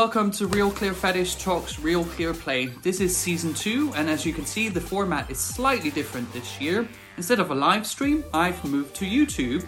welcome 0.00 0.30
to 0.30 0.46
Real 0.46 0.70
Clear 0.70 0.94
Fetish 0.94 1.34
Talks 1.34 1.78
Real 1.78 2.06
Clear 2.06 2.32
Play. 2.32 2.68
This 2.82 3.02
is 3.02 3.14
season 3.14 3.52
two, 3.52 3.92
and 3.94 4.08
as 4.08 4.24
you 4.24 4.32
can 4.32 4.46
see, 4.46 4.70
the 4.70 4.80
format 4.80 5.30
is 5.30 5.38
slightly 5.38 5.90
different 5.90 6.32
this 6.32 6.58
year. 6.58 6.88
Instead 7.18 7.38
of 7.38 7.50
a 7.50 7.54
live 7.54 7.86
stream, 7.86 8.24
I've 8.32 8.64
moved 8.64 8.96
to 8.96 9.04
YouTube, 9.04 9.62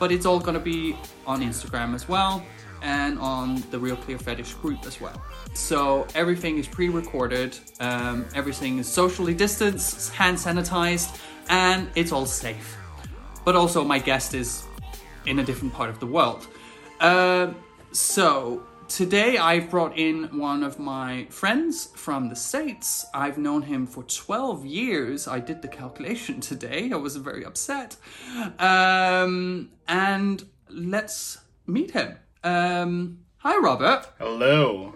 but 0.00 0.10
it's 0.10 0.26
all 0.26 0.40
gonna 0.40 0.58
be 0.58 0.96
on 1.24 1.40
Instagram 1.40 1.94
as 1.94 2.08
well 2.08 2.44
and 2.82 3.16
on 3.20 3.62
the 3.70 3.78
Real 3.78 3.94
Clear 3.94 4.18
Fetish 4.18 4.54
group 4.54 4.84
as 4.86 5.00
well. 5.00 5.22
So 5.54 6.04
everything 6.16 6.58
is 6.58 6.66
pre 6.66 6.88
recorded, 6.88 7.56
um, 7.78 8.26
everything 8.34 8.78
is 8.78 8.88
socially 8.88 9.34
distanced, 9.34 10.12
hand 10.12 10.36
sanitized, 10.36 11.16
and 11.48 11.88
it's 11.94 12.10
all 12.10 12.26
safe. 12.26 12.76
But 13.44 13.54
also, 13.54 13.84
my 13.84 14.00
guest 14.00 14.34
is 14.34 14.64
in 15.26 15.38
a 15.38 15.44
different 15.44 15.72
part 15.72 15.90
of 15.90 16.00
the 16.00 16.06
world. 16.06 16.48
Uh, 16.98 17.52
so 17.92 18.64
today 18.88 19.36
I've 19.36 19.70
brought 19.70 19.96
in 19.96 20.38
one 20.38 20.62
of 20.62 20.78
my 20.78 21.26
friends 21.30 21.86
from 21.94 22.28
the 22.28 22.36
States. 22.36 23.06
I've 23.14 23.38
known 23.38 23.62
him 23.62 23.86
for 23.86 24.02
12 24.02 24.64
years. 24.66 25.28
I 25.28 25.40
did 25.40 25.62
the 25.62 25.68
calculation 25.68 26.40
today. 26.52 26.90
I 26.92 26.96
was 26.96 27.16
very 27.16 27.44
upset. 27.44 27.96
Um, 28.58 29.70
and 29.88 30.44
let's 30.68 31.38
meet 31.66 31.92
him. 31.92 32.16
Um, 32.44 33.18
hi, 33.38 33.56
Robert. 33.58 34.06
Hello. 34.18 34.94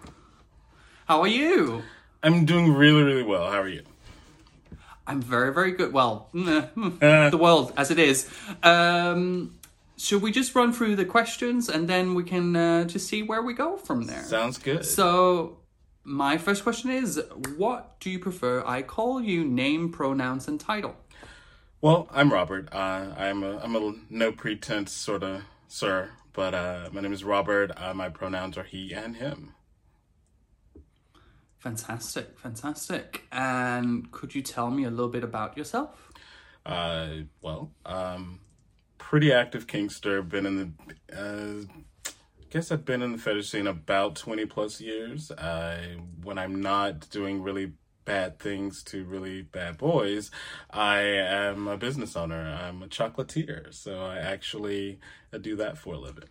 How 1.07 1.21
are 1.21 1.29
you? 1.29 1.83
I'm 2.23 2.45
doing 2.45 2.73
really, 2.73 3.03
really 3.03 3.23
well. 3.23 3.51
How 3.51 3.61
are 3.61 3.69
you? 3.69 3.83
I'm 5.07 5.21
very, 5.21 5.53
very 5.53 5.73
good. 5.73 5.93
Well, 5.93 6.29
the 6.33 7.39
world 7.41 7.73
as 7.77 7.91
it 7.91 7.99
is. 7.99 8.29
Um, 8.63 9.59
should 10.01 10.23
we 10.23 10.33
just 10.33 10.55
run 10.55 10.73
through 10.73 10.97
the 10.97 11.05
questions 11.05 11.69
and 11.69 11.89
then 11.89 12.15
we 12.15 12.25
can 12.25 12.57
uh, 12.57 12.85
just 12.85 13.07
see 13.07 13.23
where 13.23 13.43
we 13.43 13.53
go 13.53 13.77
from 13.77 14.05
there? 14.05 14.23
Sounds 14.23 14.57
good. 14.59 14.85
So, 14.85 15.59
my 16.05 16.39
first 16.39 16.63
question 16.63 16.91
is 16.91 17.21
what 17.57 18.01
do 18.01 18.11
you 18.11 18.19
prefer? 18.19 18.65
I 18.67 18.83
call 18.83 19.21
you 19.21 19.45
name, 19.45 19.93
pronouns, 19.93 20.49
and 20.49 20.59
title. 20.59 20.97
Well, 21.83 22.09
I'm 22.11 22.33
Robert. 22.33 22.69
Uh, 22.73 23.15
I'm 23.17 23.43
a 23.43 23.59
I'm 23.59 23.77
a 23.77 23.95
no 24.09 24.33
pretense 24.33 24.93
sort 24.93 25.23
of 25.23 25.43
sir, 25.69 26.11
but 26.33 26.55
uh, 26.55 26.89
my 26.93 27.01
name 27.01 27.13
is 27.13 27.23
Robert. 27.23 27.71
Uh, 27.77 27.93
my 27.95 28.09
pronouns 28.09 28.57
are 28.57 28.65
he 28.65 28.93
and 28.93 29.17
him. 29.17 29.55
Fantastic, 31.59 32.39
fantastic. 32.39 33.25
And 33.31 34.11
could 34.11 34.35
you 34.35 34.41
tell 34.41 34.71
me 34.71 34.85
a 34.85 34.91
little 34.91 35.09
bit 35.09 35.23
about 35.23 35.59
yourself? 35.59 36.11
Uh, 36.65 37.09
well, 37.43 37.73
um, 37.85 38.41
pretty 39.11 39.33
active 39.33 39.67
kinkster. 39.67 40.27
Been 40.27 40.47
in 40.47 40.57
the, 40.57 40.71
uh, 41.19 42.13
guess 42.49 42.71
I've 42.71 42.85
been 42.85 43.03
in 43.03 43.11
the 43.11 43.19
fetish 43.19 43.51
scene 43.51 43.67
about 43.67 44.15
twenty 44.15 44.47
plus 44.47 44.81
years. 44.81 45.33
Uh, 45.33 45.97
when 46.23 46.39
I'm 46.39 46.63
not 46.63 47.11
doing 47.11 47.43
really 47.43 47.73
bad 48.05 48.39
things 48.39 48.85
to 48.85 49.05
really 49.05 49.43
bad 49.43 49.79
boys, 49.79 50.31
I 50.71 51.01
am 51.01 51.67
a 51.67 51.77
business 51.77 52.15
owner. 52.15 52.41
I'm 52.41 52.85
a 52.85 52.87
chocolatier, 52.87 53.75
so 53.75 54.01
I 54.01 54.19
actually 54.19 55.01
I 55.33 55.39
do 55.39 55.57
that 55.57 55.77
for 55.77 55.95
a 55.95 55.99
living. 55.99 56.31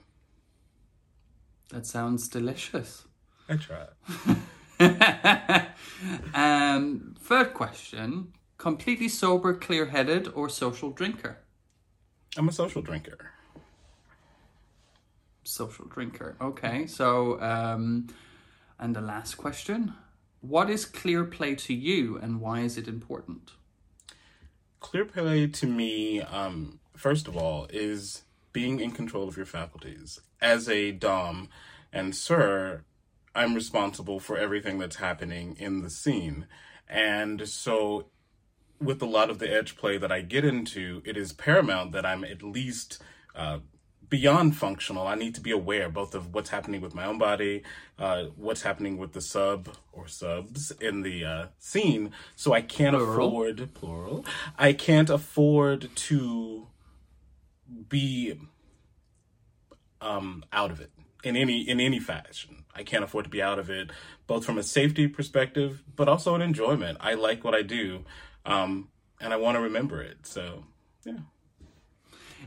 That 1.71 1.85
sounds 1.85 2.29
delicious. 2.29 3.05
I 3.49 3.57
try. 3.57 3.87
um, 6.33 7.13
third 7.19 7.53
question 7.53 8.31
completely 8.57 9.09
sober, 9.09 9.53
clear 9.53 9.87
headed, 9.87 10.29
or 10.33 10.47
social 10.47 10.91
drinker? 10.91 11.39
I'm 12.37 12.47
a 12.47 12.51
social 12.51 12.81
drinker. 12.81 13.31
Social 15.43 15.85
drinker. 15.85 16.35
Okay, 16.39 16.85
so, 16.85 17.41
um, 17.41 18.07
and 18.77 18.95
the 18.95 19.01
last 19.01 19.35
question 19.35 19.93
What 20.41 20.69
is 20.69 20.85
clear 20.85 21.25
play 21.25 21.55
to 21.55 21.73
you 21.73 22.17
and 22.17 22.39
why 22.39 22.61
is 22.61 22.77
it 22.77 22.87
important? 22.87 23.53
Clear 24.79 25.05
play 25.05 25.47
to 25.47 25.65
me, 25.67 26.21
um, 26.21 26.79
first 26.95 27.27
of 27.27 27.35
all, 27.35 27.67
is 27.71 28.23
being 28.53 28.79
in 28.79 28.91
control 28.91 29.27
of 29.27 29.35
your 29.35 29.45
faculties. 29.45 30.21
As 30.41 30.69
a 30.69 30.91
Dom 30.91 31.49
and 31.91 32.15
Sir, 32.15 32.83
I'm 33.35 33.53
responsible 33.53 34.19
for 34.19 34.37
everything 34.37 34.77
that's 34.79 34.97
happening 34.97 35.55
in 35.59 35.81
the 35.81 35.89
scene. 35.89 36.47
And 36.87 37.47
so, 37.47 38.05
with 38.81 39.01
a 39.01 39.05
lot 39.05 39.29
of 39.29 39.39
the 39.39 39.51
edge 39.51 39.75
play 39.77 39.97
that 39.97 40.11
I 40.11 40.21
get 40.21 40.45
into, 40.45 41.01
it 41.05 41.17
is 41.17 41.33
paramount 41.33 41.91
that 41.91 42.05
I'm 42.05 42.23
at 42.23 42.41
least 42.41 43.01
uh, 43.35 43.59
beyond 44.09 44.55
functional. 44.55 45.07
I 45.07 45.15
need 45.15 45.35
to 45.35 45.41
be 45.41 45.51
aware 45.51 45.89
both 45.89 46.15
of 46.15 46.33
what's 46.33 46.49
happening 46.49 46.81
with 46.81 46.95
my 46.95 47.05
own 47.05 47.17
body, 47.17 47.63
uh, 47.97 48.25
what's 48.35 48.63
happening 48.63 48.97
with 48.97 49.13
the 49.13 49.21
sub 49.21 49.69
or 49.91 50.07
subs 50.07 50.71
in 50.79 51.01
the 51.01 51.25
uh, 51.25 51.45
scene. 51.59 52.11
So 52.35 52.53
I 52.53 52.61
can't 52.61 52.95
Plural. 52.95 53.27
afford, 53.27 53.73
plural, 53.73 54.25
I 54.57 54.73
can't 54.73 55.09
afford 55.09 55.89
to 55.95 56.67
be 57.89 58.39
um, 60.01 60.43
out 60.51 60.71
of 60.71 60.81
it 60.81 60.91
in 61.23 61.35
any 61.35 61.61
in 61.61 61.79
any 61.79 61.99
fashion. 61.99 62.63
I 62.73 62.83
can't 62.83 63.03
afford 63.03 63.25
to 63.25 63.29
be 63.29 63.41
out 63.41 63.59
of 63.59 63.69
it, 63.69 63.91
both 64.25 64.45
from 64.45 64.57
a 64.57 64.63
safety 64.63 65.07
perspective, 65.07 65.83
but 65.95 66.07
also 66.07 66.33
an 66.35 66.41
enjoyment. 66.41 66.97
I 67.01 67.15
like 67.15 67.43
what 67.43 67.53
I 67.53 67.61
do, 67.61 68.05
um, 68.45 68.89
and 69.21 69.33
I 69.33 69.37
want 69.37 69.55
to 69.55 69.61
remember 69.61 70.01
it. 70.01 70.19
So, 70.23 70.65
yeah. 71.05 71.19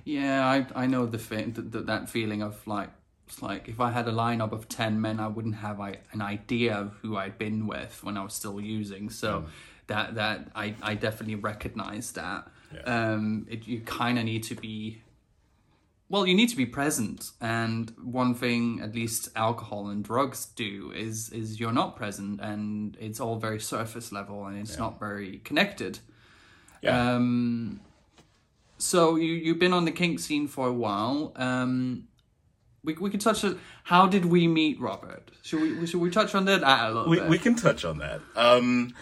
Yeah, 0.05 0.47
I 0.47 0.67
I 0.75 0.87
know 0.87 1.07
the 1.07 1.19
fe- 1.19 1.51
th- 1.51 1.71
th- 1.73 1.87
that 1.87 2.09
feeling 2.09 2.43
of 2.43 2.67
like 2.67 2.91
it's 3.27 3.43
like 3.43 3.69
if 3.69 3.79
I 3.81 3.91
had 3.91 4.09
a 4.09 4.13
lineup 4.13 4.53
of 4.53 4.69
ten 4.69 5.01
men, 5.01 5.21
I 5.21 5.29
wouldn't 5.29 5.57
have 5.57 5.81
I, 5.81 5.99
an 6.13 6.23
idea 6.23 6.75
of 6.75 6.95
who 7.03 7.17
I'd 7.17 7.39
been 7.39 7.67
with 7.67 8.03
when 8.03 8.17
I 8.17 8.25
was 8.25 8.35
still 8.35 8.61
using. 8.61 9.11
So 9.11 9.45
that 9.87 10.15
that 10.15 10.51
I 10.55 10.75
I 10.83 10.95
definitely 10.95 11.37
recognize 11.37 12.13
that. 12.13 12.49
Um, 12.87 13.47
it, 13.51 13.67
you 13.69 13.81
kind 13.81 14.19
of 14.19 14.25
need 14.25 14.43
to 14.45 14.55
be. 14.55 15.03
Well, 16.13 16.27
you 16.27 16.35
need 16.35 16.51
to 16.51 16.57
be 16.57 16.67
present, 16.67 17.31
and 17.41 17.91
one 18.05 18.35
thing, 18.35 18.81
at 18.83 18.95
least 18.95 19.31
alcohol 19.35 19.89
and 19.89 20.05
drugs 20.05 20.45
do, 20.45 20.93
is 20.95 21.31
is 21.31 21.59
you're 21.59 21.73
not 21.73 21.97
present, 21.97 22.39
and 22.39 22.99
it's 23.01 23.19
all 23.19 23.37
very 23.37 23.59
surface 23.59 24.13
level, 24.13 24.45
and 24.45 24.59
it's 24.59 24.77
not 24.77 25.01
very 25.01 25.39
connected. 25.39 26.01
Yeah. 26.83 27.15
Um, 27.15 27.81
so 28.77 29.17
you 29.17 29.33
you've 29.33 29.59
been 29.59 29.73
on 29.73 29.87
the 29.87 29.91
kink 29.91 30.21
scene 30.21 30.49
for 30.49 30.69
a 30.69 30.73
while. 30.73 31.33
Um, 31.37 32.09
we 32.85 32.93
we 32.93 33.09
could 33.09 33.23
touch 33.23 33.43
on 33.43 33.59
how 33.85 34.07
did 34.07 34.27
we 34.27 34.47
meet 34.47 34.79
Robert? 34.83 35.31
Should 35.41 35.63
we 35.63 35.87
should 35.87 36.03
we 36.03 36.11
touch 36.11 36.35
on 36.35 36.45
that 36.45 36.63
a 36.63 36.89
little 36.89 37.09
we, 37.09 37.21
bit? 37.21 37.29
we 37.31 37.39
can 37.39 37.55
touch 37.55 37.87
on 37.87 37.97
that. 37.99 38.21
Um, 38.37 38.93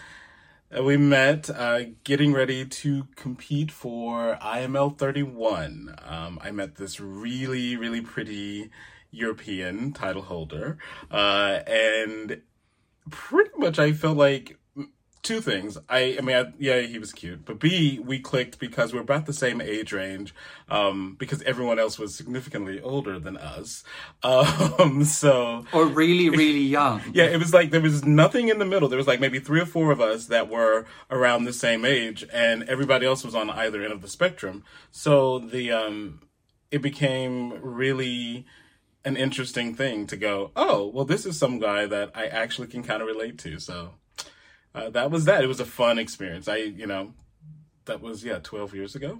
we 0.79 0.95
met 0.95 1.49
uh, 1.49 1.81
getting 2.03 2.33
ready 2.33 2.65
to 2.65 3.07
compete 3.15 3.71
for 3.71 4.37
IML 4.41 4.97
31. 4.97 5.95
Um, 6.05 6.39
I 6.41 6.51
met 6.51 6.75
this 6.75 6.99
really, 6.99 7.75
really 7.75 8.01
pretty 8.01 8.69
European 9.11 9.91
title 9.91 10.21
holder. 10.21 10.77
Uh, 11.09 11.59
and 11.67 12.41
pretty 13.09 13.51
much 13.57 13.79
I 13.79 13.91
felt 13.91 14.17
like 14.17 14.57
two 15.23 15.41
things. 15.41 15.77
I, 15.87 16.17
I 16.17 16.21
mean, 16.21 16.35
I, 16.35 16.53
yeah, 16.57 16.81
he 16.81 16.97
was 16.97 17.13
cute, 17.13 17.45
but 17.45 17.59
B, 17.59 17.99
we 17.99 18.19
clicked 18.19 18.59
because 18.59 18.93
we're 18.93 19.01
about 19.01 19.25
the 19.25 19.33
same 19.33 19.61
age 19.61 19.93
range, 19.93 20.33
um, 20.69 21.15
because 21.19 21.41
everyone 21.43 21.79
else 21.79 21.99
was 21.99 22.15
significantly 22.15 22.81
older 22.81 23.19
than 23.19 23.37
us. 23.37 23.83
Um, 24.23 25.03
so, 25.03 25.65
or 25.73 25.85
really 25.85 26.29
really 26.29 26.61
young. 26.61 27.01
yeah, 27.13 27.25
it 27.25 27.37
was 27.37 27.53
like 27.53 27.71
there 27.71 27.81
was 27.81 28.05
nothing 28.05 28.49
in 28.49 28.59
the 28.59 28.65
middle. 28.65 28.87
There 28.87 28.97
was 28.97 29.07
like 29.07 29.19
maybe 29.19 29.39
three 29.39 29.59
or 29.59 29.65
four 29.65 29.91
of 29.91 29.99
us 29.99 30.27
that 30.27 30.49
were 30.49 30.85
around 31.09 31.43
the 31.43 31.53
same 31.53 31.85
age, 31.85 32.25
and 32.31 32.63
everybody 32.63 33.05
else 33.05 33.23
was 33.23 33.35
on 33.35 33.49
either 33.49 33.83
end 33.83 33.91
of 33.91 34.01
the 34.01 34.07
spectrum. 34.07 34.63
So 34.91 35.39
the 35.39 35.71
um, 35.71 36.21
it 36.71 36.81
became 36.81 37.61
really 37.61 38.45
an 39.03 39.17
interesting 39.17 39.75
thing 39.75 40.07
to 40.07 40.17
go. 40.17 40.51
Oh, 40.55 40.87
well, 40.87 41.05
this 41.05 41.25
is 41.25 41.37
some 41.37 41.59
guy 41.59 41.85
that 41.87 42.11
I 42.15 42.27
actually 42.27 42.67
can 42.67 42.83
kind 42.83 43.01
of 43.01 43.07
relate 43.07 43.37
to. 43.39 43.59
So 43.59 43.95
uh, 44.75 44.89
that 44.91 45.11
was 45.11 45.25
that. 45.25 45.43
It 45.43 45.47
was 45.47 45.59
a 45.59 45.65
fun 45.65 45.99
experience. 45.99 46.47
I, 46.47 46.57
you 46.57 46.87
know, 46.87 47.13
that 47.85 48.01
was 48.01 48.23
yeah, 48.23 48.39
twelve 48.41 48.73
years 48.73 48.95
ago. 48.95 49.19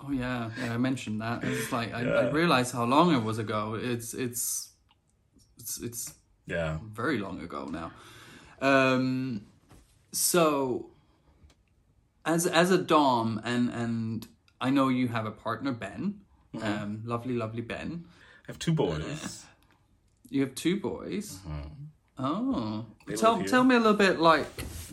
Oh 0.00 0.10
yeah, 0.12 0.50
yeah. 0.58 0.74
I 0.74 0.76
mentioned 0.78 1.20
that. 1.20 1.42
It's 1.44 1.72
like 1.72 1.92
I, 1.94 2.02
I 2.02 2.30
realized 2.30 2.72
how 2.74 2.84
long 2.84 3.14
it 3.14 3.22
was 3.22 3.38
ago. 3.38 3.74
It's 3.80 4.12
it's 4.14 4.70
it's 5.58 5.80
it's 5.80 6.14
Yeah. 6.46 6.78
very 6.92 7.18
long 7.18 7.40
ago 7.40 7.66
now. 7.66 7.92
Um, 8.60 9.46
so 10.12 10.90
as 12.24 12.46
as 12.46 12.70
a 12.70 12.78
dom 12.78 13.40
and 13.44 13.70
and 13.70 14.26
I 14.60 14.70
know 14.70 14.88
you 14.88 15.08
have 15.08 15.26
a 15.26 15.30
partner 15.32 15.72
Ben, 15.72 16.20
Mm-hmm. 16.54 16.82
um, 16.82 17.02
lovely 17.04 17.34
lovely 17.34 17.62
Ben. 17.62 18.04
I 18.46 18.52
have 18.52 18.58
two 18.58 18.72
boys. 18.72 19.46
You 20.30 20.40
have 20.40 20.54
two 20.54 20.80
boys. 20.80 21.38
Oh, 22.18 22.22
Mm-hmm. 22.24 22.80
They 22.80 22.93
tell 23.16 23.42
tell 23.44 23.64
me 23.64 23.74
a 23.74 23.78
little 23.78 23.94
bit 23.94 24.18
like 24.18 24.46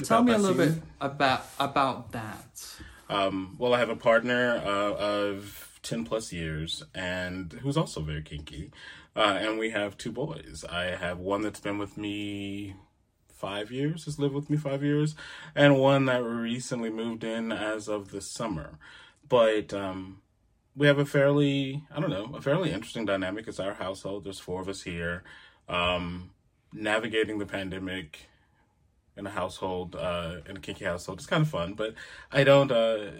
tell 0.03 0.23
me 0.23 0.33
a 0.33 0.37
little 0.37 0.57
bit 0.57 0.81
about 0.99 1.45
about 1.59 2.11
that. 2.11 2.65
Um, 3.09 3.55
well, 3.59 3.73
I 3.73 3.79
have 3.79 3.89
a 3.89 3.95
partner 3.95 4.55
uh, 4.65 4.93
of 4.93 5.79
10 5.83 6.05
plus 6.05 6.31
years 6.31 6.83
and 6.95 7.51
who's 7.61 7.75
also 7.75 8.01
very 8.01 8.21
kinky. 8.21 8.71
Uh, 9.15 9.37
and 9.41 9.59
we 9.59 9.71
have 9.71 9.97
two 9.97 10.11
boys. 10.11 10.63
I 10.69 10.95
have 10.95 11.19
one 11.19 11.41
that's 11.41 11.59
been 11.59 11.77
with 11.77 11.97
me 11.97 12.75
five 13.27 13.71
years, 13.71 14.05
has 14.05 14.19
lived 14.19 14.33
with 14.33 14.49
me 14.49 14.55
five 14.55 14.83
years, 14.83 15.15
and 15.55 15.79
one 15.79 16.05
that 16.05 16.23
recently 16.23 16.89
moved 16.89 17.23
in 17.23 17.51
as 17.51 17.89
of 17.89 18.11
this 18.11 18.27
summer. 18.27 18.77
But 19.27 19.73
um, 19.73 20.21
we 20.75 20.87
have 20.87 20.99
a 20.99 21.05
fairly, 21.05 21.83
I 21.93 21.99
don't 21.99 22.09
know, 22.09 22.31
a 22.35 22.41
fairly 22.41 22.71
interesting 22.71 23.05
dynamic. 23.05 23.47
It's 23.47 23.59
our 23.59 23.73
household. 23.73 24.23
There's 24.23 24.39
four 24.39 24.61
of 24.61 24.69
us 24.69 24.83
here. 24.83 25.23
Um, 25.67 26.29
navigating 26.73 27.39
the 27.39 27.45
pandemic 27.45 28.27
in 29.17 29.27
a 29.27 29.29
household, 29.29 29.95
uh, 29.95 30.37
in 30.47 30.57
a 30.57 30.59
kinky 30.59 30.85
household, 30.85 31.19
it's 31.19 31.27
kind 31.27 31.43
of 31.43 31.49
fun. 31.49 31.73
But 31.73 31.95
I 32.31 32.43
don't. 32.43 32.71
Uh, 32.71 33.11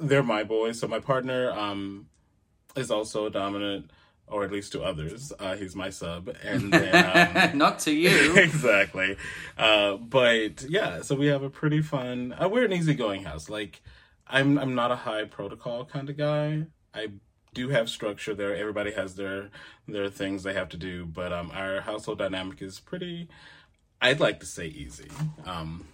they're 0.00 0.22
my 0.22 0.44
boys. 0.44 0.78
So 0.78 0.88
my 0.88 1.00
partner 1.00 1.50
um, 1.52 2.06
is 2.76 2.90
also 2.90 3.28
dominant, 3.28 3.90
or 4.26 4.44
at 4.44 4.52
least 4.52 4.72
to 4.72 4.82
others. 4.82 5.32
Uh, 5.38 5.56
he's 5.56 5.76
my 5.76 5.90
sub, 5.90 6.28
and 6.42 6.72
then, 6.72 7.50
um, 7.52 7.58
not 7.58 7.78
to 7.80 7.92
you 7.92 8.36
exactly. 8.36 9.16
Uh, 9.56 9.96
but 9.96 10.62
yeah, 10.68 11.02
so 11.02 11.14
we 11.14 11.26
have 11.26 11.42
a 11.42 11.50
pretty 11.50 11.82
fun. 11.82 12.34
Uh, 12.38 12.48
we're 12.48 12.64
an 12.64 12.72
easygoing 12.72 13.24
house. 13.24 13.48
Like 13.48 13.82
I'm, 14.26 14.58
I'm 14.58 14.74
not 14.74 14.90
a 14.90 14.96
high 14.96 15.24
protocol 15.24 15.84
kind 15.84 16.10
of 16.10 16.16
guy. 16.16 16.66
I 16.94 17.08
do 17.54 17.68
have 17.68 17.88
structure 17.88 18.34
there. 18.34 18.54
Everybody 18.56 18.92
has 18.92 19.14
their 19.16 19.50
their 19.86 20.08
things 20.08 20.42
they 20.42 20.54
have 20.54 20.68
to 20.70 20.76
do, 20.76 21.04
but 21.06 21.32
um, 21.32 21.50
our 21.54 21.82
household 21.82 22.18
dynamic 22.18 22.62
is 22.62 22.80
pretty. 22.80 23.28
I'd 24.00 24.20
like 24.20 24.40
to 24.40 24.46
say 24.46 24.66
easy, 24.66 25.10
um, 25.44 25.86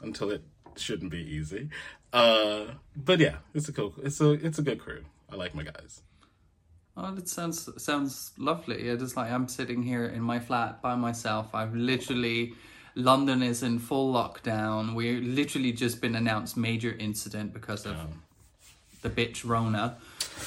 until 0.00 0.30
it 0.30 0.42
shouldn't 0.76 1.10
be 1.10 1.18
easy. 1.18 1.70
Uh, 2.12 2.66
but 2.96 3.18
yeah, 3.20 3.36
it's 3.54 3.68
a 3.68 3.72
cool. 3.72 3.94
It's 4.02 4.20
a 4.20 4.32
it's 4.32 4.58
a 4.58 4.62
good 4.62 4.80
crew. 4.80 5.04
I 5.30 5.36
like 5.36 5.54
my 5.54 5.62
guys. 5.62 6.02
Oh, 6.96 7.14
that 7.14 7.28
sounds 7.28 7.68
sounds 7.82 8.32
lovely. 8.38 8.88
It 8.88 9.00
is 9.00 9.16
like 9.16 9.30
I'm 9.30 9.48
sitting 9.48 9.82
here 9.82 10.06
in 10.06 10.22
my 10.22 10.38
flat 10.38 10.82
by 10.82 10.94
myself. 10.94 11.54
I've 11.54 11.74
literally 11.74 12.54
London 12.94 13.42
is 13.42 13.62
in 13.62 13.78
full 13.78 14.12
lockdown. 14.12 14.94
We're 14.94 15.20
literally 15.20 15.72
just 15.72 16.00
been 16.00 16.16
announced 16.16 16.56
major 16.56 16.96
incident 16.98 17.52
because 17.52 17.86
of 17.86 17.96
the 19.02 19.10
bitch 19.10 19.48
Rona. 19.48 19.96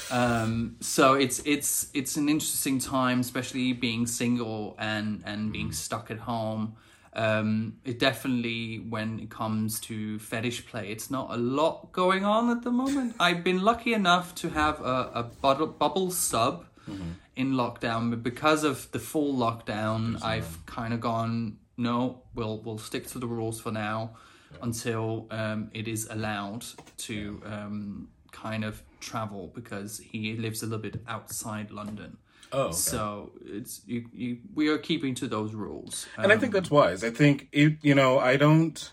Um, 0.09 0.75
so 0.79 1.13
it's 1.13 1.41
it's 1.45 1.87
it's 1.93 2.17
an 2.17 2.29
interesting 2.29 2.79
time, 2.79 3.19
especially 3.19 3.73
being 3.73 4.07
single 4.07 4.75
and 4.79 5.23
and 5.25 5.51
being 5.51 5.71
stuck 5.71 6.11
at 6.11 6.19
home. 6.19 6.75
Um, 7.13 7.77
it 7.83 7.99
definitely, 7.99 8.77
when 8.77 9.19
it 9.19 9.29
comes 9.29 9.81
to 9.81 10.17
fetish 10.19 10.65
play, 10.67 10.91
it's 10.91 11.11
not 11.11 11.31
a 11.31 11.37
lot 11.37 11.91
going 11.91 12.23
on 12.23 12.49
at 12.49 12.63
the 12.63 12.71
moment. 12.71 13.15
I've 13.19 13.43
been 13.43 13.61
lucky 13.61 13.93
enough 13.93 14.33
to 14.35 14.49
have 14.49 14.79
a, 14.79 15.11
a 15.15 15.23
bubble, 15.23 15.67
bubble 15.67 16.11
sub 16.11 16.65
mm-hmm. 16.89 17.11
in 17.35 17.53
lockdown, 17.53 18.11
but 18.11 18.23
because 18.23 18.63
of 18.63 18.89
the 18.91 18.99
full 18.99 19.33
lockdown, 19.35 20.23
I've 20.23 20.65
kind 20.65 20.93
of 20.93 21.01
gone, 21.01 21.57
no, 21.75 22.21
we'll 22.33 22.59
we'll 22.59 22.77
stick 22.77 23.07
to 23.07 23.19
the 23.19 23.27
rules 23.27 23.59
for 23.59 23.71
now 23.71 24.11
yeah. 24.51 24.57
until 24.61 25.27
um, 25.31 25.69
it 25.73 25.89
is 25.89 26.07
allowed 26.09 26.63
to 26.99 27.41
um, 27.45 28.07
kind 28.31 28.63
of 28.63 28.81
travel 29.01 29.51
because 29.53 29.99
he 29.99 30.35
lives 30.35 30.61
a 30.61 30.65
little 30.65 30.79
bit 30.79 31.01
outside 31.07 31.71
London. 31.71 32.17
Oh, 32.53 32.63
okay. 32.63 32.73
so 32.73 33.31
it's 33.45 33.81
you, 33.85 34.05
you. 34.13 34.37
We 34.53 34.67
are 34.69 34.77
keeping 34.77 35.15
to 35.15 35.27
those 35.27 35.53
rules, 35.53 36.07
and 36.17 36.25
um, 36.25 36.31
I 36.31 36.37
think 36.37 36.53
that's 36.53 36.71
wise. 36.71 37.03
I 37.03 37.09
think 37.09 37.47
it. 37.51 37.77
You 37.81 37.95
know, 37.95 38.19
I 38.19 38.37
don't. 38.37 38.91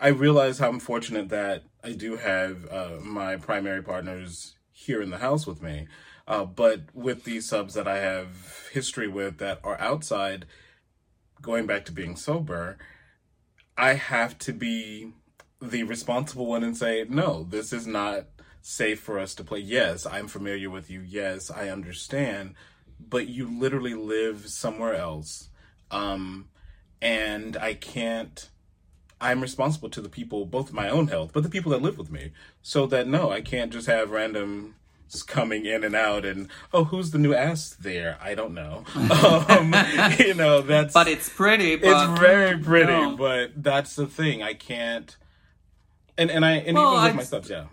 I 0.00 0.08
realize 0.08 0.58
how 0.58 0.68
I'm 0.68 0.80
fortunate 0.80 1.28
that 1.28 1.64
I 1.82 1.92
do 1.92 2.16
have 2.16 2.66
uh, 2.70 3.00
my 3.00 3.36
primary 3.36 3.82
partners 3.82 4.56
here 4.72 5.00
in 5.02 5.10
the 5.10 5.18
house 5.18 5.46
with 5.46 5.62
me, 5.62 5.88
uh, 6.26 6.44
but 6.44 6.82
with 6.94 7.24
these 7.24 7.48
subs 7.48 7.74
that 7.74 7.86
I 7.86 7.98
have 7.98 8.68
history 8.72 9.08
with 9.08 9.38
that 9.38 9.60
are 9.62 9.78
outside, 9.80 10.46
going 11.42 11.66
back 11.66 11.84
to 11.86 11.92
being 11.92 12.16
sober, 12.16 12.78
I 13.76 13.94
have 13.94 14.38
to 14.38 14.52
be 14.52 15.12
the 15.60 15.84
responsible 15.84 16.46
one 16.46 16.64
and 16.64 16.76
say, 16.76 17.04
no, 17.08 17.44
this 17.48 17.72
is 17.72 17.86
not 17.86 18.26
safe 18.66 18.98
for 18.98 19.18
us 19.18 19.34
to 19.34 19.44
play. 19.44 19.58
Yes, 19.58 20.06
I'm 20.06 20.26
familiar 20.26 20.70
with 20.70 20.90
you. 20.90 21.00
Yes, 21.00 21.50
I 21.50 21.68
understand. 21.68 22.54
But 22.98 23.28
you 23.28 23.46
literally 23.46 23.94
live 23.94 24.48
somewhere 24.48 24.94
else. 24.94 25.50
Um, 25.90 26.48
and 27.02 27.58
I 27.58 27.74
can't, 27.74 28.48
I'm 29.20 29.42
responsible 29.42 29.90
to 29.90 30.00
the 30.00 30.08
people, 30.08 30.46
both 30.46 30.72
my 30.72 30.88
own 30.88 31.08
health, 31.08 31.32
but 31.34 31.42
the 31.42 31.50
people 31.50 31.72
that 31.72 31.82
live 31.82 31.98
with 31.98 32.10
me. 32.10 32.32
So 32.62 32.86
that 32.86 33.06
no, 33.06 33.30
I 33.30 33.42
can't 33.42 33.70
just 33.70 33.86
have 33.86 34.10
random 34.10 34.76
coming 35.28 35.64
in 35.64 35.84
and 35.84 35.94
out 35.94 36.24
and 36.24 36.48
oh 36.72 36.82
who's 36.82 37.12
the 37.12 37.18
new 37.18 37.32
ass 37.32 37.76
there 37.78 38.18
i 38.20 38.34
don't 38.34 38.52
know 38.52 38.82
um, 39.48 39.72
you 40.18 40.34
know 40.34 40.60
that's 40.60 40.92
but 40.92 41.06
it's 41.06 41.28
pretty 41.28 41.76
but, 41.76 42.10
it's 42.10 42.18
very 42.18 42.58
pretty 42.58 42.90
no. 42.90 43.16
but 43.16 43.52
that's 43.54 43.94
the 43.94 44.08
thing 44.08 44.42
i 44.42 44.52
can't 44.52 45.16
and 46.18 46.32
and 46.32 46.44
i 46.44 46.54
and 46.54 46.76
well, 46.76 46.94
even 46.94 47.02
with 47.04 47.10
I'd, 47.12 47.16
my 47.16 47.22
subs 47.22 47.48
yeah 47.48 47.66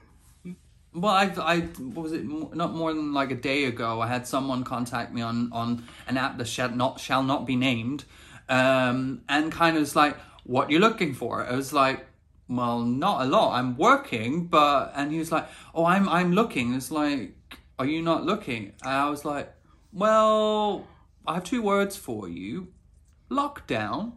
well, 0.94 1.14
I, 1.14 1.32
I 1.38 1.68
was 1.94 2.12
it 2.12 2.26
not 2.26 2.74
more 2.74 2.94
than 2.94 3.14
like 3.14 3.32
a 3.32 3.36
day 3.36 3.66
ago. 3.66 4.02
I 4.02 4.08
had 4.08 4.28
someone 4.28 4.64
contact 4.64 5.14
me 5.14 5.22
on 5.22 5.52
on 5.54 5.88
an 6.08 6.18
app 6.18 6.38
that 6.38 6.48
shall 6.48 6.70
not 6.70 7.00
shall 7.00 7.24
not 7.24 7.46
be 7.46 7.56
named, 7.56 8.04
um, 8.50 9.22
and 9.30 9.52
kind 9.52 9.78
of 9.78 9.82
was 9.82 9.96
like, 9.96 10.18
"What 10.44 10.70
you're 10.70 10.82
looking 10.82 11.14
for?" 11.14 11.46
I 11.46 11.56
was 11.56 11.72
like, 11.72 12.06
"Well, 12.50 12.82
not 12.82 13.22
a 13.22 13.26
lot. 13.26 13.54
I'm 13.54 13.78
working, 13.78 14.48
but." 14.48 14.92
And 14.96 15.12
he 15.12 15.20
was 15.20 15.32
like, 15.32 15.48
"Oh, 15.74 15.86
I'm 15.86 16.10
I'm 16.10 16.34
looking." 16.34 16.74
It's 16.74 16.92
like, 16.92 17.36
"Are 17.80 17.86
you 17.86 18.02
not 18.02 18.26
looking?" 18.26 18.74
And 18.84 18.92
I 18.92 19.10
was 19.10 19.24
like, 19.24 19.54
"Well, 19.94 20.88
I 21.26 21.36
have 21.36 21.46
two 21.46 21.62
words 21.62 21.96
for 21.96 22.28
you: 22.28 22.68
lockdown, 23.30 24.14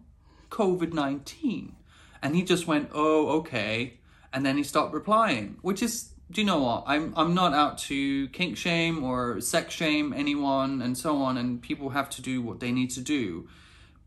COVID 0.50 0.92
nineteen." 0.92 1.76
And 2.20 2.34
he 2.34 2.42
just 2.42 2.66
went, 2.66 2.90
"Oh, 2.92 3.28
okay," 3.38 4.00
and 4.32 4.44
then 4.44 4.56
he 4.56 4.64
stopped 4.64 4.92
replying, 4.92 5.58
which 5.62 5.80
is 5.80 6.13
do 6.34 6.40
you 6.40 6.46
know 6.46 6.58
what? 6.58 6.84
I'm 6.86 7.14
I'm 7.16 7.32
not 7.32 7.54
out 7.54 7.78
to 7.78 8.28
kink 8.28 8.56
shame 8.56 9.04
or 9.04 9.40
sex 9.40 9.72
shame 9.72 10.12
anyone 10.12 10.82
and 10.82 10.98
so 10.98 11.18
on, 11.22 11.38
and 11.38 11.62
people 11.62 11.90
have 11.90 12.10
to 12.10 12.22
do 12.22 12.42
what 12.42 12.58
they 12.58 12.72
need 12.72 12.90
to 12.90 13.00
do. 13.00 13.48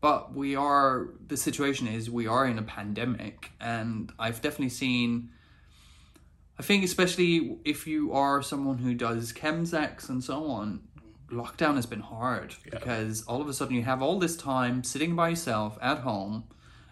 But 0.02 0.34
we 0.34 0.54
are 0.54 1.08
the 1.26 1.38
situation 1.38 1.88
is 1.88 2.10
we 2.10 2.26
are 2.26 2.46
in 2.46 2.58
a 2.58 2.62
pandemic, 2.62 3.50
and 3.60 4.12
I've 4.18 4.42
definitely 4.42 4.68
seen. 4.68 5.30
I 6.58 6.62
think 6.62 6.84
especially 6.84 7.56
if 7.64 7.86
you 7.86 8.12
are 8.12 8.42
someone 8.42 8.78
who 8.78 8.92
does 8.92 9.32
chemsex 9.32 10.08
and 10.08 10.22
so 10.22 10.50
on, 10.50 10.80
lockdown 11.30 11.76
has 11.76 11.86
been 11.86 12.00
hard 12.00 12.56
yeah. 12.64 12.78
because 12.78 13.22
all 13.24 13.40
of 13.40 13.48
a 13.48 13.54
sudden 13.54 13.76
you 13.76 13.84
have 13.84 14.02
all 14.02 14.18
this 14.18 14.36
time 14.36 14.82
sitting 14.84 15.16
by 15.16 15.30
yourself 15.30 15.78
at 15.80 15.98
home, 15.98 16.44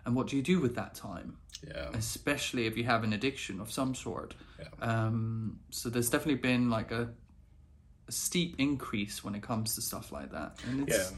and 0.07 0.17
what 0.17 0.29
do 0.29 0.37
you 0.37 0.43
do 0.43 0.61
with 0.61 0.77
that 0.77 0.95
time? 0.95 1.37
Yeah. 1.67 1.91
Especially 1.93 2.67
if 2.67 2.79
you 2.79 2.85
have 2.85 3.05
an 3.05 3.13
addiction 3.13 3.61
of 3.61 3.71
some 3.71 3.95
sort. 3.95 4.35
Yeah. 4.59 4.67
Um, 4.81 5.61
so 5.71 5.89
there's 5.89 6.11
definitely 6.11 6.41
been 6.41 6.71
like 6.71 6.91
a, 6.91 7.11
a, 8.09 8.13
steep 8.13 8.57
increase 8.59 9.23
when 9.23 9.35
it 9.35 9.43
comes 9.43 9.75
to 9.75 9.83
stuff 9.83 10.13
like 10.13 10.33
that. 10.33 10.59
And 10.67 10.89
yeah. 10.89 11.09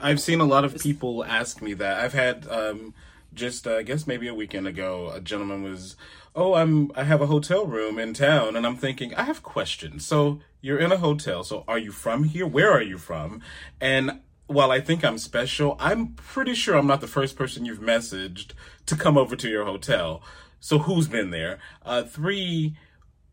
I've 0.00 0.20
seen 0.20 0.40
a 0.40 0.44
lot 0.44 0.64
of 0.64 0.78
people 0.78 1.24
ask 1.24 1.60
me 1.60 1.74
that. 1.74 2.00
I've 2.00 2.12
had 2.12 2.46
um, 2.48 2.94
just 3.34 3.66
uh, 3.66 3.76
I 3.76 3.82
guess 3.82 4.06
maybe 4.06 4.28
a 4.28 4.34
weekend 4.34 4.66
ago, 4.66 5.10
a 5.14 5.20
gentleman 5.20 5.62
was, 5.62 5.96
"Oh, 6.34 6.54
I'm 6.54 6.92
I 6.94 7.04
have 7.04 7.20
a 7.20 7.26
hotel 7.26 7.66
room 7.66 7.98
in 7.98 8.14
town," 8.14 8.56
and 8.56 8.66
I'm 8.66 8.76
thinking, 8.76 9.14
I 9.14 9.22
have 9.22 9.42
questions. 9.42 10.06
So 10.06 10.40
you're 10.60 10.78
in 10.78 10.92
a 10.92 10.98
hotel. 10.98 11.44
So 11.44 11.64
are 11.68 11.78
you 11.78 11.92
from 11.92 12.24
here? 12.24 12.46
Where 12.46 12.70
are 12.70 12.82
you 12.82 12.98
from? 12.98 13.40
And 13.80 14.20
while 14.46 14.70
I 14.70 14.80
think 14.80 15.04
I'm 15.04 15.18
special, 15.18 15.76
I'm 15.78 16.14
pretty 16.14 16.54
sure 16.54 16.76
I'm 16.76 16.86
not 16.86 17.00
the 17.00 17.06
first 17.06 17.36
person 17.36 17.64
you've 17.64 17.80
messaged 17.80 18.52
to 18.86 18.96
come 18.96 19.18
over 19.18 19.36
to 19.36 19.48
your 19.48 19.64
hotel. 19.64 20.22
So 20.60 20.78
who's 20.78 21.08
been 21.08 21.30
there? 21.30 21.58
Uh, 21.84 22.02
three, 22.02 22.76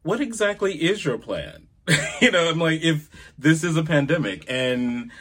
what 0.04 0.22
exactly 0.22 0.74
is 0.76 1.04
your 1.04 1.18
plan? 1.18 1.68
you 2.22 2.32
know, 2.32 2.50
I'm 2.50 2.60
like, 2.60 2.82
if 2.82 3.10
this 3.38 3.64
is 3.64 3.78
a 3.78 3.84
pandemic 3.84 4.46
and 4.48 5.12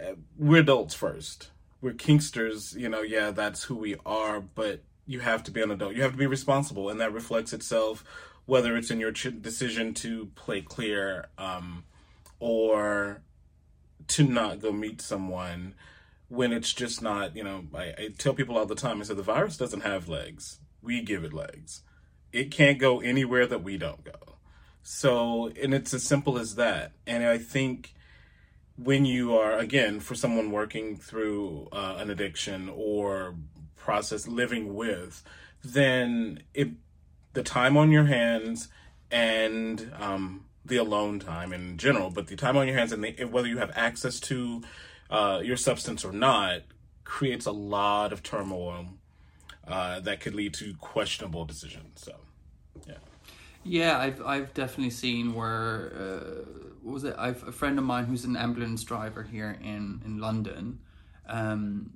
uh, 0.00 0.12
we're 0.38 0.60
adults 0.60 0.94
first, 0.94 1.50
we're 1.80 1.92
kinksters, 1.92 2.76
you 2.76 2.88
know, 2.88 3.02
yeah, 3.02 3.30
that's 3.30 3.64
who 3.64 3.76
we 3.76 3.96
are, 4.04 4.40
but 4.40 4.82
you 5.06 5.20
have 5.20 5.42
to 5.44 5.50
be 5.50 5.62
an 5.62 5.70
adult. 5.70 5.94
You 5.94 6.02
have 6.02 6.12
to 6.12 6.18
be 6.18 6.26
responsible, 6.26 6.88
and 6.88 7.00
that 7.00 7.12
reflects 7.12 7.52
itself 7.52 8.04
whether 8.46 8.76
it's 8.76 8.90
in 8.90 9.00
your 9.00 9.12
ch- 9.12 9.40
decision 9.40 9.92
to 9.92 10.26
play 10.34 10.60
clear 10.60 11.26
um, 11.36 11.84
or 12.38 13.22
to 14.08 14.24
not 14.24 14.60
go 14.60 14.72
meet 14.72 15.00
someone 15.00 15.74
when 16.28 16.52
it's 16.52 16.72
just 16.72 17.02
not, 17.02 17.36
you 17.36 17.44
know, 17.44 17.64
I, 17.74 17.84
I 17.98 18.08
tell 18.16 18.34
people 18.34 18.56
all 18.56 18.66
the 18.66 18.74
time, 18.74 19.00
I 19.00 19.04
said, 19.04 19.16
the 19.16 19.22
virus 19.22 19.56
doesn't 19.56 19.82
have 19.82 20.08
legs. 20.08 20.58
We 20.86 21.02
give 21.02 21.24
it 21.24 21.34
legs. 21.34 21.82
It 22.32 22.50
can't 22.50 22.78
go 22.78 23.00
anywhere 23.00 23.46
that 23.46 23.62
we 23.64 23.76
don't 23.76 24.04
go. 24.04 24.36
So, 24.82 25.50
and 25.60 25.74
it's 25.74 25.92
as 25.92 26.04
simple 26.04 26.38
as 26.38 26.54
that. 26.54 26.92
And 27.08 27.24
I 27.24 27.38
think 27.38 27.92
when 28.76 29.04
you 29.04 29.36
are, 29.36 29.58
again, 29.58 29.98
for 29.98 30.14
someone 30.14 30.52
working 30.52 30.96
through 30.96 31.68
uh, 31.72 31.96
an 31.98 32.08
addiction 32.08 32.70
or 32.72 33.34
process 33.74 34.28
living 34.28 34.74
with, 34.74 35.24
then 35.64 36.44
it, 36.54 36.68
the 37.32 37.42
time 37.42 37.76
on 37.76 37.90
your 37.90 38.04
hands 38.04 38.68
and 39.10 39.92
um, 39.98 40.44
the 40.64 40.76
alone 40.76 41.18
time 41.18 41.52
in 41.52 41.78
general, 41.78 42.10
but 42.10 42.28
the 42.28 42.36
time 42.36 42.56
on 42.56 42.68
your 42.68 42.76
hands 42.76 42.92
and 42.92 43.02
the, 43.02 43.24
whether 43.24 43.48
you 43.48 43.58
have 43.58 43.72
access 43.74 44.20
to 44.20 44.62
uh, 45.10 45.40
your 45.42 45.56
substance 45.56 46.04
or 46.04 46.12
not 46.12 46.62
creates 47.02 47.46
a 47.46 47.52
lot 47.52 48.12
of 48.12 48.22
turmoil 48.22 48.86
uh, 49.66 50.00
that 50.00 50.20
could 50.20 50.34
lead 50.34 50.54
to 50.54 50.74
questionable 50.74 51.44
decisions. 51.44 52.02
So, 52.02 52.12
yeah. 52.86 52.94
Yeah, 53.64 53.98
I've 53.98 54.24
I've 54.24 54.54
definitely 54.54 54.90
seen 54.90 55.34
where 55.34 55.92
uh, 55.98 56.44
what 56.82 56.92
was 56.92 57.04
it? 57.04 57.16
I've 57.18 57.42
a 57.48 57.52
friend 57.52 57.78
of 57.78 57.84
mine 57.84 58.04
who's 58.04 58.24
an 58.24 58.36
ambulance 58.36 58.84
driver 58.84 59.24
here 59.24 59.58
in 59.60 60.02
in 60.04 60.18
London. 60.18 60.78
Um, 61.28 61.94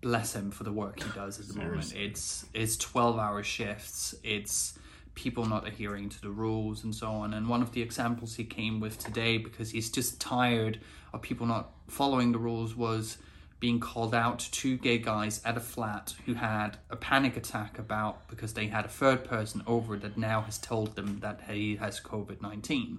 bless 0.00 0.34
him 0.34 0.50
for 0.50 0.64
the 0.64 0.72
work 0.72 1.02
he 1.02 1.10
does 1.14 1.38
at 1.38 1.48
the 1.48 1.54
moment. 1.54 1.94
It's 1.94 2.46
it's 2.54 2.76
twelve 2.76 3.18
hour 3.18 3.42
shifts. 3.42 4.14
It's 4.24 4.78
people 5.14 5.44
not 5.44 5.68
adhering 5.68 6.08
to 6.08 6.20
the 6.22 6.30
rules 6.30 6.84
and 6.84 6.94
so 6.94 7.08
on. 7.08 7.34
And 7.34 7.46
one 7.46 7.60
of 7.60 7.72
the 7.72 7.82
examples 7.82 8.34
he 8.34 8.44
came 8.44 8.80
with 8.80 8.98
today, 8.98 9.36
because 9.36 9.70
he's 9.70 9.90
just 9.90 10.18
tired 10.18 10.80
of 11.12 11.20
people 11.20 11.46
not 11.46 11.72
following 11.88 12.32
the 12.32 12.38
rules, 12.38 12.74
was 12.74 13.18
being 13.62 13.78
called 13.78 14.12
out 14.12 14.40
to 14.40 14.50
two 14.50 14.76
gay 14.76 14.98
guys 14.98 15.40
at 15.44 15.56
a 15.56 15.60
flat 15.60 16.14
who 16.26 16.34
had 16.34 16.76
a 16.90 16.96
panic 16.96 17.36
attack 17.36 17.78
about 17.78 18.28
because 18.28 18.54
they 18.54 18.66
had 18.66 18.84
a 18.84 18.88
third 18.88 19.22
person 19.24 19.62
over 19.68 19.96
that 19.96 20.18
now 20.18 20.40
has 20.40 20.58
told 20.58 20.96
them 20.96 21.20
that 21.20 21.42
he 21.48 21.76
has 21.76 22.00
COVID 22.00 22.42
19 22.42 22.98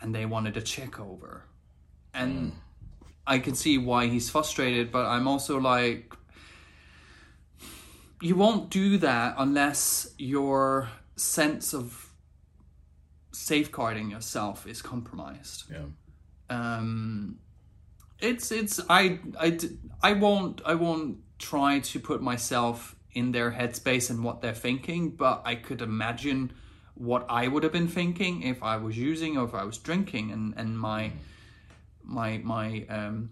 and 0.00 0.14
they 0.14 0.24
wanted 0.24 0.56
a 0.56 0.62
check 0.62 0.98
over. 0.98 1.44
And 2.14 2.52
mm. 2.52 2.54
I 3.26 3.38
can 3.38 3.54
see 3.54 3.76
why 3.76 4.06
he's 4.06 4.30
frustrated, 4.30 4.90
but 4.90 5.04
I'm 5.04 5.28
also 5.28 5.58
like, 5.60 6.14
you 8.22 8.36
won't 8.36 8.70
do 8.70 8.96
that 8.96 9.34
unless 9.36 10.14
your 10.16 10.88
sense 11.16 11.74
of 11.74 12.08
safeguarding 13.32 14.10
yourself 14.10 14.66
is 14.66 14.80
compromised. 14.80 15.64
Yeah. 15.70 15.84
Um, 16.48 17.40
it's 18.20 18.52
it's 18.52 18.80
I 18.88 19.18
I 19.38 19.58
I 20.02 20.12
won't 20.12 20.60
I 20.64 20.74
won't 20.74 21.18
try 21.38 21.80
to 21.80 22.00
put 22.00 22.22
myself 22.22 22.96
in 23.12 23.32
their 23.32 23.52
headspace 23.52 24.10
and 24.10 24.24
what 24.24 24.40
they're 24.42 24.52
thinking, 24.52 25.10
but 25.10 25.42
I 25.44 25.54
could 25.54 25.80
imagine 25.82 26.52
what 26.94 27.26
I 27.28 27.48
would 27.48 27.62
have 27.62 27.72
been 27.72 27.88
thinking 27.88 28.42
if 28.42 28.62
I 28.62 28.76
was 28.76 28.96
using 28.96 29.36
or 29.36 29.44
if 29.44 29.54
I 29.54 29.64
was 29.64 29.78
drinking 29.78 30.30
and 30.30 30.54
and 30.56 30.78
my 30.78 31.12
my 32.02 32.38
my 32.38 32.84
um, 32.88 33.30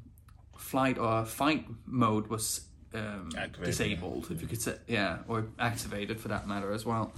flight 0.57 0.99
or 0.99 1.25
fight 1.25 1.67
mode 1.87 2.29
was 2.29 2.63
um, 2.95 3.31
disabled, 3.63 4.29
if 4.31 4.43
you 4.43 4.49
could 4.49 4.61
say, 4.61 4.77
yeah, 4.87 5.19
or 5.29 5.47
activated 5.59 6.21
for 6.21 6.29
that 6.29 6.47
matter 6.47 6.73
as 6.73 6.85
well. 6.85 7.13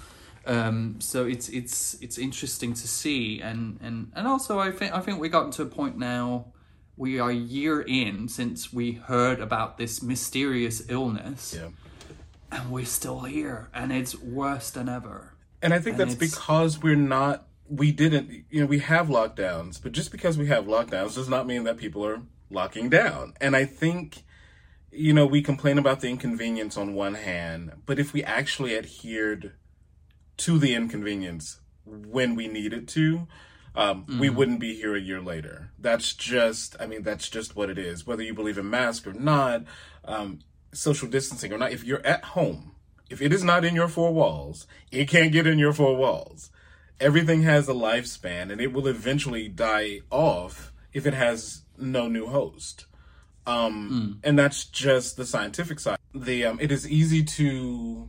Um, 0.47 1.00
so 1.00 1.25
it's 1.25 1.49
it's 1.49 1.94
it's 2.00 2.18
interesting 2.18 2.75
to 2.75 2.88
see, 2.88 3.40
and 3.40 3.78
and 3.83 4.12
and 4.14 4.26
also 4.26 4.59
I 4.59 4.71
think 4.71 4.92
I 4.94 5.00
think 5.00 5.21
we 5.21 5.28
got 5.28 5.52
to 5.52 5.62
a 5.62 5.66
point 5.66 5.97
now 5.97 6.52
we 6.96 7.18
are 7.18 7.30
a 7.30 7.34
year 7.34 7.80
in 7.80 8.28
since 8.28 8.72
we 8.72 8.92
heard 8.92 9.40
about 9.40 9.78
this 9.78 10.02
mysterious 10.02 10.82
illness. 10.88 11.56
Yeah. 11.58 11.68
And 12.50 12.70
we're 12.70 12.84
still 12.84 13.20
here 13.20 13.68
and 13.74 13.92
it's 13.92 14.16
worse 14.16 14.70
than 14.70 14.88
ever. 14.88 15.34
And 15.60 15.74
I 15.74 15.78
think 15.78 15.98
and 15.98 16.10
that's 16.10 16.14
because 16.14 16.80
we're 16.82 16.94
not 16.94 17.46
we 17.68 17.90
didn't 17.90 18.44
you 18.50 18.60
know, 18.60 18.66
we 18.66 18.78
have 18.80 19.08
lockdowns, 19.08 19.82
but 19.82 19.92
just 19.92 20.12
because 20.12 20.38
we 20.38 20.46
have 20.46 20.66
lockdowns 20.66 21.14
does 21.14 21.28
not 21.28 21.46
mean 21.46 21.64
that 21.64 21.78
people 21.78 22.04
are 22.06 22.22
locking 22.50 22.88
down. 22.88 23.34
And 23.40 23.56
I 23.56 23.64
think 23.64 24.22
you 24.92 25.12
know, 25.12 25.26
we 25.26 25.42
complain 25.42 25.78
about 25.78 26.00
the 26.00 26.08
inconvenience 26.08 26.76
on 26.76 26.94
one 26.94 27.14
hand, 27.14 27.72
but 27.84 27.98
if 27.98 28.12
we 28.12 28.22
actually 28.22 28.76
adhered 28.76 29.54
to 30.36 30.58
the 30.58 30.74
inconvenience 30.74 31.60
when 31.84 32.36
we 32.36 32.46
needed 32.46 32.86
to, 32.88 33.26
um, 33.75 34.02
mm-hmm. 34.02 34.21
we 34.21 34.31
wouldn't 34.31 34.61
be 34.61 34.75
here 34.75 34.95
a 34.95 35.00
year 35.00 35.21
later. 35.21 35.71
That's 35.78 36.14
just, 36.14 36.76
I 36.81 36.87
mean, 36.87 37.02
that's 37.02 37.28
just 37.28 37.57
what 37.57 37.71
it 37.71 37.78
is. 37.78 38.07
Whether 38.07 38.23
you 38.23 38.35
believe 38.35 38.59
in 38.59 38.71
mask 38.71 39.07
or 39.07 39.12
not, 39.12 39.64
um, 40.04 40.40
social 40.73 41.09
distancing 41.09 41.52
or 41.52 41.59
not, 41.59 41.73
if 41.73 41.85
you're 41.85 42.04
at 42.07 42.25
home, 42.25 42.75
if 43.11 43.21
it 43.21 43.33
is 43.33 43.43
not 43.45 43.64
in 43.64 43.75
your 43.75 43.88
four 43.88 44.12
walls, 44.12 44.66
it 44.90 45.09
can't 45.09 45.33
get 45.33 45.47
in 45.47 45.59
your 45.59 45.73
four 45.73 45.97
walls. 45.97 46.50
Everything 47.00 47.43
has 47.43 47.69
a 47.69 47.73
lifespan 47.73 48.52
and 48.52 48.61
it 48.61 48.73
will 48.73 48.87
eventually 48.87 49.49
die 49.49 50.00
off 50.11 50.73
if 50.93 51.07
it 51.07 51.14
has 51.14 51.62
no 51.76 52.09
new 52.09 52.26
host. 52.26 52.87
Um, 53.47 54.19
mm. 54.23 54.26
and 54.26 54.38
that's 54.38 54.64
just 54.64 55.16
the 55.16 55.26
scientific 55.26 55.81
side. 55.81 55.99
The, 56.14 56.47
um, 56.47 56.59
it 56.61 56.73
is 56.73 56.88
easy 56.88 57.25
to 57.25 58.09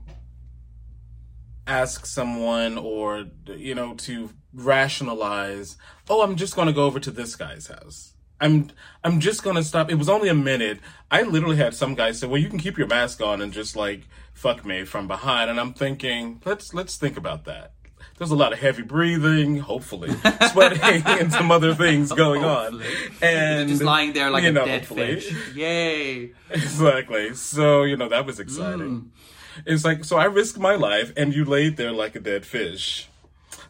ask 1.68 2.06
someone 2.06 2.78
or, 2.78 3.26
you 3.48 3.74
know, 3.76 3.96
to 3.96 4.30
rationalize, 4.56 5.78
oh, 6.10 6.22
I'm 6.22 6.36
just 6.36 6.56
going 6.56 6.68
to 6.68 6.74
go 6.74 6.86
over 6.86 7.00
to 7.00 7.12
this 7.12 7.36
guy's 7.36 7.68
house. 7.68 8.14
I'm 8.42 8.70
I'm 9.04 9.20
just 9.22 9.44
gonna 9.44 9.64
stop. 9.64 9.90
It 9.90 9.96
was 9.96 10.10
only 10.10 10.28
a 10.28 10.34
minute. 10.36 10.80
I 11.10 11.22
literally 11.22 11.56
had 11.56 11.74
some 11.74 11.96
guy 11.96 12.12
say, 12.12 12.28
"Well, 12.28 12.42
you 12.42 12.50
can 12.50 12.60
keep 12.60 12.78
your 12.78 12.88
mask 12.88 13.22
on 13.22 13.42
and 13.42 13.54
just 13.54 13.76
like 13.78 14.10
fuck 14.34 14.66
me 14.66 14.84
from 14.84 15.08
behind." 15.08 15.50
And 15.50 15.58
I'm 15.60 15.74
thinking, 15.74 16.42
let's 16.44 16.74
let's 16.74 16.98
think 16.98 17.16
about 17.16 17.46
that. 17.46 17.72
There's 18.18 18.32
a 18.32 18.36
lot 18.36 18.54
of 18.54 18.60
heavy 18.60 18.84
breathing, 18.84 19.60
hopefully 19.60 20.12
sweating, 20.52 21.04
and 21.06 21.32
some 21.34 21.52
other 21.52 21.74
things 21.76 22.12
going 22.12 22.42
hopefully. 22.42 22.86
on. 22.86 22.94
And 23.22 23.70
just 23.70 23.84
lying 23.84 24.14
there 24.14 24.30
like 24.30 24.44
a 24.44 24.52
know, 24.52 24.66
dead 24.66 24.82
hopefully. 24.82 25.20
fish. 25.20 25.56
Yay! 25.56 26.32
Exactly. 26.50 27.34
So 27.36 27.84
you 27.84 27.96
know 27.98 28.10
that 28.10 28.26
was 28.26 28.40
exciting. 28.40 29.02
Mm. 29.02 29.64
It's 29.66 29.86
like 29.86 30.04
so 30.04 30.18
I 30.18 30.26
risked 30.26 30.60
my 30.60 30.76
life, 30.76 31.14
and 31.16 31.34
you 31.34 31.46
laid 31.46 31.78
there 31.78 31.92
like 31.94 32.16
a 32.16 32.20
dead 32.20 32.46
fish. 32.46 33.08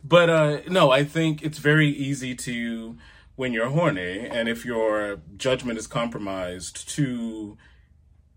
But 0.08 0.30
uh, 0.30 0.60
no, 0.70 0.92
I 0.92 1.04
think 1.04 1.42
it's 1.42 1.58
very 1.58 1.90
easy 1.90 2.36
to, 2.36 2.96
when 3.36 3.54
you're 3.54 3.70
horny, 3.70 4.20
and 4.20 4.48
if 4.48 4.64
your 4.64 5.20
judgment 5.36 5.80
is 5.80 5.88
compromised, 5.88 6.88
to 6.90 7.58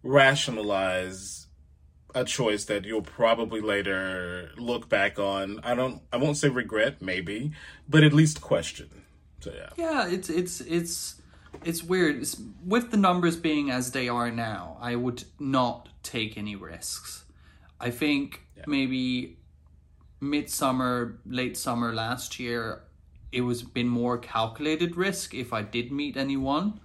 rationalize 0.02 1.46
a 2.14 2.24
choice 2.24 2.64
that 2.64 2.86
you'll 2.86 3.02
probably 3.02 3.60
later 3.60 4.50
look 4.56 4.88
back 4.88 5.18
on. 5.18 5.60
I 5.62 5.74
don't. 5.74 6.00
I 6.10 6.16
won't 6.16 6.38
say 6.38 6.48
regret, 6.48 7.02
maybe, 7.02 7.52
but 7.86 8.02
at 8.02 8.14
least 8.14 8.40
question. 8.40 8.88
So 9.40 9.52
yeah. 9.54 9.68
Yeah, 9.76 10.08
it's 10.08 10.30
it's 10.30 10.62
it's 10.62 11.20
it's 11.64 11.82
weird. 11.82 12.16
It's, 12.16 12.40
with 12.64 12.90
the 12.90 12.96
numbers 12.96 13.36
being 13.36 13.70
as 13.70 13.90
they 13.92 14.08
are 14.08 14.30
now, 14.30 14.78
I 14.80 14.96
would 14.96 15.24
not 15.38 15.90
take 16.02 16.38
any 16.38 16.56
risks. 16.56 17.24
I 17.78 17.90
think 17.90 18.40
yeah. 18.56 18.64
maybe 18.66 19.36
midsummer, 20.20 21.18
late 21.26 21.56
summer 21.56 21.94
last 21.94 22.38
year, 22.38 22.82
it 23.30 23.42
was 23.42 23.62
been 23.62 23.88
more 23.88 24.18
calculated 24.18 24.96
risk 24.96 25.34
if 25.34 25.52
I 25.52 25.62
did 25.62 25.92
meet 25.92 26.16
anyone. 26.16 26.80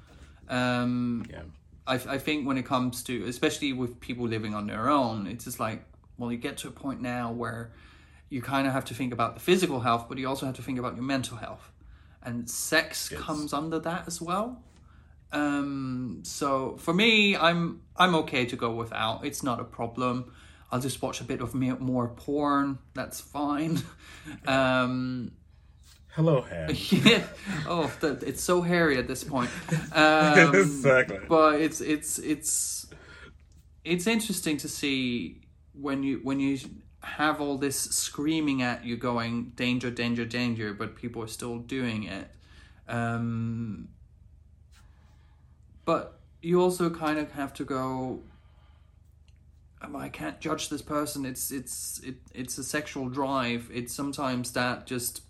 Um, 0.50 1.26
yeah. 1.30 1.42
I, 1.88 1.96
I 1.96 2.18
think 2.18 2.48
when 2.48 2.58
it 2.58 2.66
comes 2.66 3.04
to, 3.04 3.26
especially 3.26 3.74
with 3.74 4.00
people 4.00 4.28
living 4.28 4.54
on 4.54 4.68
their 4.68 4.90
own, 4.90 5.28
it's 5.28 5.46
just 5.46 5.60
like, 5.60 5.84
well, 6.18 6.32
you 6.32 6.38
get 6.38 6.58
to 6.58 6.68
a 6.68 6.72
point 6.72 7.02
now 7.02 7.32
where 7.32 7.72
you 8.30 8.42
kind 8.42 8.68
of 8.68 8.74
have 8.74 8.86
to 8.86 8.94
think 8.94 9.14
about 9.14 9.36
the 9.36 9.40
physical 9.40 9.80
health, 9.82 10.06
but 10.10 10.18
you 10.18 10.28
also 10.28 10.46
have 10.46 10.56
to 10.56 10.62
think 10.62 10.80
about 10.80 10.96
your 10.96 11.04
mental 11.04 11.38
health. 11.38 11.72
And 12.22 12.50
sex 12.50 13.10
yes. 13.12 13.22
comes 13.22 13.54
under 13.54 13.80
that 13.80 14.08
as 14.08 14.22
well. 14.22 14.62
Um, 15.32 16.20
so 16.24 16.78
for 16.78 16.94
me, 16.94 17.36
I'm 17.36 17.82
I'm 17.98 18.16
okay 18.16 18.46
to 18.46 18.56
go 18.56 18.72
without. 18.72 19.26
It's 19.26 19.44
not 19.44 19.60
a 19.60 19.64
problem. 19.64 20.32
I'll 20.74 20.80
just 20.80 21.04
watch 21.04 21.22
a 21.22 21.24
bit 21.24 21.40
of 21.40 21.54
more 21.54 22.08
porn. 22.08 22.80
That's 22.96 23.22
fine. 23.22 23.82
Um, 24.48 25.34
Hello, 26.16 26.42
hair. 26.42 26.72
yeah. 26.72 27.26
Oh, 27.68 27.92
it's 28.02 28.42
so 28.42 28.62
hairy 28.62 28.98
at 28.98 29.06
this 29.06 29.24
point. 29.24 29.50
Um, 29.92 30.56
exactly. 30.56 31.20
But 31.28 31.60
it's 31.60 31.82
it's 31.82 32.20
it's 32.20 32.88
it's 33.84 34.08
interesting 34.08 34.56
to 34.58 34.70
see 34.70 35.42
when 35.74 36.04
you 36.04 36.22
when 36.24 36.40
you 36.40 36.58
have 37.02 37.42
all 37.42 37.58
this 37.58 37.78
screaming 37.78 38.62
at 38.62 38.86
you, 38.86 38.96
going 38.96 39.52
danger, 39.56 39.92
danger, 39.92 40.24
danger, 40.24 40.74
but 40.74 40.96
people 40.96 41.22
are 41.22 41.28
still 41.28 41.58
doing 41.58 42.04
it. 42.04 42.32
Um, 42.88 43.90
but 45.84 46.22
you 46.42 46.62
also 46.62 46.90
kind 46.90 47.20
of 47.20 47.34
have 47.34 47.54
to 47.56 47.66
go 47.66 48.24
I 49.96 50.10
can't 50.10 50.40
judge 50.40 50.70
this 50.70 50.82
person. 50.82 51.26
It's 51.26 51.52
it's 51.52 52.00
it, 52.00 52.16
it's 52.34 52.58
a 52.58 52.64
sexual 52.64 53.10
drive. 53.10 53.70
It's 53.74 53.94
sometimes 53.94 54.54
that 54.54 54.88
just 54.88 55.22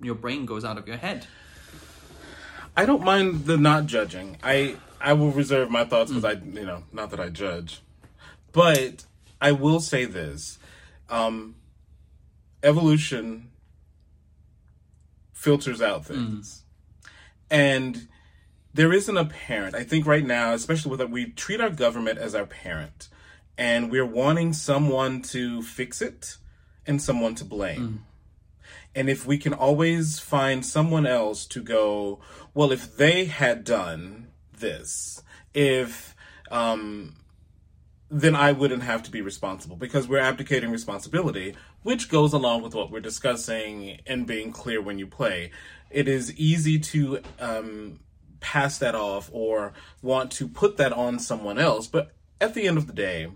your 0.00 0.14
brain 0.14 0.46
goes 0.46 0.64
out 0.64 0.78
of 0.78 0.86
your 0.86 0.96
head. 0.96 1.26
I 2.76 2.86
don't 2.86 3.02
mind 3.02 3.46
the 3.46 3.56
not 3.56 3.86
judging. 3.86 4.36
I 4.42 4.76
I 5.00 5.12
will 5.14 5.30
reserve 5.30 5.70
my 5.70 5.84
thoughts 5.84 6.12
because 6.12 6.24
mm. 6.24 6.56
I 6.56 6.60
you 6.60 6.66
know 6.66 6.84
not 6.92 7.10
that 7.10 7.20
I 7.20 7.28
judge, 7.28 7.82
but 8.52 9.04
I 9.40 9.52
will 9.52 9.80
say 9.80 10.04
this: 10.04 10.58
um, 11.08 11.56
evolution 12.62 13.50
filters 15.32 15.82
out 15.82 16.02
mm. 16.02 16.06
things, 16.06 16.62
mm. 17.02 17.08
and 17.50 18.08
there 18.72 18.92
isn't 18.92 19.16
a 19.16 19.24
parent. 19.24 19.74
I 19.74 19.82
think 19.82 20.06
right 20.06 20.24
now, 20.24 20.52
especially 20.52 20.90
with 20.90 21.00
that, 21.00 21.10
we 21.10 21.30
treat 21.30 21.60
our 21.60 21.70
government 21.70 22.18
as 22.18 22.34
our 22.34 22.46
parent 22.46 23.08
and 23.58 23.90
we're 23.90 24.06
wanting 24.06 24.52
someone 24.52 25.22
to 25.22 25.62
fix 25.62 26.02
it 26.02 26.36
and 26.86 27.00
someone 27.00 27.34
to 27.36 27.44
blame. 27.44 27.80
Mm. 27.80 27.98
And 28.94 29.10
if 29.10 29.26
we 29.26 29.36
can 29.36 29.52
always 29.52 30.18
find 30.18 30.64
someone 30.64 31.06
else 31.06 31.44
to 31.46 31.62
go, 31.62 32.20
well, 32.54 32.72
if 32.72 32.96
they 32.96 33.26
had 33.26 33.62
done 33.64 34.28
this, 34.58 35.22
if, 35.52 36.16
um, 36.50 37.16
then 38.10 38.34
I 38.34 38.52
wouldn't 38.52 38.84
have 38.84 39.02
to 39.04 39.10
be 39.10 39.20
responsible 39.20 39.76
because 39.76 40.08
we're 40.08 40.18
abdicating 40.18 40.70
responsibility, 40.70 41.54
which 41.82 42.08
goes 42.08 42.32
along 42.32 42.62
with 42.62 42.74
what 42.74 42.90
we're 42.90 43.00
discussing 43.00 44.00
and 44.06 44.26
being 44.26 44.50
clear 44.50 44.80
when 44.80 44.98
you 44.98 45.06
play. 45.06 45.50
It 45.90 46.08
is 46.08 46.34
easy 46.36 46.78
to 46.78 47.20
um, 47.38 48.00
pass 48.40 48.78
that 48.78 48.94
off 48.94 49.28
or 49.32 49.72
want 50.02 50.30
to 50.32 50.48
put 50.48 50.78
that 50.78 50.92
on 50.92 51.18
someone 51.18 51.58
else, 51.58 51.86
but 51.86 52.12
at 52.40 52.54
the 52.54 52.66
end 52.66 52.78
of 52.78 52.86
the 52.86 52.92
day, 52.92 53.28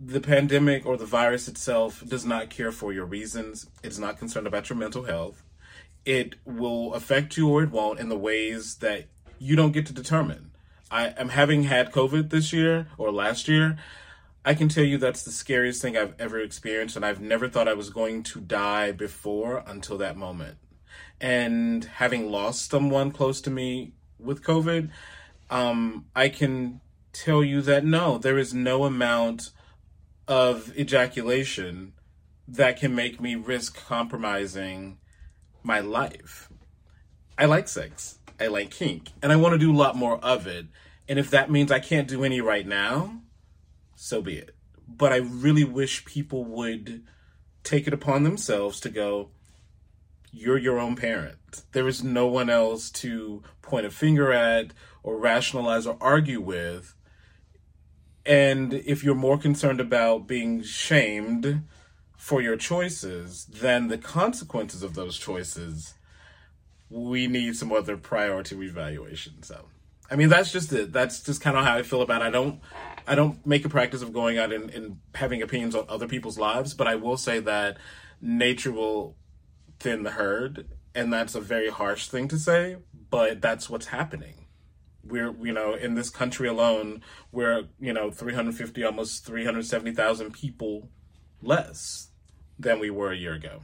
the 0.00 0.20
pandemic 0.20 0.86
or 0.86 0.96
the 0.96 1.06
virus 1.06 1.48
itself 1.48 2.02
does 2.06 2.24
not 2.24 2.50
care 2.50 2.70
for 2.70 2.92
your 2.92 3.04
reasons. 3.04 3.68
It's 3.82 3.98
not 3.98 4.18
concerned 4.18 4.46
about 4.46 4.68
your 4.68 4.78
mental 4.78 5.04
health. 5.04 5.42
It 6.04 6.36
will 6.44 6.94
affect 6.94 7.36
you 7.36 7.48
or 7.48 7.62
it 7.62 7.70
won't 7.70 7.98
in 7.98 8.08
the 8.08 8.16
ways 8.16 8.76
that 8.76 9.06
you 9.38 9.56
don't 9.56 9.72
get 9.72 9.86
to 9.86 9.92
determine. 9.92 10.52
I 10.90 11.08
am 11.08 11.30
having 11.30 11.64
had 11.64 11.92
COVID 11.92 12.30
this 12.30 12.52
year 12.52 12.88
or 12.96 13.12
last 13.12 13.48
year. 13.48 13.76
I 14.44 14.54
can 14.54 14.68
tell 14.68 14.84
you 14.84 14.98
that's 14.98 15.24
the 15.24 15.30
scariest 15.30 15.82
thing 15.82 15.96
I've 15.96 16.14
ever 16.18 16.38
experienced, 16.38 16.96
and 16.96 17.04
I've 17.04 17.20
never 17.20 17.48
thought 17.48 17.68
I 17.68 17.74
was 17.74 17.90
going 17.90 18.22
to 18.24 18.40
die 18.40 18.92
before 18.92 19.62
until 19.66 19.98
that 19.98 20.16
moment. 20.16 20.56
And 21.20 21.84
having 21.84 22.30
lost 22.30 22.70
someone 22.70 23.10
close 23.10 23.40
to 23.42 23.50
me 23.50 23.92
with 24.18 24.42
COVID, 24.42 24.90
um, 25.50 26.06
I 26.14 26.28
can 26.28 26.80
tell 27.12 27.42
you 27.42 27.60
that 27.62 27.84
no, 27.84 28.16
there 28.16 28.38
is 28.38 28.54
no 28.54 28.84
amount 28.84 29.50
of 30.28 30.76
ejaculation 30.78 31.94
that 32.46 32.78
can 32.78 32.94
make 32.94 33.20
me 33.20 33.34
risk 33.34 33.84
compromising 33.86 34.98
my 35.62 35.80
life. 35.80 36.48
I 37.36 37.46
like 37.46 37.68
sex. 37.68 38.18
I 38.38 38.46
like 38.46 38.70
kink. 38.70 39.08
And 39.22 39.32
I 39.32 39.36
want 39.36 39.54
to 39.54 39.58
do 39.58 39.72
a 39.72 39.76
lot 39.76 39.96
more 39.96 40.18
of 40.18 40.46
it. 40.46 40.66
And 41.08 41.18
if 41.18 41.30
that 41.30 41.50
means 41.50 41.72
I 41.72 41.80
can't 41.80 42.08
do 42.08 42.24
any 42.24 42.40
right 42.40 42.66
now, 42.66 43.22
so 43.96 44.22
be 44.22 44.36
it. 44.36 44.54
But 44.86 45.12
I 45.12 45.16
really 45.16 45.64
wish 45.64 46.04
people 46.04 46.44
would 46.44 47.04
take 47.64 47.86
it 47.86 47.92
upon 47.92 48.22
themselves 48.22 48.80
to 48.80 48.90
go, 48.90 49.30
you're 50.30 50.58
your 50.58 50.78
own 50.78 50.96
parent. 50.96 51.64
There 51.72 51.88
is 51.88 52.04
no 52.04 52.26
one 52.26 52.50
else 52.50 52.90
to 52.90 53.42
point 53.62 53.86
a 53.86 53.90
finger 53.90 54.32
at 54.32 54.72
or 55.02 55.18
rationalize 55.18 55.86
or 55.86 55.96
argue 56.00 56.40
with 56.40 56.94
and 58.28 58.74
if 58.74 59.02
you're 59.02 59.14
more 59.14 59.38
concerned 59.38 59.80
about 59.80 60.26
being 60.26 60.62
shamed 60.62 61.62
for 62.14 62.42
your 62.42 62.56
choices 62.56 63.46
than 63.46 63.88
the 63.88 63.96
consequences 63.96 64.82
of 64.82 64.94
those 64.94 65.16
choices, 65.16 65.94
we 66.90 67.26
need 67.26 67.56
some 67.56 67.72
other 67.72 67.96
priority 67.96 68.54
revaluation. 68.54 69.42
So, 69.42 69.68
I 70.10 70.16
mean, 70.16 70.28
that's 70.28 70.52
just 70.52 70.70
it. 70.74 70.92
That's 70.92 71.22
just 71.22 71.40
kind 71.40 71.56
of 71.56 71.64
how 71.64 71.78
I 71.78 71.82
feel 71.82 72.02
about 72.02 72.20
it. 72.20 72.26
I 72.26 72.30
don't, 72.30 72.60
I 73.06 73.14
don't 73.14 73.44
make 73.46 73.64
a 73.64 73.70
practice 73.70 74.02
of 74.02 74.12
going 74.12 74.36
out 74.36 74.52
and, 74.52 74.68
and 74.72 74.98
having 75.14 75.40
opinions 75.40 75.74
on 75.74 75.86
other 75.88 76.06
people's 76.06 76.38
lives, 76.38 76.74
but 76.74 76.86
I 76.86 76.96
will 76.96 77.16
say 77.16 77.40
that 77.40 77.78
nature 78.20 78.72
will 78.72 79.16
thin 79.80 80.02
the 80.02 80.10
herd, 80.10 80.68
and 80.94 81.10
that's 81.10 81.34
a 81.34 81.40
very 81.40 81.70
harsh 81.70 82.08
thing 82.08 82.28
to 82.28 82.38
say, 82.38 82.76
but 83.08 83.40
that's 83.40 83.70
what's 83.70 83.86
happening 83.86 84.47
we're 85.08 85.34
you 85.42 85.52
know 85.52 85.74
in 85.74 85.94
this 85.94 86.10
country 86.10 86.48
alone 86.48 87.02
we're 87.32 87.64
you 87.80 87.92
know 87.92 88.10
350 88.10 88.84
almost 88.84 89.24
370,000 89.24 90.32
people 90.32 90.88
less 91.42 92.08
than 92.58 92.78
we 92.80 92.90
were 92.90 93.12
a 93.12 93.16
year 93.16 93.34
ago. 93.34 93.60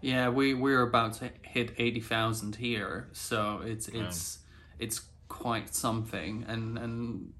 Yeah, 0.00 0.30
we 0.30 0.54
we're 0.54 0.82
about 0.82 1.14
to 1.14 1.30
hit 1.42 1.74
80,000 1.78 2.56
here, 2.56 3.08
so 3.12 3.62
it's 3.64 3.88
it's 3.88 4.38
yeah. 4.78 4.84
it's 4.86 5.00
quite 5.28 5.74
something 5.74 6.44
and 6.48 6.76
and 6.76 7.32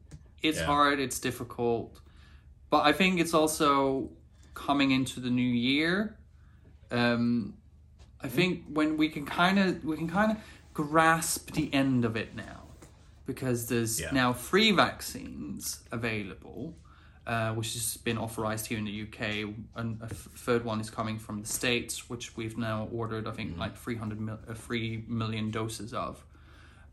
it's 0.43 0.59
yeah. 0.59 0.67
hard, 0.67 1.01
it's 1.01 1.19
difficult. 1.19 2.01
But 2.71 2.85
I 2.85 2.93
think 2.93 3.21
it's 3.21 3.35
also 3.35 4.11
coming 4.55 4.93
into 4.93 5.21
the 5.21 5.31
new 5.31 5.43
year. 5.43 6.17
Um 6.91 7.55
I 8.21 8.29
think 8.29 8.65
when 8.69 8.97
we 8.97 9.09
can 9.09 9.27
kind 9.27 9.59
of 9.59 9.85
we 9.85 9.97
can 9.97 10.09
kind 10.09 10.33
of 10.33 10.39
grasp 10.73 11.51
the 11.53 11.73
end 11.75 12.05
of 12.05 12.17
it 12.17 12.35
now 12.35 12.63
because 13.27 13.67
there's 13.67 14.01
yeah. 14.01 14.11
now 14.13 14.33
free 14.33 14.73
vaccines 14.73 15.83
available, 15.93 16.77
uh, 17.27 17.53
which 17.53 17.75
has 17.75 17.97
been 17.99 18.19
authorized 18.19 18.67
here 18.67 18.79
in 18.79 18.85
the 18.85 19.03
UK, 19.03 19.55
and 19.77 20.01
a 20.01 20.07
f- 20.07 20.29
third 20.37 20.65
one 20.65 20.81
is 20.81 20.91
coming 20.91 21.19
from 21.19 21.41
the 21.41 21.49
States, 21.49 22.09
which 22.11 22.37
we've 22.37 22.59
now 22.59 22.89
ordered, 22.93 23.29
I 23.29 23.33
think, 23.33 23.57
mm. 23.57 23.59
like 23.59 23.77
300 23.77 24.21
mil- 24.21 24.39
uh, 24.49 24.55
3 24.55 25.05
million 25.07 25.51
doses 25.51 25.95
of. 25.95 26.25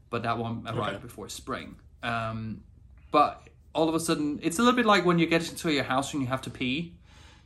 But 0.10 0.24
that 0.24 0.38
one 0.38 0.64
arrived 0.68 0.96
okay. 0.96 1.02
before 1.02 1.30
spring. 1.30 1.76
Um, 2.04 2.64
but 3.12 3.48
all 3.74 3.90
of 3.90 3.96
a 3.96 4.00
sudden, 4.00 4.40
it's 4.42 4.60
a 4.60 4.62
little 4.64 4.76
bit 4.76 4.86
like 4.86 5.06
when 5.06 5.20
you 5.20 5.26
get 5.26 5.48
into 5.50 5.72
your 5.72 5.84
house 5.84 6.14
and 6.14 6.22
you 6.22 6.28
have 6.28 6.42
to 6.44 6.50
pee. 6.50 6.96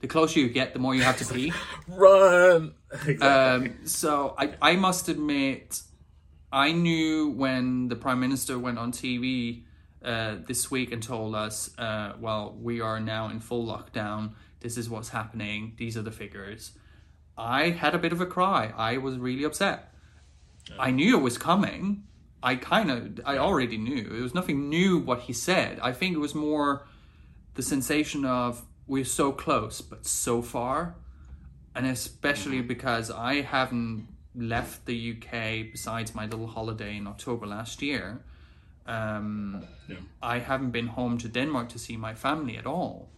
The 0.02 0.08
closer 0.08 0.42
you 0.42 0.50
get, 0.50 0.74
the 0.74 0.80
more 0.80 0.94
you 0.94 1.02
have 1.04 1.18
to 1.20 1.34
pee. 1.34 1.54
Run! 1.88 2.74
Exactly. 3.08 3.28
Um, 3.28 3.88
so 3.88 4.36
I, 4.38 4.54
I 4.62 4.76
must 4.76 5.10
admit, 5.10 5.82
I 6.54 6.72
knew 6.72 7.30
when 7.30 7.88
the 7.88 7.96
prime 7.96 8.20
minister 8.20 8.60
went 8.60 8.78
on 8.78 8.92
TV 8.92 9.64
uh, 10.06 10.36
this 10.48 10.70
week 10.70 10.92
and 10.92 11.02
told 11.02 11.34
us, 11.34 11.72
uh, 11.80 12.14
"Well, 12.20 12.56
we 12.62 12.80
are 12.80 13.00
now 13.00 13.30
in 13.30 13.40
full 13.40 13.66
lockdown. 13.66 14.34
This 14.60 14.78
is 14.78 14.88
what's 14.88 15.10
happening. 15.10 15.74
These 15.78 15.98
are 15.98 16.04
the 16.04 16.12
figures." 16.12 16.74
I 17.36 17.72
had 17.72 17.96
a 17.96 17.98
bit 17.98 18.12
of 18.12 18.22
a 18.22 18.28
cry. 18.28 18.72
I 18.78 18.98
was 18.98 19.18
really 19.18 19.44
upset. 19.44 19.94
Yeah. 20.70 20.76
I 20.80 20.92
knew 20.92 21.18
it 21.18 21.24
was 21.24 21.40
coming. 21.40 22.04
I 22.44 22.56
kind 22.56 22.92
of, 22.92 23.20
I 23.26 23.40
already 23.40 23.78
knew. 23.78 24.06
It 24.16 24.22
was 24.22 24.36
nothing 24.36 24.70
new 24.70 25.00
what 25.00 25.22
he 25.22 25.34
said. 25.34 25.80
I 25.82 25.92
think 25.92 26.16
it 26.16 26.20
was 26.20 26.36
more 26.36 26.86
the 27.56 27.64
sensation 27.64 28.26
of 28.26 28.64
we're 28.86 29.06
so 29.06 29.32
close 29.32 29.82
but 29.82 30.06
so 30.06 30.44
far, 30.44 30.96
and 31.74 31.88
especially 31.88 32.60
mm-hmm. 32.60 32.68
because 32.68 33.10
I 33.10 33.42
haven't 33.42 34.08
left 34.36 34.86
the 34.86 35.16
UK 35.16 35.72
besides 35.72 36.16
my 36.16 36.26
little 36.26 36.48
holiday 36.48 36.98
in 36.98 37.08
October 37.08 37.46
last 37.46 37.82
year, 37.82 38.22
um, 38.86 39.64
yeah. 39.88 39.98
I 40.22 40.40
haven't 40.40 40.72
been 40.72 40.88
home 40.88 41.18
to 41.20 41.28
Denmark 41.28 41.70
to 41.70 41.80
see 41.80 41.98
my 41.98 42.14
family 42.14 42.58
at 42.58 42.66
all. 42.66 43.10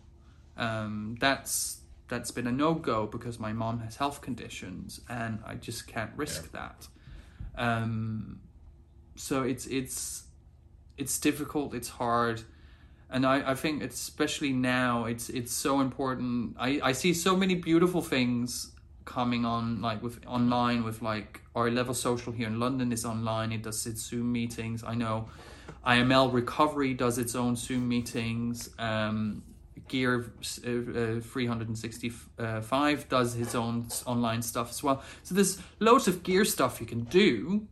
Um, 0.57 1.17
that's 1.19 1.79
that's 2.07 2.29
been 2.31 2.45
a 2.45 2.51
no 2.51 2.75
go 2.75 3.07
because 3.07 3.39
my 3.39 3.51
mom 3.51 3.79
has 3.79 3.95
health 3.95 4.21
conditions 4.21 5.01
and 5.09 5.39
I 5.45 5.55
just 5.55 5.87
can't 5.87 6.11
risk 6.15 6.49
yeah. 6.53 6.59
that. 6.59 6.87
Um, 7.57 8.41
so 9.15 9.43
it's 9.43 9.65
it's 9.65 10.23
it's 10.97 11.19
difficult. 11.19 11.73
It's 11.73 11.89
hard. 11.89 12.43
And 13.09 13.25
I, 13.25 13.51
I 13.51 13.55
think 13.55 13.83
especially 13.83 14.51
now 14.51 15.05
it's 15.05 15.29
it's 15.29 15.53
so 15.53 15.79
important. 15.79 16.55
I, 16.59 16.79
I 16.83 16.91
see 16.91 17.13
so 17.13 17.35
many 17.35 17.55
beautiful 17.55 18.01
things 18.01 18.74
coming 19.05 19.45
on 19.45 19.81
like 19.81 20.01
with 20.03 20.19
online 20.25 20.83
with 20.83 21.01
like 21.01 21.41
our 21.55 21.69
level 21.71 21.93
social 21.93 22.33
here 22.33 22.47
in 22.47 22.59
London 22.59 22.91
is 22.91 23.05
online. 23.05 23.51
It 23.51 23.61
does 23.63 23.85
its 23.85 24.01
Zoom 24.01 24.31
meetings. 24.31 24.83
I 24.83 24.95
know 24.95 25.29
IML 25.85 26.33
Recovery 26.33 26.93
does 26.93 27.17
its 27.17 27.35
own 27.35 27.55
Zoom 27.55 27.87
meetings. 27.87 28.69
Um, 28.77 29.43
Gear 29.87 30.33
uh, 30.65 30.69
uh, 30.69 31.19
365 31.19 33.09
does 33.09 33.35
its 33.35 33.53
own 33.53 33.87
online 34.07 34.41
stuff 34.41 34.71
as 34.71 34.81
well. 34.81 35.03
So 35.21 35.35
there's 35.35 35.59
loads 35.79 36.07
of 36.07 36.23
gear 36.23 36.43
stuff 36.43 36.81
you 36.81 36.87
can 36.87 37.03
do. 37.03 37.67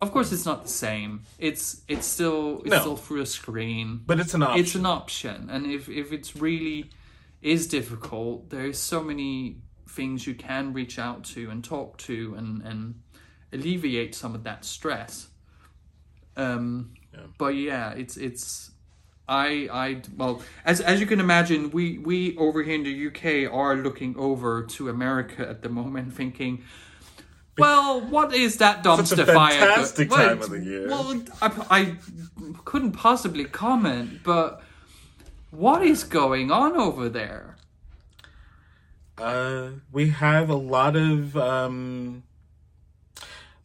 Of 0.00 0.12
course, 0.12 0.30
it's 0.30 0.44
not 0.44 0.62
the 0.64 0.68
same. 0.68 1.22
It's 1.38 1.82
it's 1.88 2.06
still 2.06 2.60
it's 2.60 2.70
no. 2.70 2.80
still 2.80 2.96
through 2.96 3.22
a 3.22 3.26
screen, 3.26 4.02
but 4.06 4.20
it's 4.20 4.34
an 4.34 4.42
option. 4.42 4.60
It's 4.60 4.74
an 4.76 4.86
option, 4.86 5.48
and 5.50 5.66
if 5.66 5.88
if 5.88 6.12
it's 6.12 6.36
really 6.36 6.90
is 7.40 7.66
difficult, 7.66 8.50
there's 8.50 8.78
so 8.78 9.02
many 9.02 9.62
things 9.96 10.26
you 10.26 10.34
can 10.34 10.72
reach 10.72 10.98
out 10.98 11.24
to 11.24 11.50
and 11.50 11.64
talk 11.64 11.96
to 11.96 12.34
and, 12.36 12.62
and 12.62 13.00
alleviate 13.52 14.14
some 14.14 14.34
of 14.34 14.44
that 14.44 14.64
stress. 14.64 15.28
Um, 16.36 16.94
yeah. 17.12 17.20
But 17.38 17.54
yeah, 17.56 17.92
it's 17.92 18.16
it's 18.16 18.70
I 19.26 19.68
I 19.72 20.02
well 20.16 20.42
as 20.64 20.80
as 20.80 21.00
you 21.00 21.06
can 21.06 21.18
imagine, 21.18 21.70
we 21.70 21.98
we 21.98 22.36
over 22.36 22.62
here 22.62 22.74
in 22.74 22.84
the 22.84 23.06
UK 23.08 23.52
are 23.52 23.74
looking 23.76 24.14
over 24.16 24.62
to 24.64 24.88
America 24.88 25.48
at 25.48 25.62
the 25.62 25.68
moment, 25.68 26.12
thinking. 26.20 26.62
Well, 27.58 28.02
what 28.02 28.34
is 28.34 28.58
that 28.58 28.84
dumpster 28.84 29.24
fire? 29.24 29.58
Fantastic 29.58 30.10
well, 30.10 30.28
time 30.28 30.42
of 30.42 30.50
the 30.50 30.62
year. 30.62 30.88
Well, 30.88 31.22
I, 31.40 31.50
I 31.70 31.96
couldn't 32.66 32.92
possibly 32.92 33.46
comment, 33.46 34.20
but 34.22 34.60
what 35.52 35.82
is 35.82 36.04
going 36.04 36.50
on 36.50 36.76
over 36.76 37.08
there? 37.08 37.56
Uh, 39.18 39.70
we 39.90 40.10
have 40.10 40.50
a 40.50 40.54
lot 40.54 40.96
of 40.96 41.36
um, 41.36 42.22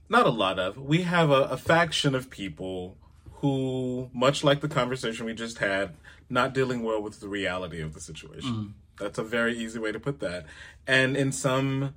not 0.10 0.26
a 0.26 0.30
lot 0.30 0.60
of. 0.60 0.78
We 0.78 1.04
have 1.04 1.30
a, 1.30 1.44
a 1.44 1.58
faction 1.58 2.16
of 2.16 2.30
people 2.30 2.98
who, 3.36 4.10
much 4.14 4.44
like 4.44 4.62
the 4.62 4.70
conversation 4.70 5.26
we 5.26 5.34
just 5.34 5.58
had, 5.58 5.96
not 6.30 6.54
dealing 6.54 6.84
well 6.84 7.02
with 7.02 7.20
the 7.20 7.28
reality 7.28 7.82
of 7.82 7.94
the 7.94 8.00
situation. 8.00 8.54
Mm. 8.54 8.72
That's 9.00 9.18
a 9.18 9.24
very 9.24 9.58
easy 9.58 9.80
way 9.80 9.92
to 9.92 10.00
put 10.00 10.20
that. 10.20 10.46
And 10.88 11.18
in 11.18 11.32
some 11.32 11.96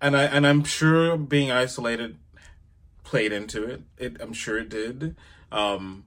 and 0.00 0.16
I 0.16 0.24
and 0.24 0.46
I'm 0.46 0.64
sure 0.64 1.16
being 1.16 1.50
isolated 1.50 2.18
played 3.04 3.32
into 3.32 3.64
it. 3.64 3.82
It 3.96 4.16
I'm 4.20 4.32
sure 4.32 4.58
it 4.58 4.68
did. 4.68 5.16
Um, 5.50 6.04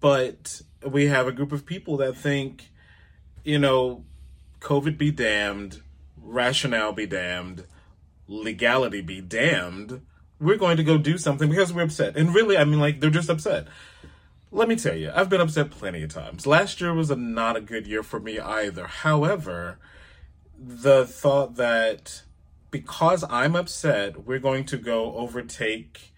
but 0.00 0.62
we 0.86 1.06
have 1.06 1.26
a 1.26 1.32
group 1.32 1.52
of 1.52 1.64
people 1.64 1.96
that 1.98 2.16
think, 2.16 2.70
you 3.44 3.58
know, 3.58 4.04
COVID 4.60 4.98
be 4.98 5.10
damned, 5.10 5.82
rationale 6.20 6.92
be 6.92 7.06
damned, 7.06 7.64
legality 8.26 9.00
be 9.00 9.20
damned. 9.20 10.02
We're 10.40 10.56
going 10.56 10.76
to 10.76 10.84
go 10.84 10.98
do 10.98 11.18
something 11.18 11.48
because 11.48 11.72
we're 11.72 11.82
upset. 11.82 12.16
And 12.16 12.34
really, 12.34 12.56
I 12.56 12.64
mean, 12.64 12.80
like, 12.80 13.00
they're 13.00 13.10
just 13.10 13.30
upset. 13.30 13.66
Let 14.50 14.68
me 14.68 14.76
tell 14.76 14.96
you, 14.96 15.10
I've 15.14 15.28
been 15.28 15.40
upset 15.40 15.70
plenty 15.70 16.02
of 16.02 16.12
times. 16.12 16.46
Last 16.46 16.80
year 16.80 16.94
was 16.94 17.10
a, 17.10 17.16
not 17.16 17.56
a 17.56 17.60
good 17.60 17.86
year 17.86 18.02
for 18.02 18.20
me 18.20 18.38
either. 18.38 18.86
However, 18.86 19.78
the 20.58 21.06
thought 21.06 21.56
that 21.56 22.22
because 22.70 23.24
I'm 23.28 23.56
upset, 23.56 24.26
we're 24.26 24.38
going 24.38 24.64
to 24.66 24.76
go 24.76 25.14
overtake 25.14 26.12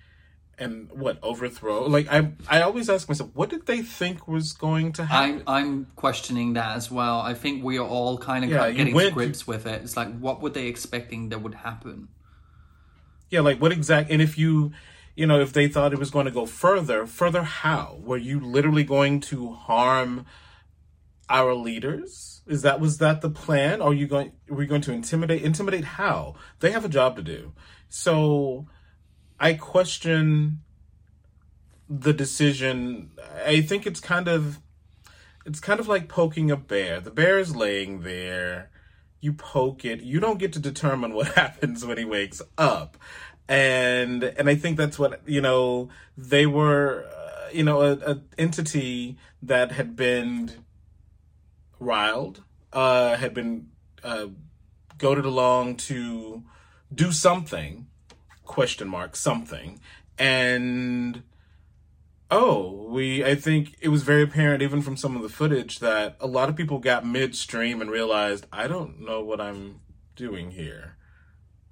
and 0.60 0.90
what 0.92 1.18
overthrow? 1.22 1.86
Like 1.86 2.06
i 2.12 2.30
i 2.48 2.60
always 2.60 2.88
ask 2.88 3.08
myself 3.08 3.30
what 3.34 3.48
did 3.48 3.66
they 3.66 3.82
think 3.82 4.28
was 4.28 4.52
going 4.52 4.92
to 4.92 5.04
happen? 5.04 5.42
I'm 5.46 5.64
i'm 5.64 5.86
questioning 5.96 6.52
that 6.52 6.76
as 6.76 6.90
well. 6.90 7.20
I 7.20 7.34
think 7.34 7.64
we 7.64 7.78
are 7.78 7.86
all 7.86 8.18
kind 8.18 8.44
of 8.44 8.50
yeah, 8.50 8.70
getting 8.70 8.94
went, 8.94 9.14
grips 9.14 9.46
with 9.46 9.66
it. 9.66 9.82
It's 9.82 9.96
like 9.96 10.16
what 10.18 10.40
were 10.40 10.50
they 10.50 10.66
expecting 10.66 11.30
that 11.30 11.42
would 11.42 11.54
happen? 11.54 12.08
Yeah 13.30 13.40
like 13.40 13.60
what 13.60 13.72
exact 13.72 14.10
and 14.10 14.20
if 14.20 14.38
you 14.38 14.72
you 15.16 15.26
know 15.26 15.40
if 15.40 15.52
they 15.52 15.66
thought 15.66 15.92
it 15.92 15.98
was 15.98 16.10
going 16.10 16.26
to 16.26 16.32
go 16.32 16.46
further 16.46 17.06
further 17.06 17.42
how? 17.42 17.98
Were 18.02 18.18
you 18.18 18.38
literally 18.38 18.84
going 18.84 19.20
to 19.22 19.52
harm 19.52 20.26
our 21.30 21.54
leaders? 21.54 22.42
Is 22.46 22.62
that 22.62 22.80
was 22.80 22.98
that 22.98 23.22
the 23.22 23.30
plan? 23.30 23.80
Are 23.80 23.94
you 23.94 24.06
going 24.06 24.32
were 24.48 24.56
we 24.56 24.66
going 24.66 24.82
to 24.82 24.92
intimidate 24.92 25.42
intimidate 25.42 25.84
how? 25.84 26.34
They 26.58 26.72
have 26.72 26.84
a 26.84 26.88
job 26.88 27.16
to 27.16 27.22
do. 27.22 27.54
So 27.88 28.66
I 29.40 29.54
question 29.54 30.60
the 31.88 32.12
decision. 32.12 33.10
I 33.44 33.62
think 33.62 33.86
it's 33.86 33.98
kind 34.00 34.28
of 34.28 34.60
it's 35.46 35.60
kind 35.60 35.80
of 35.80 35.88
like 35.88 36.08
poking 36.08 36.50
a 36.50 36.56
bear. 36.56 37.00
The 37.00 37.10
bear 37.10 37.38
is 37.38 37.56
laying 37.56 38.02
there. 38.02 38.70
You 39.20 39.32
poke 39.32 39.84
it. 39.86 40.02
You 40.02 40.20
don't 40.20 40.38
get 40.38 40.52
to 40.52 40.58
determine 40.58 41.14
what 41.14 41.28
happens 41.34 41.86
when 41.86 41.96
he 41.96 42.04
wakes 42.04 42.42
up. 42.58 42.98
And 43.48 44.22
and 44.22 44.48
I 44.48 44.54
think 44.56 44.76
that's 44.76 44.98
what, 44.98 45.22
you 45.26 45.40
know, 45.40 45.88
they 46.18 46.44
were 46.44 47.06
uh, 47.06 47.48
you 47.50 47.64
know, 47.64 47.80
a, 47.80 47.92
a, 47.94 48.20
entity 48.36 49.16
that 49.42 49.72
had 49.72 49.96
been 49.96 50.52
riled, 51.80 52.44
uh 52.74 53.16
had 53.16 53.32
been 53.32 53.68
uh 54.04 54.26
goaded 54.98 55.24
along 55.24 55.76
to 55.76 56.44
do 56.94 57.10
something 57.10 57.86
question 58.50 58.88
mark 58.88 59.14
something. 59.14 59.80
And 60.18 61.22
oh 62.32 62.86
we 62.88 63.24
i 63.24 63.34
think 63.34 63.74
it 63.80 63.88
was 63.88 64.04
very 64.04 64.22
apparent 64.22 64.62
even 64.62 64.80
from 64.80 64.96
some 64.96 65.16
of 65.16 65.22
the 65.22 65.28
footage 65.28 65.80
that 65.80 66.16
a 66.20 66.28
lot 66.28 66.48
of 66.48 66.54
people 66.54 66.78
got 66.78 67.04
midstream 67.04 67.80
and 67.80 67.90
realized 67.90 68.46
i 68.52 68.68
don't 68.68 69.00
know 69.00 69.20
what 69.20 69.40
i'm 69.40 69.80
doing 70.14 70.52
here. 70.52 70.96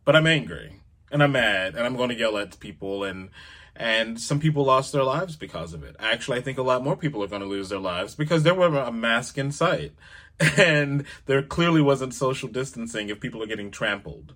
But 0.05 0.17
i'm 0.17 0.27
angry 0.27 0.81
and 1.13 1.23
i'm 1.23 1.33
mad 1.33 1.75
and 1.75 1.85
i'm 1.85 1.97
going 1.97 2.09
to 2.09 2.19
yell 2.19 2.39
at 2.39 2.59
people 2.61 3.05
and 3.05 3.31
and 3.77 4.21
some 4.21 4.41
people 4.41 4.65
lost 4.65 4.93
their 4.93 5.05
lives 5.05 5.37
because 5.37 5.75
of 5.75 5.85
it. 5.85 5.95
Actually 5.99 6.39
i 6.39 6.43
think 6.43 6.59
a 6.59 6.63
lot 6.63 6.83
more 6.83 6.97
people 6.97 7.23
are 7.23 7.29
going 7.29 7.43
to 7.43 7.55
lose 7.57 7.69
their 7.69 7.79
lives 7.79 8.15
because 8.15 8.43
there 8.43 8.55
were 8.55 8.75
a 8.79 8.93
mask 8.93 9.37
in 9.37 9.51
sight. 9.53 9.93
And 10.57 11.05
there 11.27 11.43
clearly 11.43 11.83
wasn't 11.83 12.15
social 12.15 12.49
distancing 12.49 13.09
if 13.09 13.19
people 13.19 13.43
are 13.43 13.53
getting 13.53 13.73
trampled. 13.73 14.35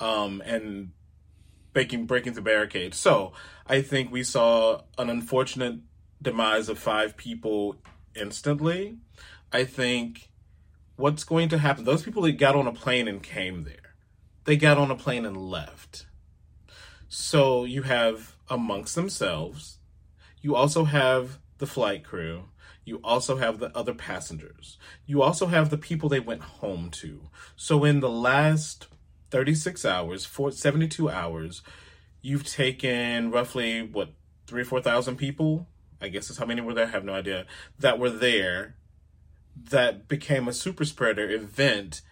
Um, 0.00 0.42
and 0.44 0.90
breaking 1.76 2.06
breaking 2.06 2.32
the 2.32 2.40
barricade. 2.40 2.94
So 2.94 3.34
I 3.66 3.82
think 3.82 4.10
we 4.10 4.22
saw 4.22 4.80
an 4.96 5.10
unfortunate 5.10 5.80
demise 6.22 6.70
of 6.70 6.78
five 6.78 7.18
people 7.18 7.76
instantly. 8.14 8.96
I 9.52 9.64
think 9.64 10.30
what's 10.96 11.22
going 11.22 11.50
to 11.50 11.58
happen, 11.58 11.84
those 11.84 12.02
people 12.02 12.22
that 12.22 12.38
got 12.38 12.56
on 12.56 12.66
a 12.66 12.72
plane 12.72 13.06
and 13.06 13.22
came 13.22 13.64
there, 13.64 13.94
they 14.44 14.56
got 14.56 14.78
on 14.78 14.90
a 14.90 14.96
plane 14.96 15.26
and 15.26 15.36
left. 15.36 16.06
So 17.08 17.66
you 17.66 17.82
have 17.82 18.36
amongst 18.48 18.94
themselves, 18.94 19.76
you 20.40 20.56
also 20.56 20.84
have 20.84 21.40
the 21.58 21.66
flight 21.66 22.04
crew, 22.04 22.44
you 22.86 23.00
also 23.04 23.36
have 23.36 23.58
the 23.58 23.76
other 23.76 23.92
passengers, 23.92 24.78
you 25.04 25.20
also 25.20 25.48
have 25.48 25.68
the 25.68 25.76
people 25.76 26.08
they 26.08 26.20
went 26.20 26.40
home 26.40 26.88
to. 26.92 27.28
So 27.54 27.84
in 27.84 28.00
the 28.00 28.08
last 28.08 28.86
36 29.30 29.84
hours, 29.84 30.24
for 30.24 30.50
72 30.50 31.10
hours, 31.10 31.62
you've 32.22 32.46
taken 32.46 33.30
roughly 33.30 33.82
what 33.82 34.10
three 34.46 34.62
or 34.62 34.64
four 34.64 34.80
thousand 34.80 35.16
people. 35.16 35.68
I 36.00 36.08
guess 36.08 36.28
is 36.28 36.38
how 36.38 36.46
many 36.46 36.60
were 36.60 36.74
there. 36.74 36.86
I 36.86 36.90
have 36.90 37.04
no 37.04 37.14
idea 37.14 37.46
that 37.78 37.98
were 37.98 38.10
there. 38.10 38.76
That 39.70 40.08
became 40.08 40.46
a 40.46 40.52
super 40.52 40.84
spreader 40.84 41.30
event 41.30 42.02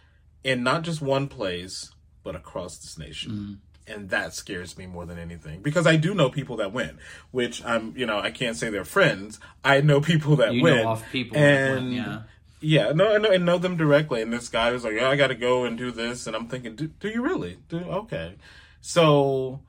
in 0.43 0.63
not 0.63 0.83
just 0.83 1.03
one 1.03 1.29
place, 1.29 1.93
but 2.23 2.35
across 2.35 2.79
this 2.79 2.99
nation. 2.99 3.33
Mm 3.33 3.57
and 3.87 4.11
that 4.11 4.35
scares 4.35 4.79
me 4.79 4.87
more 4.87 5.05
than 5.07 5.19
anything 5.19 5.61
because 5.61 5.87
I 5.87 5.97
do 5.97 6.15
know 6.15 6.31
people 6.31 6.57
that 6.57 6.73
went, 6.73 6.97
which 7.31 7.65
I'm, 7.65 7.97
you 7.97 8.07
know, 8.07 8.19
I 8.19 8.31
can't 8.31 8.57
say 8.57 8.71
they're 8.71 8.85
friends. 8.85 9.41
I 9.63 9.81
know 9.81 10.01
people 10.01 10.37
that 10.37 10.55
you 10.55 10.65
off 10.87 11.05
people, 11.11 11.37
and 11.37 11.75
went, 11.75 11.93
yeah, 11.93 12.23
yeah, 12.65 12.93
no, 12.93 13.15
I 13.15 13.19
know, 13.19 13.31
and 13.31 13.45
know 13.45 13.59
them 13.59 13.77
directly. 13.77 14.23
And 14.23 14.33
this 14.33 14.49
guy 14.49 14.73
was 14.73 14.85
like, 14.85 14.95
"Yeah, 14.95 15.11
I 15.11 15.17
got 15.17 15.29
to 15.29 15.35
go 15.35 15.65
and 15.65 15.77
do 15.77 15.91
this," 15.91 16.27
and 16.27 16.35
I'm 16.35 16.49
thinking, 16.49 16.75
"Do, 16.75 16.89
do 16.89 17.09
you 17.09 17.23
really? 17.23 17.59
Do 17.69 17.79
okay?" 17.79 18.37
So 18.81 19.61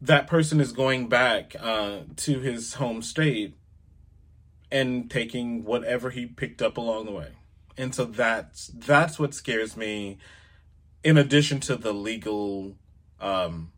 that 0.00 0.26
person 0.26 0.60
is 0.60 0.72
going 0.72 1.08
back 1.08 1.54
uh, 1.60 2.00
to 2.16 2.40
his 2.40 2.74
home 2.74 3.02
state 3.02 3.56
and 4.70 5.10
taking 5.10 5.64
whatever 5.64 6.10
he 6.10 6.26
picked 6.26 6.62
up 6.62 6.76
along 6.76 7.06
the 7.06 7.12
way, 7.12 7.32
and 7.76 7.94
so 7.94 8.04
that's 8.04 8.68
that's 8.68 9.18
what 9.18 9.34
scares 9.34 9.76
me. 9.76 10.18
In 11.02 11.16
addition 11.16 11.60
to 11.60 11.76
the 11.76 11.94
legal 11.94 12.76
um, 13.20 13.72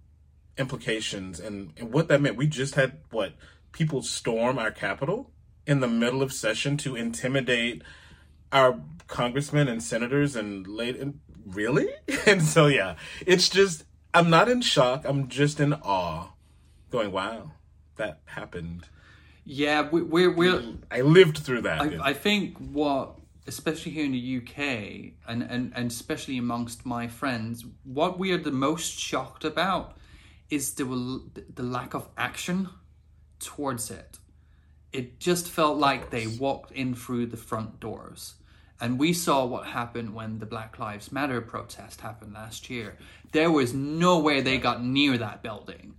implications 0.59 1.39
and, 1.39 1.73
and 1.77 1.93
what 1.93 2.09
that 2.09 2.21
meant, 2.21 2.37
we 2.37 2.47
just 2.47 2.75
had 2.75 2.99
what 3.11 3.35
people 3.71 4.03
storm 4.03 4.59
our 4.59 4.71
capital 4.71 5.31
in 5.67 5.81
the 5.81 5.89
middle 5.89 6.23
of 6.23 6.33
session 6.33 6.77
to 6.79 6.97
intimidate 6.97 7.83
our 8.53 8.79
congressmen 9.09 9.69
and 9.69 9.83
senators 9.83 10.37
and 10.37 10.67
late 10.67 10.97
and 10.97 11.21
really? 11.47 11.89
And 12.27 12.43
so 12.43 12.67
yeah 12.67 12.95
it's 13.27 13.49
just 13.49 13.85
i'm 14.15 14.31
not 14.31 14.49
in 14.49 14.61
shock. 14.63 15.05
I'm 15.05 15.29
just 15.29 15.59
in 15.61 15.73
awe 15.75 16.29
going 16.91 17.11
wow 17.13 17.53
that 17.97 18.21
happened. 18.27 18.87
Yeah 19.45 19.89
we, 19.91 20.03
we're 20.03 20.31
we're 20.31 20.63
i 20.91 21.01
lived 21.01 21.39
through 21.39 21.63
that. 21.63 21.81
I, 21.81 22.11
I 22.11 22.13
think 22.13 22.59
what 22.59 23.19
especially 23.47 23.91
here 23.93 24.05
in 24.05 24.13
the 24.13 24.37
uk 24.39 24.59
and, 24.59 25.43
and 25.43 25.73
and 25.75 25.91
especially 25.91 26.39
amongst 26.39 26.87
my 26.87 27.09
friends 27.09 27.65
what 27.83 28.19
we 28.21 28.31
are 28.31 28.39
the 28.39 28.53
most 28.53 28.97
shocked 28.97 29.45
about 29.45 29.97
is 30.49 30.75
the 30.75 30.85
the 31.55 31.63
lack 31.63 31.95
of 31.95 32.09
action 32.17 32.69
towards 33.41 33.91
it. 33.91 34.19
It 34.93 35.19
just 35.19 35.49
felt 35.49 35.79
like 35.79 36.11
they 36.11 36.27
walked 36.27 36.73
in 36.73 36.95
through 36.95 37.27
the 37.27 37.37
front 37.39 37.81
doors 37.81 38.35
and 38.83 38.99
we 38.99 39.13
saw 39.13 39.45
what 39.45 39.65
happened 39.65 40.13
when 40.13 40.41
the 40.41 40.45
Black 40.45 40.77
Lives 40.77 41.13
Matter 41.13 41.41
protest 41.41 42.01
happened 42.01 42.35
last 42.35 42.69
year. 42.69 42.97
There 43.31 43.51
was 43.51 43.73
no 43.73 44.19
way 44.19 44.41
they 44.41 44.59
got 44.59 44.85
near 44.85 45.17
that 45.19 45.41
building. 45.41 45.95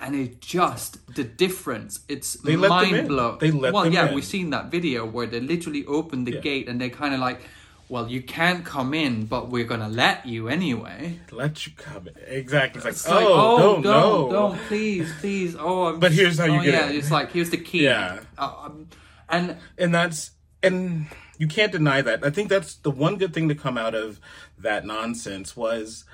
And 0.00 0.16
it 0.16 0.40
just 0.40 1.14
the 1.14 1.22
difference, 1.22 2.00
it's 2.08 2.34
they 2.34 2.56
mind 2.56 3.06
blowing. 3.06 3.38
They 3.38 3.52
let 3.52 3.72
well, 3.72 3.90
yeah, 3.90 4.08
in. 4.08 4.14
we've 4.16 4.24
seen 4.24 4.50
that 4.50 4.72
video 4.72 5.06
where 5.06 5.28
they 5.28 5.38
literally 5.38 5.86
opened 5.86 6.26
the 6.26 6.34
yeah. 6.34 6.40
gate 6.40 6.68
and 6.68 6.80
they 6.80 6.90
kind 6.90 7.14
of 7.14 7.20
like, 7.20 7.42
well, 7.88 8.08
you 8.08 8.20
can't 8.20 8.64
come 8.64 8.92
in, 8.92 9.26
but 9.26 9.48
we're 9.48 9.64
gonna 9.64 9.88
let 9.88 10.26
you 10.26 10.48
anyway. 10.48 11.20
Let 11.30 11.64
you 11.64 11.72
come 11.76 12.08
in. 12.08 12.14
Exactly. 12.26 12.80
It's 12.80 12.84
like, 12.84 12.92
it's 12.94 13.08
oh, 13.08 13.14
like, 13.14 13.24
oh, 13.24 13.58
don't, 13.58 13.82
don't, 13.82 14.32
don't, 14.32 14.58
please, 14.66 15.10
please. 15.20 15.54
Oh, 15.56 15.86
I'm 15.86 16.00
but 16.00 16.10
here's 16.10 16.38
how 16.38 16.46
you 16.46 16.58
oh, 16.58 16.64
get 16.64 16.74
yeah, 16.74 16.88
it. 16.88 16.96
It's 16.96 17.12
like 17.12 17.30
here's 17.30 17.50
the 17.50 17.56
key. 17.56 17.84
Yeah. 17.84 18.18
Uh, 18.36 18.52
um, 18.64 18.88
and 19.28 19.56
and 19.78 19.94
that's 19.94 20.32
and 20.64 21.06
you 21.38 21.46
can't 21.46 21.72
deny 21.72 22.02
that. 22.02 22.24
I 22.24 22.30
think 22.30 22.48
that's 22.48 22.74
the 22.74 22.90
one 22.90 23.16
good 23.16 23.34
thing 23.34 23.48
to 23.48 23.54
come 23.54 23.76
out 23.76 23.94
of 23.94 24.20
that 24.58 24.84
nonsense 24.84 25.56
was 25.56 26.04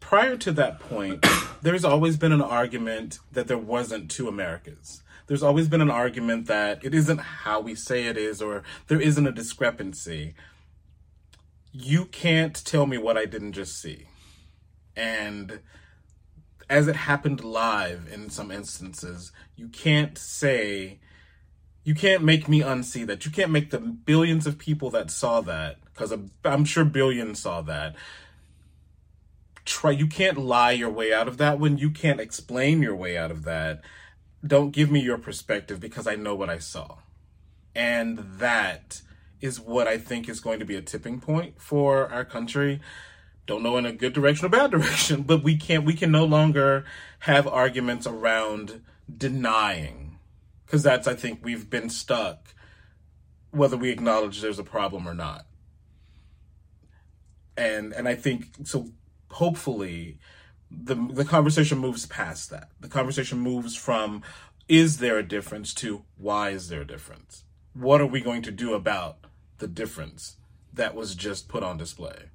prior 0.00 0.36
to 0.36 0.52
that 0.52 0.80
point, 0.80 1.24
there's 1.62 1.84
always 1.84 2.16
been 2.16 2.32
an 2.32 2.42
argument 2.42 3.18
that 3.32 3.48
there 3.48 3.58
wasn't 3.58 4.10
two 4.10 4.28
Americas. 4.28 5.02
There's 5.26 5.42
always 5.42 5.68
been 5.68 5.80
an 5.80 5.90
argument 5.90 6.46
that 6.46 6.84
it 6.84 6.94
isn't 6.94 7.18
how 7.18 7.60
we 7.60 7.74
say 7.74 8.06
it 8.06 8.18
is, 8.18 8.42
or 8.42 8.62
there 8.88 9.00
isn't 9.00 9.26
a 9.26 9.32
discrepancy. 9.32 10.34
You 11.72 12.04
can't 12.04 12.54
tell 12.64 12.86
me 12.86 12.98
what 12.98 13.16
I 13.16 13.24
didn't 13.24 13.52
just 13.52 13.80
see. 13.80 14.08
And 14.94 15.60
as 16.68 16.86
it 16.86 16.96
happened 16.96 17.42
live 17.42 18.06
in 18.12 18.28
some 18.28 18.50
instances, 18.50 19.32
you 19.56 19.68
can't 19.68 20.18
say 20.18 20.98
you 21.84 21.94
can't 21.94 22.24
make 22.24 22.48
me 22.48 22.60
unsee 22.60 23.06
that. 23.06 23.24
You 23.24 23.30
can't 23.30 23.50
make 23.50 23.70
the 23.70 23.78
billions 23.78 24.46
of 24.46 24.58
people 24.58 24.90
that 24.90 25.10
saw 25.10 25.42
that, 25.42 25.76
because 25.84 26.12
I'm 26.44 26.64
sure 26.64 26.84
billions 26.84 27.40
saw 27.40 27.60
that, 27.62 27.94
try 29.64 29.90
you 29.90 30.06
can't 30.06 30.38
lie 30.38 30.72
your 30.72 30.90
way 30.90 31.12
out 31.12 31.28
of 31.28 31.38
that 31.38 31.58
when 31.58 31.78
you 31.78 31.90
can't 31.90 32.20
explain 32.20 32.82
your 32.82 32.96
way 32.96 33.16
out 33.16 33.30
of 33.30 33.44
that. 33.44 33.82
Don't 34.46 34.72
give 34.72 34.90
me 34.90 35.00
your 35.00 35.18
perspective 35.18 35.80
because 35.80 36.06
i 36.06 36.16
know 36.16 36.34
what 36.34 36.50
i 36.50 36.58
saw. 36.58 36.98
And 37.74 38.18
that 38.38 39.00
is 39.40 39.58
what 39.58 39.86
i 39.88 39.98
think 39.98 40.28
is 40.28 40.40
going 40.40 40.58
to 40.58 40.64
be 40.64 40.76
a 40.76 40.82
tipping 40.82 41.20
point 41.20 41.60
for 41.60 42.10
our 42.10 42.24
country. 42.24 42.80
Don't 43.46 43.62
know 43.62 43.76
in 43.76 43.86
a 43.86 43.92
good 43.92 44.12
direction 44.12 44.46
or 44.46 44.50
bad 44.50 44.70
direction 44.70 45.22
but 45.22 45.42
we 45.42 45.56
can't 45.56 45.84
we 45.84 45.94
can 45.94 46.10
no 46.10 46.24
longer 46.24 46.84
have 47.20 47.46
arguments 47.46 48.06
around 48.06 48.82
denying 49.16 50.13
because 50.74 50.82
that's 50.82 51.06
i 51.06 51.14
think 51.14 51.38
we've 51.44 51.70
been 51.70 51.88
stuck 51.88 52.54
whether 53.52 53.76
we 53.76 53.90
acknowledge 53.90 54.40
there's 54.40 54.58
a 54.58 54.64
problem 54.64 55.06
or 55.08 55.14
not 55.14 55.46
and 57.56 57.92
and 57.92 58.08
I 58.08 58.14
think 58.14 58.46
so. 58.64 58.88
Hopefully, 59.30 60.18
the 60.70 60.94
the 60.94 61.24
conversation 61.24 61.78
moves 61.78 62.06
past 62.06 62.50
that. 62.50 62.70
The 62.80 62.88
conversation 62.88 63.38
moves 63.38 63.76
from 63.76 64.22
is 64.68 64.98
there 64.98 65.18
a 65.18 65.22
difference 65.22 65.74
to 65.74 66.04
why 66.16 66.50
is 66.50 66.68
there 66.68 66.82
a 66.82 66.86
difference? 66.86 67.44
What 67.74 68.00
are 68.00 68.06
we 68.06 68.20
going 68.20 68.42
to 68.42 68.50
do 68.50 68.74
about 68.74 69.18
the 69.58 69.66
difference 69.66 70.36
that 70.72 70.94
was 70.94 71.14
just 71.14 71.48
put 71.48 71.62
on 71.62 71.76
display? 71.76 72.30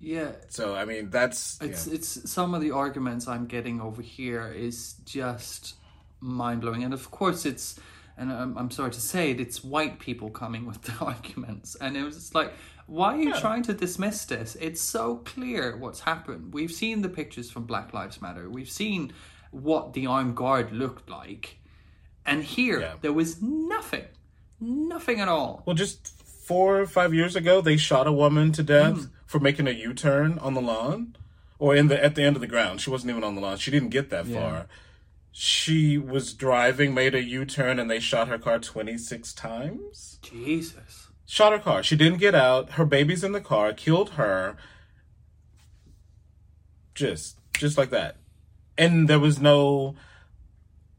Yeah. 0.00 0.32
So 0.48 0.74
I 0.74 0.84
mean 0.84 1.10
that's 1.10 1.58
it's 1.60 1.86
yeah. 1.86 1.94
it's 1.94 2.30
some 2.30 2.54
of 2.54 2.60
the 2.60 2.70
arguments 2.70 3.28
I'm 3.28 3.46
getting 3.46 3.80
over 3.80 4.02
here 4.02 4.48
is 4.48 4.94
just 5.04 5.74
mind 6.20 6.60
blowing, 6.60 6.84
and 6.84 6.94
of 6.94 7.10
course 7.10 7.46
it's 7.46 7.78
and 8.16 8.32
I'm, 8.32 8.58
I'm 8.58 8.70
sorry 8.70 8.90
to 8.90 9.00
say 9.00 9.30
it, 9.30 9.40
it's 9.40 9.62
white 9.62 10.00
people 10.00 10.30
coming 10.30 10.66
with 10.66 10.82
the 10.88 10.94
arguments, 11.04 11.76
and 11.80 11.96
it 11.96 12.02
was 12.02 12.16
just 12.16 12.34
like 12.34 12.52
why 12.88 13.14
are 13.14 13.20
you 13.20 13.28
yeah. 13.34 13.40
trying 13.40 13.62
to 13.64 13.74
dismiss 13.74 14.24
this? 14.24 14.56
It's 14.58 14.80
so 14.80 15.16
clear 15.16 15.76
what's 15.76 16.00
happened. 16.00 16.54
We've 16.54 16.72
seen 16.72 17.02
the 17.02 17.10
pictures 17.10 17.50
from 17.50 17.64
Black 17.64 17.92
Lives 17.92 18.22
Matter. 18.22 18.48
We've 18.48 18.70
seen 18.70 19.12
what 19.50 19.92
the 19.92 20.06
armed 20.06 20.36
guard 20.36 20.72
looked 20.72 21.10
like. 21.10 21.58
And 22.24 22.42
here, 22.42 22.80
yeah. 22.80 22.94
there 23.02 23.12
was 23.12 23.42
nothing. 23.42 24.06
Nothing 24.58 25.20
at 25.20 25.28
all. 25.28 25.62
Well, 25.66 25.76
just 25.76 26.08
four 26.08 26.80
or 26.80 26.86
five 26.86 27.12
years 27.12 27.36
ago, 27.36 27.60
they 27.60 27.76
shot 27.76 28.06
a 28.06 28.12
woman 28.12 28.52
to 28.52 28.62
death 28.62 28.96
mm. 28.96 29.10
for 29.26 29.38
making 29.38 29.68
a 29.68 29.72
U 29.72 29.92
turn 29.92 30.38
on 30.38 30.54
the 30.54 30.62
lawn 30.62 31.14
or 31.58 31.76
in 31.76 31.88
the 31.88 32.02
at 32.02 32.14
the 32.14 32.22
end 32.22 32.36
of 32.36 32.40
the 32.40 32.46
ground. 32.46 32.80
She 32.80 32.88
wasn't 32.88 33.10
even 33.10 33.22
on 33.22 33.34
the 33.34 33.42
lawn. 33.42 33.58
She 33.58 33.70
didn't 33.70 33.90
get 33.90 34.08
that 34.08 34.24
yeah. 34.24 34.40
far. 34.40 34.66
She 35.40 35.98
was 35.98 36.34
driving, 36.34 36.94
made 36.94 37.14
a 37.14 37.22
U 37.22 37.44
turn, 37.44 37.78
and 37.78 37.90
they 37.90 38.00
shot 38.00 38.28
her 38.28 38.38
car 38.38 38.58
26 38.58 39.32
times. 39.34 40.18
Jesus 40.20 41.08
shot 41.28 41.52
her 41.52 41.58
car. 41.58 41.82
She 41.82 41.94
didn't 41.94 42.18
get 42.18 42.34
out. 42.34 42.72
Her 42.72 42.86
baby's 42.86 43.22
in 43.22 43.32
the 43.32 43.40
car, 43.40 43.72
killed 43.72 44.10
her. 44.10 44.56
Just 46.94 47.38
just 47.56 47.78
like 47.78 47.90
that. 47.90 48.16
And 48.76 49.08
there 49.08 49.20
was 49.20 49.38
no 49.38 49.94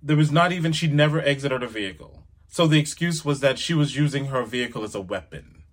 there 0.01 0.15
was 0.15 0.31
not 0.31 0.53
even 0.53 0.71
she 0.71 0.87
never 0.87 1.19
exited 1.19 1.61
her 1.61 1.67
vehicle. 1.67 2.23
So 2.47 2.67
the 2.67 2.79
excuse 2.79 3.25
was 3.25 3.41
that 3.41 3.59
she 3.59 3.73
was 3.73 3.95
using 3.95 4.25
her 4.25 4.43
vehicle 4.43 4.83
as 4.83 4.95
a 4.95 5.01
weapon. 5.01 5.63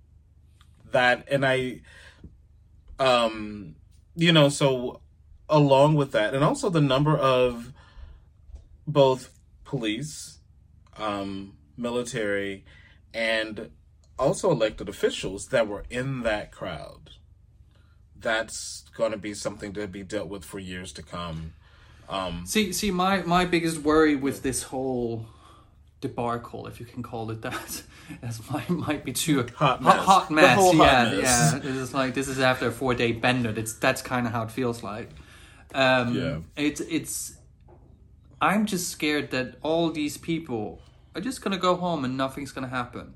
That 0.90 1.24
and 1.30 1.44
I 1.46 1.82
um 2.98 3.76
you 4.16 4.32
know, 4.32 4.48
so 4.48 5.00
along 5.48 5.94
with 5.94 6.12
that 6.12 6.34
and 6.34 6.42
also 6.42 6.70
the 6.70 6.80
number 6.80 7.16
of 7.16 7.72
both 8.86 9.30
police, 9.64 10.38
um, 10.96 11.56
military, 11.76 12.64
and 13.12 13.70
also 14.18 14.50
elected 14.50 14.88
officials 14.88 15.46
that 15.48 15.68
were 15.68 15.84
in 15.90 16.22
that 16.22 16.52
crowd. 16.52 17.10
That's 18.18 18.84
going 18.96 19.12
to 19.12 19.18
be 19.18 19.34
something 19.34 19.72
to 19.74 19.86
be 19.86 20.02
dealt 20.02 20.28
with 20.28 20.44
for 20.44 20.58
years 20.58 20.92
to 20.94 21.02
come. 21.02 21.52
Um, 22.08 22.44
see, 22.46 22.72
see, 22.72 22.90
my 22.90 23.22
my 23.22 23.44
biggest 23.44 23.78
worry 23.78 24.14
with 24.14 24.42
this 24.42 24.64
whole 24.64 25.26
debacle, 26.00 26.66
if 26.66 26.78
you 26.78 26.86
can 26.86 27.02
call 27.02 27.30
it 27.30 27.42
that, 27.42 27.82
as 28.22 28.50
might 28.50 28.68
might 28.70 29.04
be 29.04 29.12
too 29.12 29.46
hot 29.54 29.82
mess. 29.82 29.94
Hot, 29.94 30.04
hot 30.04 30.30
mess. 30.30 30.44
yeah, 30.46 30.54
hot 30.54 30.76
mess. 30.76 31.52
yeah. 31.52 31.60
It's 31.82 31.94
like 31.94 32.14
this 32.14 32.28
is 32.28 32.38
after 32.38 32.68
a 32.68 32.72
four 32.72 32.94
day 32.94 33.12
bender. 33.12 33.52
It's 33.56 33.74
that's 33.74 34.02
kind 34.02 34.26
of 34.26 34.32
how 34.32 34.44
it 34.44 34.50
feels 34.50 34.82
like. 34.82 35.10
Um, 35.74 36.14
yeah, 36.14 36.38
it's 36.56 36.80
it's. 36.80 37.35
I'm 38.40 38.66
just 38.66 38.90
scared 38.90 39.30
that 39.30 39.56
all 39.62 39.90
these 39.90 40.16
people 40.16 40.80
are 41.14 41.20
just 41.20 41.42
gonna 41.42 41.58
go 41.58 41.76
home 41.76 42.04
and 42.04 42.16
nothing's 42.16 42.52
gonna 42.52 42.68
happen. 42.68 43.14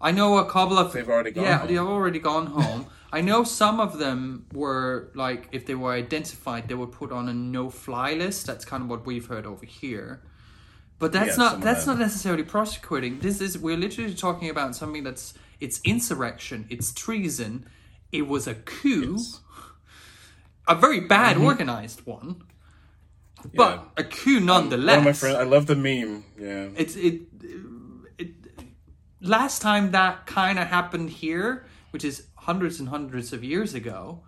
I 0.00 0.12
know 0.12 0.38
a 0.38 0.48
couple 0.48 0.78
of 0.78 0.92
they've 0.92 1.08
already 1.08 1.32
gone. 1.32 1.44
Yeah, 1.44 1.58
home. 1.58 1.68
they've 1.68 1.78
already 1.78 2.18
gone 2.18 2.46
home. 2.46 2.86
I 3.12 3.20
know 3.20 3.42
some 3.42 3.80
of 3.80 3.98
them 3.98 4.46
were 4.52 5.10
like, 5.14 5.48
if 5.50 5.66
they 5.66 5.74
were 5.74 5.92
identified, 5.92 6.68
they 6.68 6.74
were 6.74 6.86
put 6.86 7.10
on 7.10 7.28
a 7.28 7.34
no-fly 7.34 8.12
list. 8.14 8.46
That's 8.46 8.64
kind 8.64 8.82
of 8.82 8.90
what 8.90 9.06
we've 9.06 9.26
heard 9.26 9.46
over 9.46 9.64
here. 9.64 10.20
But 10.98 11.12
that's 11.12 11.38
yeah, 11.38 11.44
not 11.44 11.60
that's 11.60 11.86
not 11.86 11.98
necessarily 11.98 12.42
prosecuting. 12.42 13.20
This 13.20 13.40
is 13.40 13.56
we're 13.56 13.76
literally 13.76 14.14
talking 14.14 14.50
about 14.50 14.74
something 14.74 15.04
that's 15.04 15.34
it's 15.60 15.80
insurrection, 15.84 16.66
it's 16.70 16.92
treason, 16.92 17.66
it 18.10 18.26
was 18.26 18.46
a 18.46 18.54
coup, 18.54 19.16
yes. 19.16 19.40
a 20.66 20.74
very 20.74 21.00
bad 21.00 21.36
mm-hmm. 21.36 21.46
organized 21.46 22.04
one, 22.04 22.42
but 23.54 23.74
yeah. 23.74 23.80
a 23.96 24.04
coup 24.04 24.40
nonetheless. 24.40 24.96
One 24.96 24.98
of 24.98 25.04
my 25.04 25.12
friends, 25.12 25.36
I 25.36 25.44
love 25.44 25.66
the 25.66 25.76
meme. 25.76 26.24
Yeah, 26.38 26.68
it's 26.76 26.96
it 26.96 27.22
last 29.20 29.62
time 29.62 29.90
that 29.92 30.26
kind 30.26 30.58
of 30.58 30.68
happened 30.68 31.10
here, 31.10 31.66
which 31.90 32.04
is 32.04 32.26
hundreds 32.34 32.80
and 32.80 32.88
hundreds 32.88 33.32
of 33.32 33.44
years 33.44 33.74
ago, 33.74 34.22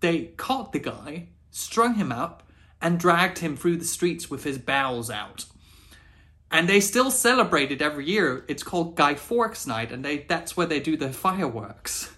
they 0.00 0.26
caught 0.36 0.72
the 0.72 0.78
guy, 0.78 1.28
strung 1.50 1.94
him 1.94 2.12
up, 2.12 2.42
and 2.80 2.98
dragged 2.98 3.38
him 3.38 3.56
through 3.56 3.76
the 3.76 3.84
streets 3.84 4.30
with 4.30 4.44
his 4.44 4.58
bowels 4.58 5.10
out. 5.10 5.46
And 6.50 6.68
they 6.68 6.80
still 6.80 7.10
celebrate 7.10 7.72
it 7.72 7.82
every 7.82 8.06
year. 8.06 8.44
It's 8.46 8.62
called 8.62 8.94
Guy 8.94 9.14
Fawkes 9.14 9.66
Night, 9.66 9.90
and 9.90 10.04
they 10.04 10.18
that's 10.18 10.56
where 10.56 10.66
they 10.66 10.80
do 10.80 10.96
the 10.96 11.12
fireworks. 11.12 12.12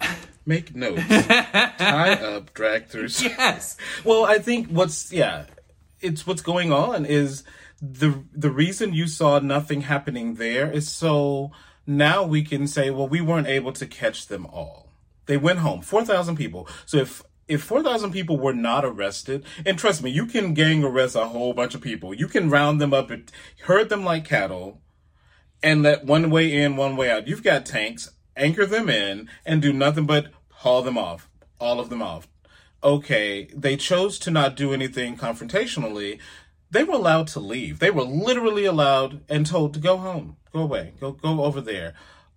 Make 0.46 0.76
notes, 0.76 1.02
Tie 1.08 2.12
up, 2.22 2.54
drag 2.54 2.86
through. 2.86 3.08
Yes. 3.18 3.76
Well, 4.04 4.24
I 4.24 4.38
think 4.38 4.68
what's 4.68 5.12
yeah, 5.12 5.46
it's 6.00 6.26
what's 6.26 6.42
going 6.42 6.72
on 6.72 7.04
is 7.04 7.42
the 7.82 8.22
the 8.32 8.50
reason 8.50 8.92
you 8.92 9.08
saw 9.08 9.40
nothing 9.40 9.82
happening 9.82 10.34
there 10.34 10.70
is 10.70 10.88
so 10.88 11.50
now 11.86 12.22
we 12.22 12.42
can 12.42 12.66
say, 12.66 12.90
well, 12.90 13.08
we 13.08 13.20
weren't 13.20 13.48
able 13.48 13.72
to 13.72 13.86
catch 13.86 14.28
them 14.28 14.46
all. 14.46 14.92
They 15.26 15.36
went 15.36 15.60
home, 15.60 15.82
four 15.82 16.04
thousand 16.04 16.36
people. 16.36 16.68
So 16.84 16.98
if 16.98 17.22
if 17.48 17.62
4,000 17.62 18.10
people 18.12 18.38
were 18.38 18.52
not 18.52 18.84
arrested, 18.84 19.44
and 19.64 19.78
trust 19.78 20.02
me, 20.02 20.10
you 20.10 20.26
can 20.26 20.54
gang 20.54 20.82
arrest 20.82 21.14
a 21.14 21.26
whole 21.26 21.52
bunch 21.52 21.74
of 21.74 21.80
people. 21.80 22.12
You 22.12 22.26
can 22.26 22.50
round 22.50 22.80
them 22.80 22.92
up 22.92 23.10
and 23.10 23.30
herd 23.62 23.88
them 23.88 24.04
like 24.04 24.24
cattle 24.24 24.80
and 25.62 25.82
let 25.82 26.04
one 26.04 26.30
way 26.30 26.52
in, 26.52 26.76
one 26.76 26.96
way 26.96 27.10
out. 27.10 27.28
You've 27.28 27.42
got 27.42 27.64
tanks, 27.64 28.10
anchor 28.36 28.66
them 28.66 28.88
in, 28.88 29.28
and 29.44 29.62
do 29.62 29.72
nothing 29.72 30.06
but 30.06 30.32
haul 30.50 30.82
them 30.82 30.98
off, 30.98 31.28
all 31.58 31.80
of 31.80 31.90
them 31.90 32.02
off. 32.02 32.28
Okay, 32.82 33.48
they 33.54 33.76
chose 33.76 34.18
to 34.20 34.30
not 34.30 34.56
do 34.56 34.72
anything 34.72 35.16
confrontationally, 35.16 36.18
they 36.70 36.84
were 36.84 36.94
allowed 36.94 37.28
to 37.28 37.40
leave. 37.40 37.78
They 37.78 37.90
were 37.90 38.04
literally 38.04 38.64
allowed 38.64 39.22
and 39.28 39.46
told 39.46 39.74
to 39.74 39.80
go 39.80 39.96
home, 39.96 40.36
go 40.52 40.60
away, 40.60 40.94
go 41.00 41.12
go 41.12 41.44
over 41.44 41.60
there. 41.60 41.94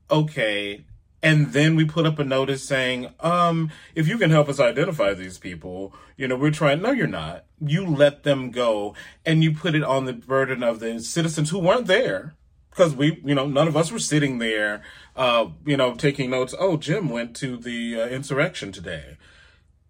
Okay. 0.09 0.85
And 1.21 1.51
then 1.51 1.75
we 1.75 1.83
put 1.83 2.05
up 2.05 2.17
a 2.17 2.23
notice 2.23 2.63
saying, 2.63 3.13
um, 3.19 3.71
if 3.93 4.07
you 4.07 4.17
can 4.17 4.31
help 4.31 4.47
us 4.47 4.57
identify 4.57 5.13
these 5.13 5.37
people, 5.37 5.93
you 6.15 6.29
know, 6.29 6.37
we're 6.37 6.51
trying. 6.51 6.81
No, 6.81 6.91
you're 6.91 7.07
not. 7.07 7.43
You 7.59 7.85
let 7.85 8.23
them 8.23 8.51
go 8.51 8.95
and 9.25 9.43
you 9.43 9.53
put 9.53 9.75
it 9.75 9.83
on 9.83 10.05
the 10.05 10.13
burden 10.13 10.63
of 10.63 10.79
the 10.79 10.99
citizens 10.99 11.49
who 11.49 11.59
weren't 11.59 11.87
there. 11.87 12.35
Because 12.69 12.95
we, 12.95 13.21
you 13.25 13.35
know, 13.35 13.47
none 13.47 13.67
of 13.67 13.75
us 13.75 13.91
were 13.91 13.99
sitting 13.99 14.37
there, 14.37 14.83
uh, 15.15 15.47
you 15.65 15.75
know, 15.75 15.95
taking 15.95 16.29
notes. 16.29 16.53
Oh, 16.57 16.77
Jim 16.77 17.09
went 17.09 17.35
to 17.37 17.57
the 17.57 18.01
uh, 18.01 18.07
insurrection 18.07 18.71
today. 18.71 19.17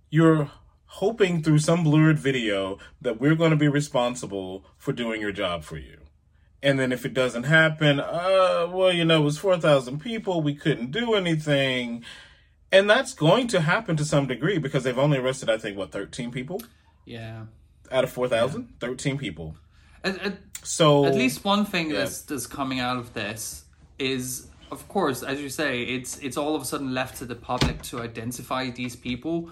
You're 0.10 0.50
hoping 0.86 1.44
through 1.44 1.60
some 1.60 1.84
blurred 1.84 2.18
video 2.18 2.78
that 3.02 3.20
we're 3.20 3.36
going 3.36 3.52
to 3.52 3.58
be 3.58 3.68
responsible 3.68 4.66
for 4.78 4.92
doing 4.92 5.22
your 5.22 5.32
job 5.32 5.64
for 5.64 5.78
you. 5.78 5.98
And 6.62 6.80
then 6.80 6.92
if 6.92 7.06
it 7.06 7.14
doesn't 7.14 7.44
happen, 7.44 8.00
uh, 8.00 8.68
well, 8.72 8.92
you 8.92 9.06
know, 9.06 9.22
it 9.22 9.26
was 9.26 9.38
4,000 9.38 10.00
people. 10.00 10.42
We 10.42 10.56
couldn't 10.56 10.92
do 10.92 11.14
anything. 11.14 12.04
And 12.72 12.90
that's 12.90 13.14
going 13.14 13.48
to 13.50 13.62
happen 13.62 13.96
to 13.98 14.06
some 14.06 14.28
degree 14.28 14.58
because 14.58 14.84
they've 14.84 14.98
only 14.98 15.18
arrested, 15.18 15.50
I 15.50 15.58
think, 15.58 15.78
what, 15.78 15.92
13 15.92 16.32
people? 16.32 16.62
Yeah. 17.06 17.46
Out 17.92 18.04
of 18.04 18.12
4,000? 18.12 18.62
Yeah. 18.82 18.88
13 18.88 19.18
people. 19.18 19.56
At, 20.04 20.20
at, 20.20 20.49
so 20.64 21.06
at 21.06 21.16
least 21.16 21.44
one 21.44 21.66
thing 21.66 21.90
yeah. 21.90 22.00
that's, 22.00 22.22
that's 22.22 22.48
coming 22.48 22.80
out 22.80 22.98
of 22.98 23.14
this 23.14 23.64
is 23.98 24.48
of 24.72 24.88
course 24.88 25.24
as 25.24 25.42
you 25.42 25.50
say 25.50 25.84
it's 25.84 26.20
it's 26.20 26.38
all 26.38 26.56
of 26.56 26.62
a 26.62 26.66
sudden 26.66 26.94
left 26.94 27.18
to 27.18 27.26
the 27.26 27.36
public 27.36 27.82
to 27.82 28.02
identify 28.02 28.70
these 28.70 28.96
people 28.96 29.50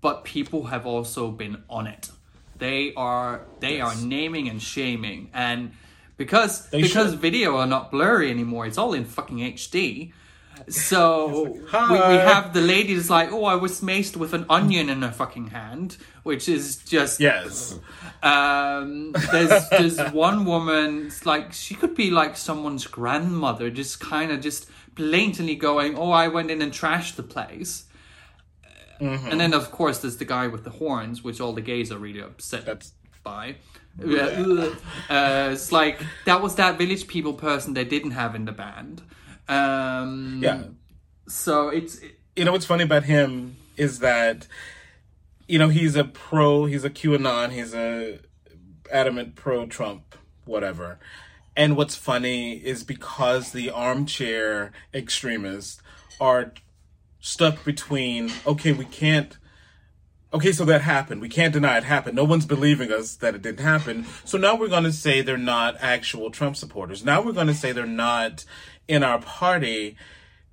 but 0.00 0.24
people 0.24 0.64
have 0.64 0.86
also 0.86 1.30
been 1.30 1.62
on 1.68 1.86
it. 1.86 2.10
They 2.58 2.92
are 2.94 3.42
they 3.60 3.78
yes. 3.78 4.02
are 4.02 4.06
naming 4.06 4.48
and 4.48 4.60
shaming, 4.60 5.30
and 5.32 5.72
because 6.16 6.68
they 6.70 6.82
because 6.82 7.12
should. 7.12 7.20
video 7.20 7.56
are 7.56 7.66
not 7.66 7.90
blurry 7.90 8.30
anymore, 8.30 8.66
it's 8.66 8.78
all 8.78 8.94
in 8.94 9.04
fucking 9.04 9.38
HD. 9.38 10.12
So 10.70 11.46
we, 11.52 11.60
we 11.90 12.16
have 12.16 12.52
the 12.52 12.60
lady 12.60 12.94
that's 12.94 13.10
like, 13.10 13.32
"Oh, 13.32 13.44
I 13.44 13.54
was 13.54 13.80
maced 13.80 14.16
with 14.16 14.34
an 14.34 14.46
onion 14.48 14.88
in 14.88 15.02
her 15.02 15.10
fucking 15.12 15.48
hand," 15.48 15.96
which 16.22 16.48
is 16.48 16.76
just 16.76 17.20
Yes. 17.20 17.78
um, 18.22 19.12
there's 19.32 19.68
there's 19.70 19.98
one 20.12 20.44
woman 20.44 21.10
like 21.24 21.52
she 21.52 21.74
could 21.74 21.94
be 21.94 22.10
like 22.10 22.36
someone's 22.36 22.86
grandmother, 22.86 23.70
just 23.70 24.00
kind 24.00 24.30
of 24.32 24.40
just 24.40 24.66
blatantly 24.94 25.54
going, 25.54 25.96
"Oh, 25.96 26.10
I 26.10 26.28
went 26.28 26.50
in 26.50 26.62
and 26.62 26.72
trashed 26.72 27.16
the 27.16 27.22
place." 27.22 27.84
And 29.00 29.40
then 29.40 29.54
of 29.54 29.70
course 29.70 29.98
there's 29.98 30.16
the 30.16 30.24
guy 30.24 30.48
with 30.48 30.64
the 30.64 30.70
horns, 30.70 31.22
which 31.22 31.40
all 31.40 31.52
the 31.52 31.60
gays 31.60 31.92
are 31.92 31.98
really 31.98 32.20
upset 32.20 32.66
That's 32.66 32.92
by. 33.22 33.56
Yeah, 34.04 34.26
uh, 35.10 35.50
it's 35.52 35.72
like 35.72 36.00
that 36.24 36.42
was 36.42 36.56
that 36.56 36.78
village 36.78 37.06
people 37.06 37.34
person 37.34 37.74
they 37.74 37.84
didn't 37.84 38.12
have 38.12 38.34
in 38.34 38.44
the 38.44 38.52
band. 38.52 39.02
Um, 39.48 40.40
yeah. 40.42 40.64
So 41.26 41.68
it's 41.68 42.00
You 42.36 42.44
know 42.44 42.52
what's 42.52 42.66
funny 42.66 42.84
about 42.84 43.04
him 43.04 43.56
is 43.76 44.00
that 44.00 44.46
you 45.46 45.58
know 45.58 45.68
he's 45.68 45.96
a 45.96 46.04
pro, 46.04 46.66
he's 46.66 46.84
a 46.84 46.90
QAnon, 46.90 47.50
he's 47.50 47.74
a 47.74 48.20
adamant 48.92 49.34
pro 49.34 49.66
Trump, 49.66 50.14
whatever. 50.44 50.98
And 51.56 51.76
what's 51.76 51.96
funny 51.96 52.52
is 52.52 52.84
because 52.84 53.50
the 53.50 53.70
armchair 53.70 54.72
extremists 54.94 55.82
are 56.20 56.52
stuck 57.20 57.64
between 57.64 58.30
okay, 58.46 58.72
we 58.72 58.84
can't 58.84 59.36
okay, 60.32 60.52
so 60.52 60.64
that 60.64 60.82
happened. 60.82 61.20
We 61.20 61.28
can't 61.28 61.52
deny 61.52 61.78
it 61.78 61.84
happened. 61.84 62.16
No 62.16 62.24
one's 62.24 62.46
believing 62.46 62.92
us 62.92 63.16
that 63.16 63.34
it 63.34 63.42
didn't 63.42 63.64
happen. 63.64 64.06
So 64.24 64.38
now 64.38 64.56
we're 64.56 64.68
going 64.68 64.84
to 64.84 64.92
say 64.92 65.22
they're 65.22 65.36
not 65.36 65.76
actual 65.80 66.30
Trump 66.30 66.56
supporters. 66.56 67.04
Now 67.04 67.22
we're 67.22 67.32
going 67.32 67.46
to 67.46 67.54
say 67.54 67.72
they're 67.72 67.86
not 67.86 68.44
in 68.86 69.02
our 69.02 69.20
party. 69.20 69.96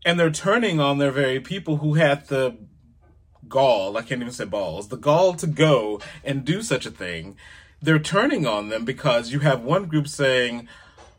And 0.06 0.20
they're 0.20 0.30
turning 0.30 0.80
on 0.80 1.00
their 1.00 1.12
very 1.12 1.40
people 1.40 1.78
who 1.78 1.96
had 1.96 2.28
the 2.28 2.58
gall, 3.48 3.98
I 3.98 4.02
can't 4.02 4.22
even 4.22 4.34
say 4.34 4.46
balls, 4.46 4.90
the 4.90 4.98
gall 4.98 5.34
to 5.36 5.48
go 5.48 6.00
and 6.24 6.46
do 6.46 6.62
such 6.62 6.86
a 6.86 6.92
thing. 6.92 7.38
They're 7.82 8.00
turning 8.00 8.46
on 8.46 8.70
them 8.70 8.86
because 8.86 9.32
you 9.32 9.40
have 9.40 9.62
one 9.62 9.86
group 9.86 10.08
saying, 10.08 10.68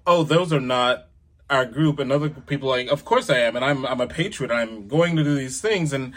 oh, 0.07 0.23
those 0.23 0.53
are 0.53 0.61
not 0.61 1.09
our 1.49 1.65
group, 1.65 1.99
and 1.99 2.11
other 2.11 2.29
people 2.29 2.69
like, 2.69 2.89
of 2.89 3.05
course 3.05 3.31
I 3.31 3.39
am, 3.39 3.55
and 3.55 3.65
I'm 3.65 3.87
I'm 3.87 4.01
a 4.01 4.09
patriot. 4.09 4.51
I'm 4.51 4.89
going 4.89 5.15
to 5.17 5.23
do 5.23 5.37
these 5.37 5.61
things, 5.61 5.93
and 5.93 6.13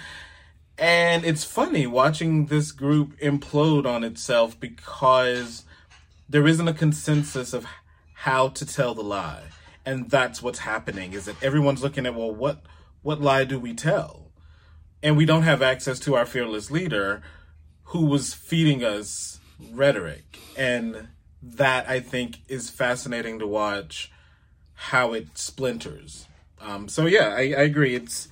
and 0.80 1.26
it's 1.26 1.44
funny 1.44 1.86
watching 1.86 2.46
this 2.46 2.72
group 2.72 3.18
implode 3.20 3.86
on 3.86 4.04
itself 4.04 4.60
because 4.60 5.66
there 6.28 6.48
isn't 6.48 6.68
a 6.68 6.74
consensus 6.74 7.54
of 7.54 7.66
how 8.14 8.50
to 8.50 8.66
tell 8.66 8.94
the 8.94 9.04
lie, 9.04 9.44
and 9.86 10.10
that's 10.10 10.42
what's 10.42 10.60
happening. 10.60 11.14
Is 11.14 11.26
that 11.26 11.42
everyone's 11.44 11.84
looking 11.84 12.06
at 12.06 12.16
well, 12.16 12.34
what 12.34 12.64
what 13.02 13.22
lie 13.22 13.44
do 13.44 13.60
we 13.60 13.74
tell? 13.74 14.32
And 15.02 15.16
we 15.16 15.26
don't 15.26 15.44
have 15.44 15.62
access 15.62 16.00
to 16.02 16.16
our 16.16 16.26
fearless 16.26 16.70
leader, 16.72 17.22
who 17.84 18.06
was 18.06 18.34
feeding 18.34 18.84
us 18.84 19.40
rhetoric, 19.72 20.40
and 20.58 21.10
that 21.42 21.90
I 21.90 22.00
think 22.00 22.40
is 22.48 22.70
fascinating 22.70 23.40
to 23.40 23.48
watch 23.48 24.12
how 24.74 25.14
it 25.14 25.38
splinters. 25.38 26.28
Um, 26.62 26.88
so 26.88 27.06
yeah, 27.06 27.34
I, 27.36 27.42
I 27.42 27.64
agree. 27.64 27.96
It's 27.96 28.28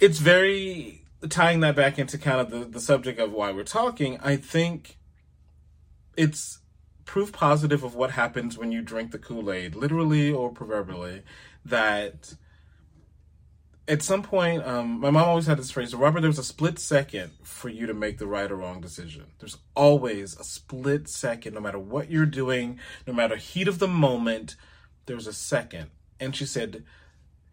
it's 0.00 0.18
very 0.18 1.01
tying 1.28 1.60
that 1.60 1.76
back 1.76 1.98
into 1.98 2.18
kind 2.18 2.40
of 2.40 2.50
the, 2.50 2.64
the 2.64 2.80
subject 2.80 3.18
of 3.18 3.32
why 3.32 3.52
we're 3.52 3.64
talking. 3.64 4.18
I 4.22 4.36
think 4.36 4.98
it's 6.16 6.60
proof 7.04 7.32
positive 7.32 7.82
of 7.82 7.94
what 7.94 8.12
happens 8.12 8.58
when 8.58 8.72
you 8.72 8.82
drink 8.82 9.12
the 9.12 9.18
Kool 9.18 9.50
Aid, 9.50 9.74
literally 9.74 10.32
or 10.32 10.50
proverbially. 10.50 11.22
That 11.64 12.34
at 13.88 14.02
some 14.02 14.22
point, 14.22 14.64
um, 14.66 15.00
my 15.00 15.10
mom 15.10 15.28
always 15.28 15.46
had 15.46 15.58
this 15.58 15.70
phrase, 15.70 15.94
Robert, 15.94 16.20
there's 16.20 16.38
a 16.38 16.44
split 16.44 16.78
second 16.78 17.32
for 17.42 17.68
you 17.68 17.86
to 17.86 17.94
make 17.94 18.18
the 18.18 18.26
right 18.26 18.50
or 18.50 18.56
wrong 18.56 18.80
decision. 18.80 19.26
There's 19.38 19.58
always 19.74 20.36
a 20.38 20.44
split 20.44 21.08
second, 21.08 21.54
no 21.54 21.60
matter 21.60 21.78
what 21.78 22.10
you're 22.10 22.26
doing, 22.26 22.78
no 23.06 23.12
matter 23.12 23.36
heat 23.36 23.68
of 23.68 23.78
the 23.80 23.88
moment, 23.88 24.56
there's 25.06 25.26
a 25.26 25.32
second. 25.32 25.90
And 26.20 26.34
she 26.36 26.46
said, 26.46 26.84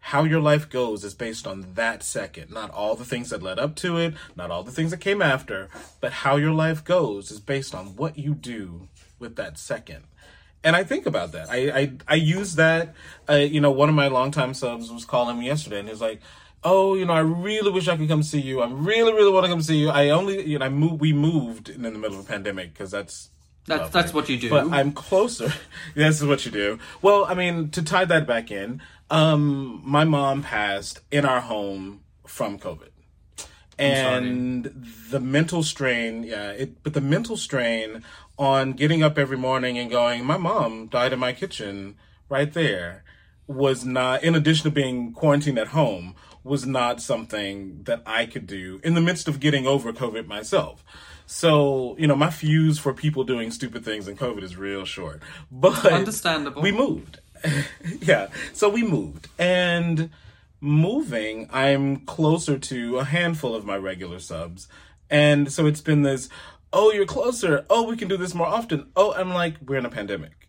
how 0.00 0.24
your 0.24 0.40
life 0.40 0.68
goes 0.68 1.04
is 1.04 1.14
based 1.14 1.46
on 1.46 1.74
that 1.74 2.02
second, 2.02 2.50
not 2.50 2.70
all 2.70 2.94
the 2.94 3.04
things 3.04 3.30
that 3.30 3.42
led 3.42 3.58
up 3.58 3.76
to 3.76 3.98
it, 3.98 4.14
not 4.34 4.50
all 4.50 4.62
the 4.62 4.70
things 4.72 4.90
that 4.90 5.00
came 5.00 5.20
after, 5.20 5.68
but 6.00 6.12
how 6.12 6.36
your 6.36 6.52
life 6.52 6.82
goes 6.82 7.30
is 7.30 7.38
based 7.38 7.74
on 7.74 7.96
what 7.96 8.18
you 8.18 8.34
do 8.34 8.88
with 9.18 9.36
that 9.36 9.58
second. 9.58 10.04
And 10.64 10.74
I 10.74 10.84
think 10.84 11.06
about 11.06 11.32
that. 11.32 11.50
I 11.50 11.56
I, 11.70 11.92
I 12.08 12.14
use 12.14 12.56
that. 12.56 12.94
Uh, 13.28 13.34
you 13.34 13.60
know, 13.60 13.70
one 13.70 13.88
of 13.88 13.94
my 13.94 14.08
longtime 14.08 14.54
subs 14.54 14.90
was 14.90 15.04
calling 15.04 15.38
me 15.38 15.46
yesterday, 15.46 15.78
and 15.78 15.88
he 15.88 15.92
was 15.92 16.02
like, 16.02 16.20
"Oh, 16.62 16.94
you 16.94 17.06
know, 17.06 17.14
I 17.14 17.20
really 17.20 17.70
wish 17.70 17.88
I 17.88 17.96
could 17.96 18.08
come 18.08 18.22
see 18.22 18.40
you. 18.40 18.60
I 18.60 18.70
really, 18.70 19.12
really 19.12 19.32
want 19.32 19.46
to 19.46 19.50
come 19.50 19.62
see 19.62 19.78
you. 19.78 19.88
I 19.88 20.10
only, 20.10 20.46
you 20.46 20.58
know, 20.58 20.66
I 20.66 20.68
moved. 20.68 21.00
We 21.00 21.14
moved 21.14 21.70
in 21.70 21.82
the 21.82 21.90
middle 21.90 22.18
of 22.18 22.26
a 22.26 22.28
pandemic 22.28 22.74
because 22.74 22.90
that's 22.90 23.30
that's 23.66 23.80
lovely. 23.82 24.00
that's 24.00 24.14
what 24.14 24.28
you 24.28 24.38
do. 24.38 24.50
But 24.50 24.70
I'm 24.70 24.92
closer. 24.92 25.50
this 25.94 26.20
is 26.20 26.26
what 26.26 26.44
you 26.44 26.52
do. 26.52 26.78
Well, 27.00 27.24
I 27.24 27.32
mean, 27.32 27.70
to 27.70 27.82
tie 27.82 28.04
that 28.04 28.26
back 28.26 28.50
in, 28.50 28.82
um, 29.10 29.82
my 29.84 30.04
mom 30.04 30.42
passed 30.42 31.00
in 31.10 31.24
our 31.24 31.40
home 31.40 32.02
from 32.26 32.58
COVID. 32.58 32.88
And 33.78 34.86
the 35.10 35.20
mental 35.20 35.62
strain, 35.62 36.22
yeah, 36.22 36.50
it, 36.50 36.82
but 36.82 36.92
the 36.92 37.00
mental 37.00 37.38
strain 37.38 38.04
on 38.38 38.74
getting 38.74 39.02
up 39.02 39.18
every 39.18 39.38
morning 39.38 39.78
and 39.78 39.90
going, 39.90 40.24
my 40.24 40.36
mom 40.36 40.88
died 40.88 41.14
in 41.14 41.18
my 41.18 41.32
kitchen 41.32 41.96
right 42.28 42.52
there 42.52 43.04
was 43.46 43.84
not, 43.84 44.22
in 44.22 44.34
addition 44.34 44.64
to 44.64 44.70
being 44.70 45.12
quarantined 45.12 45.58
at 45.58 45.68
home, 45.68 46.14
was 46.44 46.66
not 46.66 47.00
something 47.00 47.82
that 47.84 48.02
I 48.06 48.26
could 48.26 48.46
do 48.46 48.80
in 48.84 48.94
the 48.94 49.00
midst 49.00 49.28
of 49.28 49.40
getting 49.40 49.66
over 49.66 49.92
COVID 49.92 50.26
myself. 50.26 50.84
So, 51.26 51.96
you 51.98 52.06
know, 52.06 52.16
my 52.16 52.30
fuse 52.30 52.78
for 52.78 52.92
people 52.92 53.24
doing 53.24 53.50
stupid 53.50 53.84
things 53.84 54.08
in 54.08 54.16
COVID 54.16 54.42
is 54.42 54.56
real 54.56 54.84
short. 54.84 55.22
But 55.50 55.86
Understandable. 55.86 56.60
we 56.60 56.72
moved. 56.72 57.20
yeah. 58.00 58.28
So 58.52 58.68
we 58.68 58.82
moved. 58.82 59.28
And 59.38 60.10
moving, 60.60 61.48
I'm 61.52 61.98
closer 62.00 62.58
to 62.58 62.98
a 62.98 63.04
handful 63.04 63.54
of 63.54 63.64
my 63.64 63.76
regular 63.76 64.18
subs. 64.18 64.68
And 65.08 65.52
so 65.52 65.66
it's 65.66 65.80
been 65.80 66.02
this, 66.02 66.28
oh, 66.72 66.92
you're 66.92 67.06
closer. 67.06 67.64
Oh, 67.70 67.88
we 67.88 67.96
can 67.96 68.08
do 68.08 68.16
this 68.16 68.34
more 68.34 68.46
often. 68.46 68.90
Oh, 68.94 69.12
I'm 69.14 69.30
like, 69.30 69.56
we're 69.64 69.76
in 69.78 69.86
a 69.86 69.90
pandemic. 69.90 70.48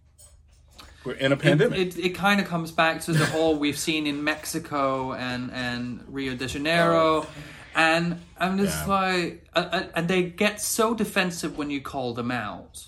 We're 1.04 1.14
in 1.14 1.32
a 1.32 1.38
pandemic. 1.38 1.80
It, 1.80 1.98
it, 1.98 2.06
it 2.06 2.10
kind 2.10 2.40
of 2.40 2.48
comes 2.48 2.72
back 2.72 3.02
to 3.02 3.14
the 3.14 3.26
whole 3.26 3.56
we've 3.56 3.80
seen 3.80 4.06
in 4.06 4.24
Mexico 4.24 5.14
and, 5.14 5.52
and 5.52 6.04
Rio 6.08 6.36
de 6.36 6.48
Janeiro. 6.48 7.24
Oh. 7.24 7.28
And 7.74 8.20
I'm 8.38 8.58
just 8.58 8.86
Yeah. 8.86 8.94
like, 8.94 9.48
and 9.96 10.08
they 10.08 10.24
get 10.24 10.62
so 10.62 10.94
defensive 10.94 11.58
when 11.58 11.70
you 11.72 11.82
call 11.82 12.14
them 12.14 12.30
out. 12.30 12.88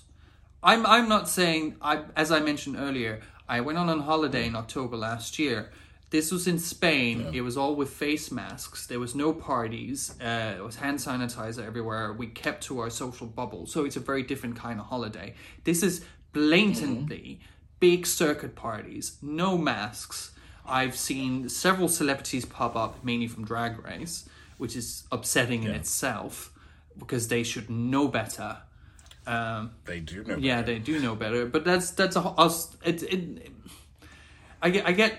I'm 0.62 0.86
I'm 0.86 1.08
not 1.10 1.28
saying 1.28 1.76
I 1.82 2.04
as 2.16 2.30
I 2.32 2.40
mentioned 2.40 2.76
earlier. 2.78 3.20
I 3.48 3.60
went 3.60 3.78
on 3.78 3.88
a 3.88 4.02
holiday 4.02 4.46
in 4.46 4.56
October 4.56 4.96
last 4.96 5.38
year. 5.38 5.70
This 6.10 6.30
was 6.30 6.46
in 6.46 6.58
Spain. 6.58 7.30
It 7.32 7.40
was 7.40 7.56
all 7.56 7.74
with 7.74 7.90
face 7.90 8.30
masks. 8.30 8.86
There 8.86 9.00
was 9.00 9.14
no 9.14 9.32
parties. 9.32 10.14
Uh, 10.20 10.54
it 10.56 10.62
was 10.62 10.76
hand 10.76 10.98
sanitizer 10.98 11.66
everywhere. 11.66 12.12
We 12.12 12.28
kept 12.28 12.62
to 12.64 12.80
our 12.80 12.90
social 12.90 13.26
bubble. 13.26 13.66
So 13.66 13.84
it's 13.84 13.96
a 13.96 14.00
very 14.00 14.22
different 14.22 14.56
kind 14.56 14.78
of 14.78 14.86
holiday. 14.86 15.34
This 15.64 15.82
is 15.82 16.04
blatantly 16.32 17.40
big 17.80 18.06
circuit 18.06 18.54
parties, 18.54 19.18
no 19.20 19.58
masks. 19.58 20.32
I've 20.66 20.96
seen 20.96 21.48
several 21.48 21.88
celebrities 21.88 22.44
pop 22.44 22.76
up, 22.76 23.04
mainly 23.04 23.26
from 23.26 23.44
Drag 23.44 23.84
Race, 23.84 24.26
which 24.56 24.76
is 24.76 25.04
upsetting 25.12 25.64
in 25.64 25.72
itself 25.72 26.52
because 26.96 27.28
they 27.28 27.42
should 27.42 27.68
know 27.68 28.08
better. 28.08 28.58
Um, 29.26 29.70
they 29.84 30.00
do 30.00 30.22
know. 30.24 30.36
yeah, 30.36 30.60
better. 30.60 30.72
they 30.72 30.78
do 30.78 30.98
know 31.00 31.14
better, 31.14 31.46
but 31.46 31.64
that's 31.64 31.90
that's 31.92 32.16
a 32.16 32.20
us. 32.20 32.76
It, 32.84 33.02
it, 33.02 33.52
I 34.62 34.70
get 34.70 34.86
I 34.86 34.92
get 34.92 35.18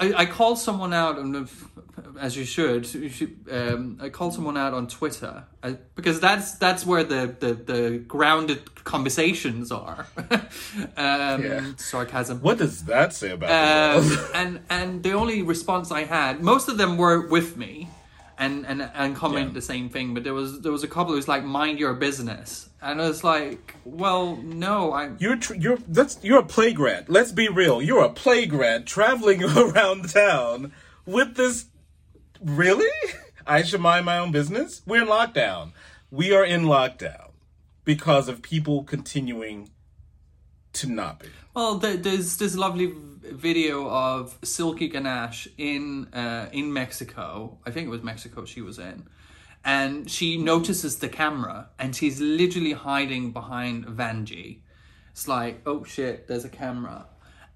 I, 0.00 0.12
I 0.14 0.26
call 0.26 0.54
someone 0.56 0.92
out 0.92 1.16
the, 1.16 1.50
as 2.20 2.36
you 2.36 2.44
should. 2.44 2.92
You 2.94 3.08
should 3.08 3.36
um, 3.50 3.98
I 4.00 4.10
call 4.10 4.30
someone 4.30 4.56
out 4.56 4.72
on 4.74 4.86
Twitter 4.86 5.44
uh, 5.62 5.72
because 5.96 6.20
that's 6.20 6.52
that's 6.58 6.86
where 6.86 7.02
the, 7.02 7.34
the, 7.40 7.54
the 7.54 7.98
grounded 8.06 8.84
conversations 8.84 9.72
are. 9.72 10.06
um, 10.96 11.42
Yeah. 11.44 11.72
Sarcasm. 11.78 12.40
What 12.40 12.58
does 12.58 12.84
that 12.84 13.12
say 13.12 13.30
about 13.32 13.50
Um, 13.50 14.18
and 14.34 14.60
and 14.70 15.02
the 15.02 15.12
only 15.12 15.42
response 15.42 15.90
I 15.90 16.04
had, 16.04 16.40
most 16.42 16.68
of 16.68 16.78
them 16.78 16.96
were 16.96 17.26
with 17.26 17.56
me, 17.56 17.88
and 18.38 18.64
and 18.66 18.82
and 18.94 19.16
comment 19.16 19.48
Yeah. 19.48 19.54
the 19.54 19.62
same 19.62 19.88
thing. 19.88 20.14
But 20.14 20.24
there 20.24 20.34
was 20.34 20.60
there 20.60 20.72
was 20.72 20.84
a 20.84 20.88
couple 20.88 21.08
who 21.12 21.16
was 21.16 21.28
like, 21.28 21.44
"Mind 21.44 21.78
your 21.80 21.94
business," 21.94 22.67
and 22.80 23.00
it's 23.00 23.24
like, 23.24 23.74
"Well, 23.84 24.36
no, 24.36 24.92
I." 24.92 25.10
You're 25.18 25.36
tr- 25.36 25.54
you're 25.54 25.78
that's 25.88 26.18
you're 26.22 26.44
a 26.44 26.72
grad. 26.72 27.08
Let's 27.08 27.32
be 27.32 27.48
real. 27.48 27.82
You're 27.82 28.04
a 28.04 28.46
grad 28.46 28.86
traveling 28.86 29.44
around 29.56 30.10
town 30.10 30.72
with 31.06 31.36
this. 31.36 31.66
Really? 32.42 32.88
I 33.46 33.62
should 33.62 33.80
mind 33.80 34.04
my 34.04 34.18
own 34.18 34.30
business. 34.30 34.82
We're 34.86 35.02
in 35.02 35.08
lockdown. 35.08 35.72
We 36.10 36.34
are 36.34 36.44
in 36.44 36.64
lockdown 36.64 37.30
because 37.84 38.28
of 38.28 38.42
people 38.42 38.84
continuing 38.84 39.70
to 40.74 40.86
not 40.86 41.20
be. 41.20 41.28
Well, 41.54 41.76
there's 41.76 42.36
this 42.36 42.54
lovely 42.54 42.92
video 43.22 43.88
of 43.88 44.38
Silky 44.44 44.88
Ganache 44.88 45.48
in 45.56 46.06
uh, 46.12 46.48
in 46.52 46.72
Mexico. 46.72 47.58
I 47.66 47.70
think 47.70 47.86
it 47.86 47.90
was 47.90 48.02
Mexico 48.02 48.44
she 48.44 48.60
was 48.60 48.78
in, 48.78 49.06
and 49.64 50.10
she 50.10 50.36
notices 50.38 50.96
the 50.96 51.08
camera, 51.08 51.68
and 51.78 51.94
she's 51.94 52.20
literally 52.20 52.72
hiding 52.72 53.32
behind 53.32 53.86
Vanjie. 53.86 54.60
It's 55.12 55.28
like, 55.28 55.62
oh 55.66 55.84
shit, 55.84 56.28
there's 56.28 56.44
a 56.44 56.48
camera, 56.48 57.06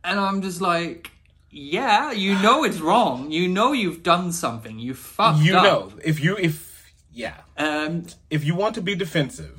and 0.04 0.18
I'm 0.20 0.42
just 0.42 0.60
like. 0.60 1.10
Yeah, 1.54 2.12
you 2.12 2.32
know 2.40 2.64
it's 2.64 2.80
wrong. 2.80 3.30
You 3.30 3.46
know 3.46 3.74
you've 3.74 4.02
done 4.02 4.32
something. 4.32 4.78
You 4.78 4.94
fucked 4.94 5.40
You 5.42 5.56
up. 5.56 5.64
know, 5.64 5.92
if 6.02 6.18
you 6.24 6.34
if 6.38 6.90
yeah, 7.12 7.34
Um, 7.58 8.06
if 8.30 8.42
you 8.42 8.54
want 8.54 8.74
to 8.76 8.80
be 8.80 8.94
defensive, 8.94 9.58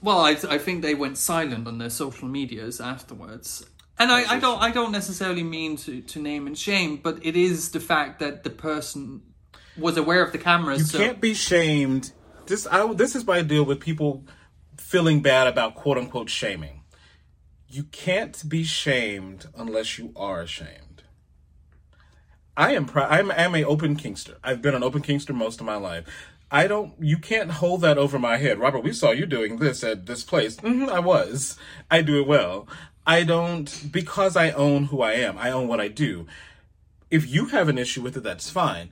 Well, 0.00 0.20
I, 0.20 0.36
I 0.48 0.56
think 0.58 0.82
they 0.82 0.94
went 0.94 1.18
silent 1.18 1.66
on 1.66 1.78
their 1.78 1.90
social 1.90 2.28
medias 2.28 2.80
afterwards. 2.80 3.66
And 3.98 4.12
I, 4.12 4.34
I 4.36 4.38
don't 4.38 4.62
I 4.62 4.70
don't 4.70 4.92
necessarily 4.92 5.42
mean 5.42 5.76
to, 5.78 6.00
to 6.00 6.20
name 6.20 6.46
and 6.46 6.56
shame, 6.56 7.00
but 7.02 7.18
it 7.26 7.34
is 7.34 7.70
the 7.70 7.80
fact 7.80 8.20
that 8.20 8.44
the 8.44 8.50
person 8.50 9.22
was 9.76 9.96
aware 9.96 10.22
of 10.24 10.32
the 10.32 10.38
cameras. 10.38 10.80
you 10.80 10.84
so 10.86 10.98
can't 10.98 11.20
be 11.20 11.34
shamed. 11.34 12.12
This 12.46 12.66
I 12.66 12.92
this 12.92 13.14
is 13.14 13.26
my 13.26 13.42
deal 13.42 13.64
with 13.64 13.80
people 13.80 14.24
feeling 14.76 15.20
bad 15.22 15.46
about 15.46 15.74
quote 15.74 15.98
unquote 15.98 16.30
shaming. 16.30 16.82
You 17.68 17.84
can't 17.84 18.48
be 18.48 18.62
shamed 18.64 19.46
unless 19.56 19.98
you 19.98 20.12
are 20.14 20.40
ashamed. 20.40 21.02
I 22.56 22.72
am. 22.74 22.88
I'm, 22.94 23.32
I'm 23.32 23.54
a 23.56 23.64
open 23.64 23.96
kinkster. 23.96 24.36
I've 24.44 24.62
been 24.62 24.74
an 24.74 24.84
open 24.84 25.02
kinkster 25.02 25.34
most 25.34 25.60
of 25.60 25.66
my 25.66 25.76
life. 25.76 26.04
I 26.50 26.68
don't. 26.68 26.94
You 27.00 27.18
can't 27.18 27.50
hold 27.50 27.80
that 27.80 27.98
over 27.98 28.18
my 28.18 28.36
head, 28.36 28.60
Robert. 28.60 28.80
We 28.84 28.92
saw 28.92 29.10
you 29.10 29.26
doing 29.26 29.56
this 29.56 29.82
at 29.82 30.06
this 30.06 30.22
place. 30.22 30.58
hmm 30.60 30.88
I 30.88 31.00
was. 31.00 31.58
I 31.90 32.02
do 32.02 32.20
it 32.20 32.28
well. 32.28 32.68
I 33.06 33.24
don't 33.24 33.90
because 33.90 34.36
I 34.36 34.50
own 34.50 34.84
who 34.84 35.02
I 35.02 35.12
am. 35.14 35.36
I 35.36 35.50
own 35.50 35.66
what 35.66 35.80
I 35.80 35.88
do. 35.88 36.26
If 37.10 37.28
you 37.28 37.46
have 37.46 37.68
an 37.68 37.78
issue 37.78 38.02
with 38.02 38.16
it, 38.16 38.22
that's 38.22 38.50
fine. 38.50 38.90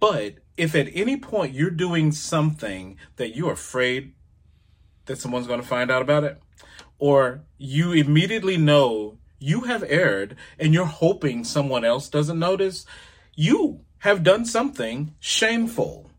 But 0.00 0.36
if 0.56 0.74
at 0.74 0.88
any 0.92 1.16
point 1.16 1.54
you're 1.54 1.70
doing 1.70 2.10
something 2.10 2.96
that 3.16 3.36
you're 3.36 3.52
afraid 3.52 4.14
that 5.06 5.18
someone's 5.18 5.46
going 5.46 5.60
to 5.60 5.66
find 5.66 5.90
out 5.90 6.02
about 6.02 6.24
it, 6.24 6.40
or 6.98 7.42
you 7.58 7.92
immediately 7.92 8.56
know 8.56 9.18
you 9.38 9.62
have 9.62 9.84
erred 9.86 10.36
and 10.58 10.74
you're 10.74 10.84
hoping 10.84 11.44
someone 11.44 11.84
else 11.84 12.08
doesn't 12.08 12.38
notice, 12.38 12.84
you 13.34 13.80
have 13.98 14.22
done 14.22 14.44
something 14.44 15.14
shameful. 15.18 16.10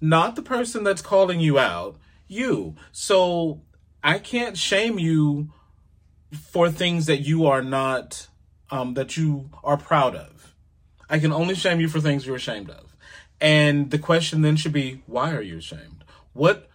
Not 0.00 0.36
the 0.36 0.42
person 0.42 0.84
that's 0.84 1.02
calling 1.02 1.40
you 1.40 1.58
out, 1.58 1.96
you. 2.28 2.76
So 2.92 3.62
I 4.02 4.18
can't 4.18 4.56
shame 4.56 4.98
you 4.98 5.52
for 6.32 6.70
things 6.70 7.06
that 7.06 7.20
you 7.20 7.46
are 7.46 7.62
not, 7.62 8.28
um, 8.70 8.94
that 8.94 9.16
you 9.16 9.50
are 9.64 9.76
proud 9.76 10.14
of. 10.14 10.54
I 11.10 11.18
can 11.18 11.32
only 11.32 11.54
shame 11.54 11.80
you 11.80 11.88
for 11.88 12.00
things 12.00 12.26
you're 12.26 12.36
ashamed 12.36 12.70
of. 12.70 12.87
And 13.40 13.90
the 13.90 13.98
question 13.98 14.42
then 14.42 14.56
should 14.56 14.72
be, 14.72 15.02
why 15.06 15.32
are 15.32 15.42
you 15.42 15.58
ashamed? 15.58 16.04
What, 16.32 16.68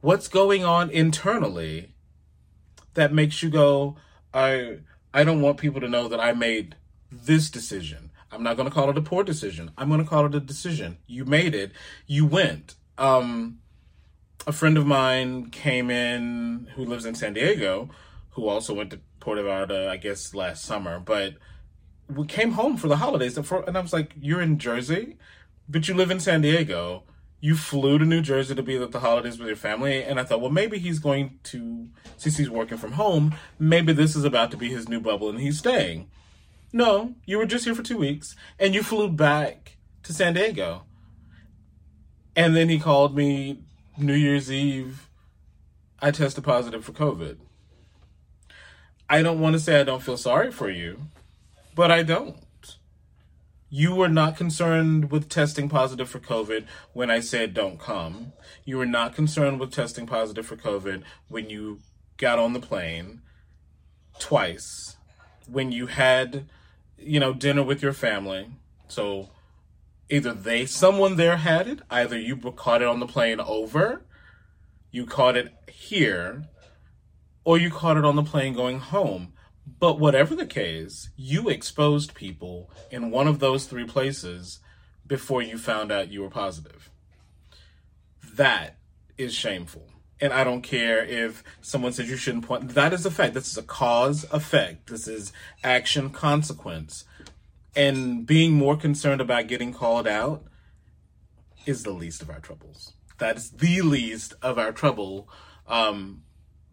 what's 0.00 0.28
going 0.28 0.64
on 0.64 0.90
internally 0.90 1.92
that 2.94 3.12
makes 3.12 3.42
you 3.42 3.50
go, 3.50 3.96
I, 4.34 4.78
I 5.14 5.24
don't 5.24 5.40
want 5.40 5.58
people 5.58 5.80
to 5.80 5.88
know 5.88 6.08
that 6.08 6.20
I 6.20 6.32
made 6.32 6.76
this 7.10 7.50
decision. 7.50 8.10
I'm 8.32 8.42
not 8.42 8.56
going 8.56 8.68
to 8.68 8.74
call 8.74 8.90
it 8.90 8.98
a 8.98 9.02
poor 9.02 9.24
decision. 9.24 9.70
I'm 9.76 9.88
going 9.88 10.02
to 10.02 10.08
call 10.08 10.26
it 10.26 10.34
a 10.34 10.40
decision. 10.40 10.98
You 11.06 11.24
made 11.24 11.54
it. 11.54 11.72
You 12.06 12.26
went. 12.26 12.74
Um, 12.96 13.60
a 14.46 14.52
friend 14.52 14.78
of 14.78 14.86
mine 14.86 15.50
came 15.50 15.90
in 15.90 16.68
who 16.74 16.84
lives 16.84 17.04
in 17.04 17.14
San 17.14 17.34
Diego, 17.34 17.90
who 18.30 18.48
also 18.48 18.74
went 18.74 18.90
to 18.90 19.00
Puerto 19.18 19.42
Vallarta, 19.42 19.88
I 19.88 19.96
guess, 19.96 20.34
last 20.34 20.64
summer, 20.64 21.00
but 21.00 21.34
we 22.08 22.26
came 22.26 22.52
home 22.52 22.76
for 22.76 22.88
the 22.88 22.96
holidays. 22.96 23.36
And, 23.36 23.50
and 23.66 23.76
I 23.76 23.80
was 23.80 23.92
like, 23.92 24.14
You're 24.20 24.40
in 24.40 24.58
Jersey, 24.58 25.18
but 25.70 25.86
you 25.86 25.94
live 25.94 26.10
in 26.10 26.18
San 26.18 26.40
Diego. 26.40 27.04
You 27.40 27.54
flew 27.54 27.98
to 27.98 28.04
New 28.04 28.20
Jersey 28.20 28.54
to 28.54 28.62
be 28.62 28.76
at 28.76 28.90
the 28.90 29.00
holidays 29.00 29.38
with 29.38 29.46
your 29.46 29.56
family. 29.56 30.02
And 30.02 30.18
I 30.18 30.24
thought, 30.24 30.40
well, 30.40 30.50
maybe 30.50 30.78
he's 30.78 30.98
going 30.98 31.38
to, 31.44 31.88
since 32.16 32.36
he's 32.36 32.50
working 32.50 32.76
from 32.76 32.92
home, 32.92 33.34
maybe 33.58 33.92
this 33.92 34.16
is 34.16 34.24
about 34.24 34.50
to 34.50 34.56
be 34.56 34.68
his 34.68 34.88
new 34.88 35.00
bubble 35.00 35.30
and 35.30 35.40
he's 35.40 35.58
staying. 35.58 36.10
No, 36.72 37.14
you 37.24 37.38
were 37.38 37.46
just 37.46 37.64
here 37.64 37.74
for 37.74 37.82
two 37.82 37.96
weeks 37.96 38.36
and 38.58 38.74
you 38.74 38.82
flew 38.82 39.08
back 39.08 39.76
to 40.02 40.12
San 40.12 40.34
Diego. 40.34 40.82
And 42.36 42.54
then 42.54 42.68
he 42.68 42.78
called 42.78 43.16
me 43.16 43.62
New 43.96 44.14
Year's 44.14 44.50
Eve. 44.50 45.08
I 46.00 46.10
tested 46.10 46.44
positive 46.44 46.84
for 46.84 46.92
COVID. 46.92 47.38
I 49.08 49.22
don't 49.22 49.40
want 49.40 49.54
to 49.54 49.60
say 49.60 49.80
I 49.80 49.84
don't 49.84 50.02
feel 50.02 50.16
sorry 50.16 50.52
for 50.52 50.70
you, 50.70 51.00
but 51.74 51.90
I 51.90 52.02
don't. 52.02 52.36
You 53.72 53.94
were 53.94 54.08
not 54.08 54.36
concerned 54.36 55.12
with 55.12 55.28
testing 55.28 55.68
positive 55.68 56.08
for 56.08 56.18
COVID 56.18 56.66
when 56.92 57.08
I 57.08 57.20
said 57.20 57.54
don't 57.54 57.78
come. 57.78 58.32
You 58.64 58.78
were 58.78 58.86
not 58.86 59.14
concerned 59.14 59.60
with 59.60 59.72
testing 59.72 60.06
positive 60.06 60.44
for 60.44 60.56
COVID 60.56 61.04
when 61.28 61.48
you 61.48 61.78
got 62.16 62.40
on 62.40 62.52
the 62.52 62.60
plane 62.60 63.22
twice, 64.18 64.96
when 65.46 65.70
you 65.70 65.86
had, 65.86 66.46
you 66.98 67.20
know, 67.20 67.32
dinner 67.32 67.62
with 67.62 67.80
your 67.80 67.92
family. 67.92 68.50
So 68.88 69.30
either 70.08 70.34
they, 70.34 70.66
someone 70.66 71.14
there 71.14 71.36
had 71.36 71.68
it, 71.68 71.78
either 71.90 72.18
you 72.18 72.36
caught 72.36 72.82
it 72.82 72.88
on 72.88 72.98
the 72.98 73.06
plane 73.06 73.38
over, 73.38 74.02
you 74.90 75.06
caught 75.06 75.36
it 75.36 75.54
here, 75.68 76.48
or 77.44 77.56
you 77.56 77.70
caught 77.70 77.96
it 77.96 78.04
on 78.04 78.16
the 78.16 78.24
plane 78.24 78.52
going 78.52 78.80
home. 78.80 79.32
But 79.66 79.98
whatever 79.98 80.34
the 80.34 80.46
case, 80.46 81.10
you 81.16 81.48
exposed 81.48 82.14
people 82.14 82.70
in 82.90 83.10
one 83.10 83.28
of 83.28 83.38
those 83.38 83.66
three 83.66 83.84
places 83.84 84.60
before 85.06 85.42
you 85.42 85.58
found 85.58 85.90
out 85.92 86.10
you 86.10 86.22
were 86.22 86.30
positive. 86.30 86.90
That 88.34 88.78
is 89.18 89.34
shameful. 89.34 89.88
And 90.20 90.32
I 90.32 90.44
don't 90.44 90.62
care 90.62 91.04
if 91.04 91.42
someone 91.60 91.92
says 91.92 92.10
you 92.10 92.16
shouldn't 92.16 92.46
point. 92.46 92.74
That 92.74 92.92
is 92.92 93.06
a 93.06 93.10
fact. 93.10 93.34
This 93.34 93.48
is 93.48 93.56
a 93.56 93.62
cause 93.62 94.26
effect. 94.32 94.88
This 94.88 95.08
is 95.08 95.32
action 95.64 96.10
consequence. 96.10 97.04
And 97.74 98.26
being 98.26 98.52
more 98.52 98.76
concerned 98.76 99.20
about 99.20 99.46
getting 99.46 99.72
called 99.72 100.06
out 100.06 100.44
is 101.64 101.82
the 101.82 101.92
least 101.92 102.20
of 102.20 102.30
our 102.30 102.40
troubles. 102.40 102.92
That 103.18 103.36
is 103.36 103.50
the 103.50 103.80
least 103.82 104.34
of 104.42 104.58
our 104.58 104.72
trouble. 104.72 105.28
Um, 105.66 106.22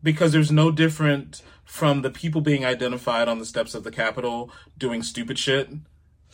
because 0.01 0.31
there's 0.31 0.51
no 0.51 0.71
different 0.71 1.41
from 1.65 2.01
the 2.01 2.09
people 2.09 2.41
being 2.41 2.65
identified 2.65 3.27
on 3.27 3.39
the 3.39 3.45
steps 3.45 3.75
of 3.75 3.83
the 3.83 3.91
Capitol 3.91 4.49
doing 4.77 5.03
stupid 5.03 5.37
shit 5.37 5.69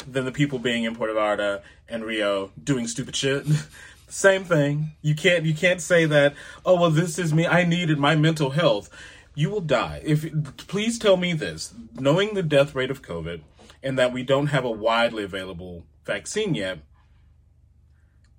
than 0.07 0.25
the 0.25 0.31
people 0.31 0.59
being 0.59 0.83
in 0.83 0.95
Puerto 0.95 1.13
Vallarta 1.13 1.61
and 1.87 2.03
Rio 2.05 2.51
doing 2.61 2.87
stupid 2.87 3.15
shit. 3.15 3.45
Same 4.07 4.43
thing. 4.43 4.91
You 5.01 5.15
can't 5.15 5.43
you 5.43 5.55
can't 5.55 5.81
say 5.81 6.05
that, 6.05 6.35
oh 6.65 6.79
well 6.79 6.91
this 6.91 7.17
is 7.17 7.33
me, 7.33 7.47
I 7.47 7.63
needed 7.63 7.97
my 7.97 8.15
mental 8.15 8.51
health. 8.51 8.89
You 9.35 9.49
will 9.49 9.61
die. 9.61 10.01
If 10.03 10.31
please 10.67 10.99
tell 10.99 11.17
me 11.17 11.33
this, 11.33 11.73
knowing 11.95 12.35
the 12.35 12.43
death 12.43 12.75
rate 12.75 12.91
of 12.91 13.01
COVID 13.01 13.41
and 13.81 13.97
that 13.97 14.13
we 14.13 14.23
don't 14.23 14.47
have 14.47 14.63
a 14.63 14.71
widely 14.71 15.23
available 15.23 15.85
vaccine 16.05 16.53
yet. 16.53 16.79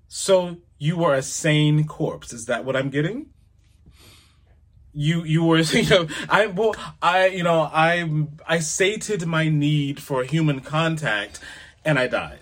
So 0.06 0.58
you 0.78 1.02
are 1.04 1.14
a 1.14 1.22
sane 1.22 1.86
corpse. 1.86 2.32
Is 2.32 2.46
that 2.46 2.64
what 2.64 2.76
I'm 2.76 2.90
getting? 2.90 3.30
You 4.94 5.24
you 5.24 5.44
were 5.44 5.58
you 5.60 5.88
know 5.88 6.08
I 6.28 6.46
well 6.46 6.74
I 7.02 7.26
you 7.26 7.42
know 7.42 7.60
I 7.60 8.08
I 8.46 8.60
sated 8.60 9.26
my 9.26 9.48
need 9.48 10.00
for 10.00 10.24
human 10.24 10.60
contact 10.60 11.40
and 11.84 11.98
I 11.98 12.06
died. 12.06 12.40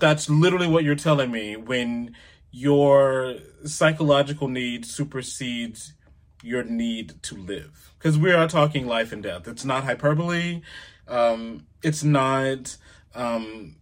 That's 0.00 0.28
literally 0.28 0.66
what 0.66 0.84
you're 0.84 0.94
telling 0.94 1.30
me 1.30 1.56
when 1.56 2.14
your 2.50 3.36
psychological 3.64 4.48
need 4.48 4.84
supersedes 4.84 5.94
your 6.42 6.62
need 6.62 7.22
to 7.22 7.36
live. 7.36 7.92
Because 7.98 8.18
we 8.18 8.32
are 8.32 8.48
talking 8.48 8.86
life 8.86 9.12
and 9.12 9.22
death. 9.22 9.48
It's 9.48 9.64
not 9.64 9.84
hyperbole. 9.84 10.62
Um, 11.08 11.66
it's 11.82 12.04
not 12.04 12.76
um, 13.14 13.76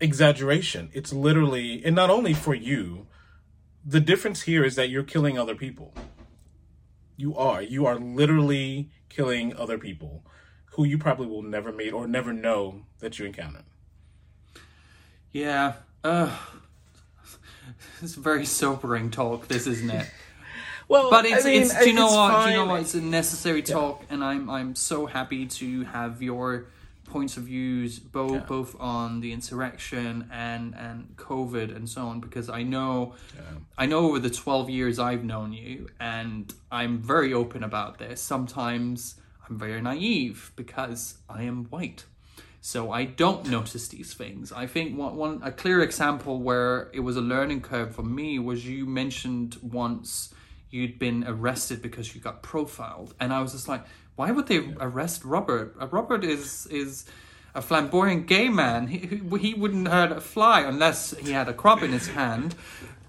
exaggeration. 0.00 0.90
It's 0.92 1.12
literally, 1.12 1.82
and 1.84 1.96
not 1.96 2.10
only 2.10 2.34
for 2.34 2.54
you, 2.54 3.06
the 3.84 4.00
difference 4.00 4.42
here 4.42 4.64
is 4.64 4.76
that 4.76 4.88
you're 4.88 5.02
killing 5.02 5.38
other 5.38 5.54
people. 5.54 5.92
You 7.16 7.36
are. 7.36 7.62
You 7.62 7.86
are 7.86 7.96
literally 7.96 8.90
killing 9.08 9.54
other 9.56 9.78
people 9.78 10.24
who 10.72 10.84
you 10.84 10.98
probably 10.98 11.26
will 11.26 11.42
never 11.42 11.72
meet 11.72 11.92
or 11.92 12.06
never 12.06 12.32
know 12.32 12.82
that 13.00 13.18
you 13.18 13.26
encountered. 13.26 13.64
Yeah. 15.30 15.74
Uh, 16.02 16.34
it's 18.00 18.14
very 18.14 18.44
sobering 18.44 19.10
talk, 19.10 19.48
this 19.48 19.66
isn't 19.66 19.90
it? 19.90 20.10
well, 20.88 21.10
But 21.10 21.26
it's, 21.26 21.44
I 21.44 21.50
mean, 21.50 21.62
it's 21.62 21.78
do 21.78 21.88
you 21.88 21.94
know 21.94 22.06
what? 22.12 22.44
Do 22.44 22.50
you 22.50 22.56
know 22.56 22.66
what? 22.66 22.80
It's 22.80 22.94
a 22.94 23.00
necessary 23.00 23.62
talk, 23.62 24.04
and 24.10 24.24
I'm 24.24 24.50
I'm 24.50 24.74
so 24.74 25.06
happy 25.06 25.46
to 25.46 25.84
have 25.84 26.22
your 26.22 26.66
points 27.12 27.36
of 27.36 27.44
views, 27.44 27.98
both 27.98 28.32
Yeah. 28.32 28.46
both 28.56 28.72
on 28.80 29.20
the 29.20 29.30
insurrection 29.32 30.28
and 30.48 30.74
and 30.84 30.98
COVID 31.16 31.68
and 31.76 31.88
so 31.88 32.00
on, 32.10 32.20
because 32.20 32.48
I 32.60 32.62
know 32.72 32.92
I 33.82 33.84
know 33.86 34.00
over 34.08 34.18
the 34.28 34.34
twelve 34.42 34.66
years 34.78 34.98
I've 34.98 35.24
known 35.32 35.52
you, 35.52 35.88
and 36.00 36.44
I'm 36.70 36.94
very 37.14 37.32
open 37.42 37.62
about 37.70 37.98
this. 37.98 38.20
Sometimes 38.20 38.96
I'm 39.44 39.58
very 39.58 39.80
naive 39.90 40.52
because 40.56 41.02
I 41.28 41.42
am 41.50 41.58
white. 41.74 42.04
So 42.64 42.92
I 42.92 43.02
don't 43.22 43.44
notice 43.50 43.88
these 43.88 44.14
things. 44.14 44.52
I 44.52 44.66
think 44.74 44.96
one, 44.96 45.16
one 45.16 45.40
a 45.42 45.50
clear 45.62 45.82
example 45.82 46.34
where 46.48 46.90
it 46.92 47.00
was 47.08 47.16
a 47.16 47.20
learning 47.34 47.60
curve 47.62 47.90
for 47.96 48.04
me 48.04 48.38
was 48.38 48.58
you 48.74 48.86
mentioned 48.86 49.56
once 49.60 50.32
you'd 50.70 50.96
been 51.06 51.24
arrested 51.26 51.82
because 51.82 52.14
you 52.14 52.20
got 52.20 52.36
profiled, 52.42 53.10
and 53.20 53.32
I 53.32 53.42
was 53.42 53.52
just 53.52 53.68
like, 53.68 53.82
why 54.16 54.30
would 54.30 54.46
they 54.46 54.74
arrest 54.80 55.24
Robert? 55.24 55.74
Uh, 55.80 55.86
Robert 55.88 56.24
is 56.24 56.66
is 56.66 57.04
a 57.54 57.62
flamboyant 57.62 58.26
gay 58.26 58.48
man. 58.48 58.86
He 58.88 58.98
he- 58.98 59.38
he 59.38 59.54
wouldn't 59.54 59.88
hurt 59.88 60.12
a 60.12 60.20
fly 60.20 60.60
unless 60.60 61.16
he 61.18 61.32
had 61.32 61.48
a 61.48 61.54
crop 61.54 61.82
in 61.82 61.92
his 61.92 62.08
hand. 62.20 62.54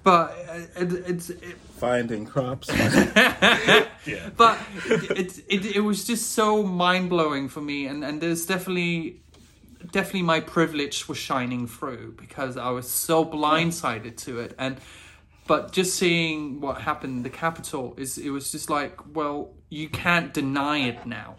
But 0.03 0.31
uh, 0.49 0.81
it, 0.81 0.93
it's 1.07 1.29
it, 1.29 1.57
Finding 1.77 2.25
crops. 2.25 2.69
yeah. 2.75 4.29
but 4.37 4.57
it, 4.85 5.39
it 5.47 5.65
it 5.77 5.79
was 5.81 6.05
just 6.05 6.31
so 6.31 6.63
mind 6.63 7.09
blowing 7.09 7.49
for 7.49 7.61
me, 7.61 7.87
and 7.87 8.03
and 8.03 8.21
there's 8.21 8.45
definitely 8.45 9.21
definitely 9.91 10.21
my 10.23 10.39
privilege 10.39 11.07
was 11.09 11.17
shining 11.17 11.67
through 11.67 12.13
because 12.17 12.55
I 12.57 12.69
was 12.69 12.89
so 12.89 13.25
blindsided 13.25 14.15
to 14.25 14.39
it, 14.39 14.55
and 14.57 14.77
but 15.47 15.71
just 15.71 15.95
seeing 15.95 16.61
what 16.61 16.81
happened 16.81 17.17
in 17.17 17.23
the 17.23 17.29
capital 17.29 17.93
is 17.97 18.17
it 18.17 18.29
was 18.29 18.51
just 18.51 18.69
like, 18.69 18.99
well, 19.15 19.53
you 19.69 19.89
can't 19.89 20.33
deny 20.33 20.79
it 20.79 21.05
now, 21.05 21.35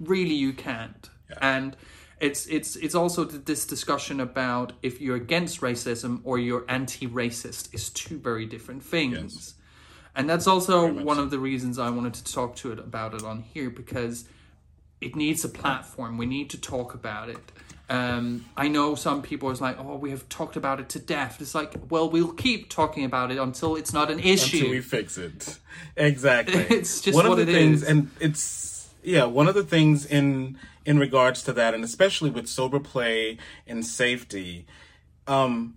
really, 0.00 0.34
you 0.34 0.52
can't, 0.52 1.10
and. 1.40 1.76
It's 2.18 2.46
it's 2.46 2.76
it's 2.76 2.94
also 2.94 3.24
this 3.24 3.66
discussion 3.66 4.20
about 4.20 4.72
if 4.82 5.02
you're 5.02 5.16
against 5.16 5.60
racism 5.60 6.22
or 6.24 6.38
you're 6.38 6.64
anti-racist 6.66 7.74
is 7.74 7.90
two 7.90 8.18
very 8.18 8.46
different 8.46 8.82
things. 8.82 9.34
Yes. 9.34 9.54
And 10.14 10.30
that's 10.30 10.46
also 10.46 10.90
one 10.90 11.18
so. 11.18 11.22
of 11.24 11.30
the 11.30 11.38
reasons 11.38 11.78
I 11.78 11.90
wanted 11.90 12.14
to 12.14 12.32
talk 12.32 12.56
to 12.56 12.72
it 12.72 12.78
about 12.78 13.12
it 13.12 13.22
on 13.22 13.42
here 13.42 13.68
because 13.68 14.26
it 15.02 15.14
needs 15.14 15.44
a 15.44 15.48
platform. 15.48 16.16
We 16.16 16.24
need 16.24 16.48
to 16.50 16.58
talk 16.58 16.94
about 16.94 17.28
it. 17.28 17.52
Um, 17.88 18.46
I 18.56 18.66
know 18.66 18.96
some 18.96 19.22
people 19.22 19.50
is 19.50 19.60
like, 19.60 19.78
oh, 19.78 19.96
we 19.96 20.10
have 20.10 20.28
talked 20.28 20.56
about 20.56 20.80
it 20.80 20.88
to 20.90 20.98
death. 20.98 21.40
It's 21.40 21.54
like, 21.54 21.74
well, 21.88 22.10
we'll 22.10 22.32
keep 22.32 22.68
talking 22.68 23.04
about 23.04 23.30
it 23.30 23.38
until 23.38 23.76
it's 23.76 23.92
not 23.92 24.10
an 24.10 24.18
issue. 24.18 24.56
until 24.56 24.70
we 24.70 24.80
fix 24.80 25.18
it. 25.18 25.58
Exactly. 25.96 26.66
It's 26.70 27.02
just 27.02 27.14
one 27.14 27.26
of 27.26 27.36
the 27.36 27.44
things, 27.44 27.82
is. 27.82 27.88
and 27.88 28.10
it's 28.18 28.88
yeah, 29.02 29.24
one 29.24 29.46
of 29.46 29.54
the 29.54 29.62
things 29.62 30.06
in 30.06 30.58
in 30.86 30.98
regards 30.98 31.42
to 31.44 31.52
that, 31.52 31.74
and 31.74 31.84
especially 31.84 32.30
with 32.30 32.48
sober 32.48 32.80
play 32.80 33.36
and 33.66 33.84
safety. 33.84 34.66
Um, 35.26 35.76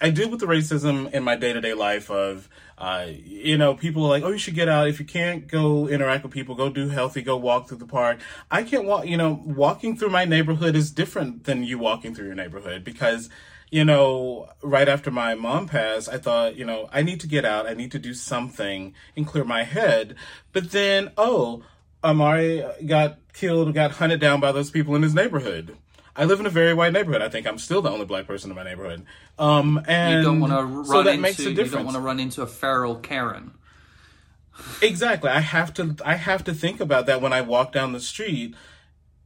I 0.00 0.10
deal 0.10 0.30
with 0.30 0.40
the 0.40 0.46
racism 0.46 1.10
in 1.12 1.22
my 1.22 1.34
day 1.36 1.52
to 1.52 1.60
day 1.60 1.74
life 1.74 2.10
of, 2.10 2.48
uh, 2.78 3.06
you 3.08 3.58
know, 3.58 3.74
people 3.74 4.04
are 4.04 4.08
like, 4.08 4.22
oh, 4.22 4.30
you 4.30 4.38
should 4.38 4.54
get 4.54 4.68
out. 4.68 4.88
If 4.88 5.00
you 5.00 5.04
can't 5.04 5.48
go 5.48 5.88
interact 5.88 6.22
with 6.22 6.32
people, 6.32 6.54
go 6.54 6.70
do 6.70 6.88
healthy, 6.88 7.22
go 7.22 7.36
walk 7.36 7.68
through 7.68 7.78
the 7.78 7.86
park. 7.86 8.20
I 8.52 8.62
can't 8.62 8.84
walk, 8.84 9.06
you 9.06 9.16
know, 9.16 9.42
walking 9.44 9.96
through 9.96 10.10
my 10.10 10.24
neighborhood 10.24 10.76
is 10.76 10.92
different 10.92 11.44
than 11.44 11.64
you 11.64 11.76
walking 11.78 12.14
through 12.14 12.26
your 12.26 12.36
neighborhood 12.36 12.84
because, 12.84 13.28
you 13.68 13.84
know, 13.84 14.48
right 14.62 14.88
after 14.88 15.10
my 15.10 15.34
mom 15.34 15.66
passed, 15.66 16.08
I 16.08 16.18
thought, 16.18 16.54
you 16.54 16.64
know, 16.64 16.88
I 16.92 17.02
need 17.02 17.18
to 17.20 17.26
get 17.26 17.44
out. 17.44 17.66
I 17.66 17.74
need 17.74 17.90
to 17.92 17.98
do 17.98 18.14
something 18.14 18.94
and 19.16 19.26
clear 19.26 19.44
my 19.44 19.64
head. 19.64 20.14
But 20.52 20.70
then, 20.70 21.10
oh, 21.16 21.64
Amari 22.04 22.64
got 22.86 23.18
killed, 23.32 23.74
got 23.74 23.90
hunted 23.92 24.20
down 24.20 24.38
by 24.38 24.52
those 24.52 24.70
people 24.70 24.94
in 24.94 25.02
his 25.02 25.14
neighborhood. 25.14 25.76
I 26.18 26.24
live 26.24 26.40
in 26.40 26.46
a 26.46 26.50
very 26.50 26.74
white 26.74 26.92
neighborhood. 26.92 27.22
I 27.22 27.28
think 27.28 27.46
I'm 27.46 27.58
still 27.58 27.80
the 27.80 27.90
only 27.90 28.04
black 28.04 28.26
person 28.26 28.50
in 28.50 28.56
my 28.56 28.64
neighborhood. 28.64 29.06
Um, 29.38 29.80
and 29.86 30.16
you 30.16 30.22
don't 30.22 30.40
want 30.40 30.52
to 30.52 30.64
run 30.64 30.84
so 30.84 31.02
that 31.04 31.10
into 31.10 31.22
makes 31.22 31.38
a 31.38 31.44
difference. 31.50 31.70
you 31.70 31.76
don't 31.76 31.84
want 31.84 31.96
to 31.96 32.00
run 32.00 32.18
into 32.18 32.42
a 32.42 32.46
feral 32.46 32.96
Karen. 32.96 33.52
Exactly. 34.82 35.30
I 35.30 35.38
have 35.38 35.72
to 35.74 35.94
I 36.04 36.16
have 36.16 36.42
to 36.44 36.52
think 36.52 36.80
about 36.80 37.06
that 37.06 37.22
when 37.22 37.32
I 37.32 37.40
walk 37.42 37.72
down 37.72 37.92
the 37.92 38.00
street 38.00 38.56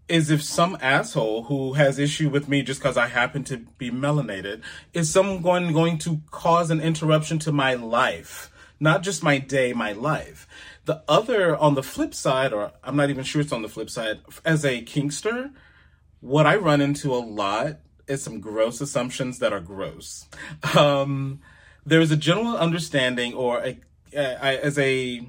is 0.06 0.30
if 0.30 0.42
some 0.42 0.76
asshole 0.82 1.44
who 1.44 1.72
has 1.72 1.98
issue 1.98 2.28
with 2.28 2.46
me 2.46 2.60
just 2.60 2.80
because 2.80 2.98
I 2.98 3.06
happen 3.06 3.42
to 3.44 3.58
be 3.78 3.90
melanated 3.90 4.60
is 4.92 5.10
someone 5.10 5.72
going 5.72 5.96
to 5.98 6.20
cause 6.30 6.70
an 6.70 6.82
interruption 6.82 7.38
to 7.40 7.52
my 7.52 7.72
life, 7.72 8.52
not 8.78 9.02
just 9.02 9.22
my 9.22 9.38
day, 9.38 9.72
my 9.72 9.92
life. 9.92 10.46
The 10.84 11.02
other 11.08 11.56
on 11.56 11.74
the 11.74 11.82
flip 11.82 12.12
side, 12.12 12.52
or 12.52 12.72
I'm 12.84 12.96
not 12.96 13.08
even 13.08 13.24
sure 13.24 13.40
it's 13.40 13.52
on 13.52 13.62
the 13.62 13.68
flip 13.68 13.88
side, 13.88 14.20
as 14.44 14.66
a 14.66 14.82
kinkster, 14.82 15.52
what 16.22 16.46
I 16.46 16.56
run 16.56 16.80
into 16.80 17.12
a 17.12 17.18
lot 17.18 17.80
is 18.06 18.22
some 18.22 18.40
gross 18.40 18.80
assumptions 18.80 19.40
that 19.40 19.52
are 19.52 19.60
gross. 19.60 20.28
Um, 20.76 21.40
there's 21.84 22.10
a 22.10 22.16
general 22.16 22.56
understanding, 22.56 23.34
or 23.34 23.62
as 24.14 24.78
a 24.78 25.26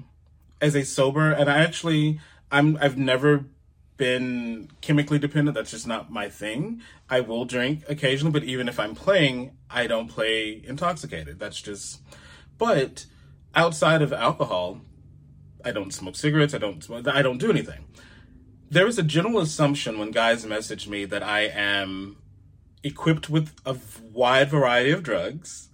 as 0.60 0.74
a 0.74 0.84
sober, 0.84 1.32
and 1.32 1.50
I 1.50 1.58
actually 1.58 2.20
I'm 2.50 2.78
I've 2.80 2.96
never 2.96 3.44
been 3.96 4.70
chemically 4.80 5.18
dependent. 5.18 5.56
That's 5.56 5.72
just 5.72 5.86
not 5.86 6.10
my 6.10 6.28
thing. 6.28 6.80
I 7.10 7.20
will 7.20 7.44
drink 7.44 7.82
occasionally, 7.88 8.32
but 8.32 8.44
even 8.44 8.68
if 8.68 8.78
I'm 8.78 8.94
playing, 8.94 9.56
I 9.68 9.86
don't 9.86 10.08
play 10.08 10.62
intoxicated. 10.64 11.38
That's 11.38 11.60
just. 11.60 12.00
But 12.56 13.06
outside 13.54 14.00
of 14.00 14.12
alcohol, 14.12 14.80
I 15.64 15.72
don't 15.72 15.92
smoke 15.92 16.14
cigarettes. 16.14 16.54
I 16.54 16.58
don't. 16.58 16.88
I 17.08 17.22
don't 17.22 17.38
do 17.38 17.50
anything. 17.50 17.84
There 18.70 18.86
is 18.86 18.98
a 18.98 19.02
general 19.02 19.40
assumption 19.40 19.98
when 19.98 20.10
guys 20.10 20.44
message 20.44 20.88
me 20.88 21.04
that 21.04 21.22
I 21.22 21.42
am 21.42 22.16
equipped 22.82 23.30
with 23.30 23.52
a 23.64 23.76
wide 24.12 24.50
variety 24.50 24.90
of 24.90 25.02
drugs 25.02 25.68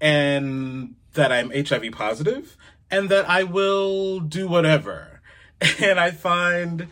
and 0.00 0.96
that 1.14 1.30
I'm 1.32 1.50
HIV 1.50 1.92
positive 1.92 2.56
and 2.90 3.08
that 3.08 3.28
I 3.28 3.44
will 3.44 4.20
do 4.20 4.48
whatever. 4.48 5.10
And 5.80 5.98
I 5.98 6.10
find 6.10 6.88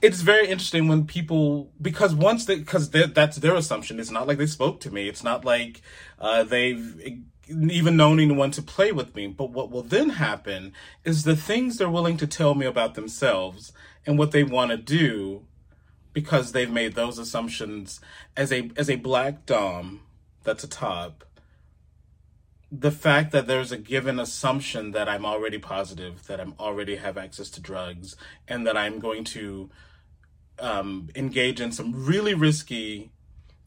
it's 0.00 0.20
very 0.20 0.48
interesting 0.48 0.88
when 0.88 1.04
people 1.06 1.70
because 1.82 2.14
once 2.14 2.44
they 2.44 2.56
because 2.56 2.90
that's 2.90 3.38
their 3.38 3.54
assumption. 3.54 3.98
It's 3.98 4.10
not 4.10 4.26
like 4.26 4.38
they 4.38 4.46
spoke 4.46 4.80
to 4.80 4.90
me. 4.90 5.08
It's 5.08 5.24
not 5.24 5.44
like 5.44 5.82
uh, 6.18 6.44
they've 6.44 7.22
even 7.48 7.96
known 7.96 8.20
anyone 8.20 8.50
to 8.52 8.62
play 8.62 8.92
with 8.92 9.14
me. 9.14 9.26
But 9.26 9.50
what 9.50 9.70
will 9.70 9.82
then 9.82 10.10
happen 10.10 10.72
is 11.04 11.24
the 11.24 11.36
things 11.36 11.76
they're 11.76 11.90
willing 11.90 12.16
to 12.18 12.26
tell 12.26 12.54
me 12.54 12.66
about 12.66 12.94
themselves 12.94 13.72
and 14.08 14.18
what 14.18 14.32
they 14.32 14.42
want 14.42 14.70
to 14.70 14.76
do 14.78 15.44
because 16.14 16.50
they've 16.50 16.70
made 16.70 16.94
those 16.94 17.18
assumptions 17.18 18.00
as 18.36 18.50
a 18.50 18.70
as 18.74 18.88
a 18.88 18.96
black 18.96 19.46
dom 19.46 20.00
that's 20.42 20.64
a 20.64 20.68
top 20.68 21.24
the 22.70 22.90
fact 22.90 23.32
that 23.32 23.46
there's 23.46 23.72
a 23.72 23.78
given 23.78 24.18
assumption 24.18 24.90
that 24.90 25.08
I'm 25.08 25.24
already 25.24 25.58
positive, 25.58 26.26
that 26.26 26.38
I'm 26.38 26.54
already 26.60 26.96
have 26.96 27.16
access 27.16 27.48
to 27.50 27.62
drugs, 27.62 28.14
and 28.46 28.66
that 28.66 28.76
I'm 28.76 28.98
going 28.98 29.24
to 29.24 29.70
um, 30.58 31.08
engage 31.14 31.62
in 31.62 31.72
some 31.72 32.04
really 32.04 32.34
risky. 32.34 33.10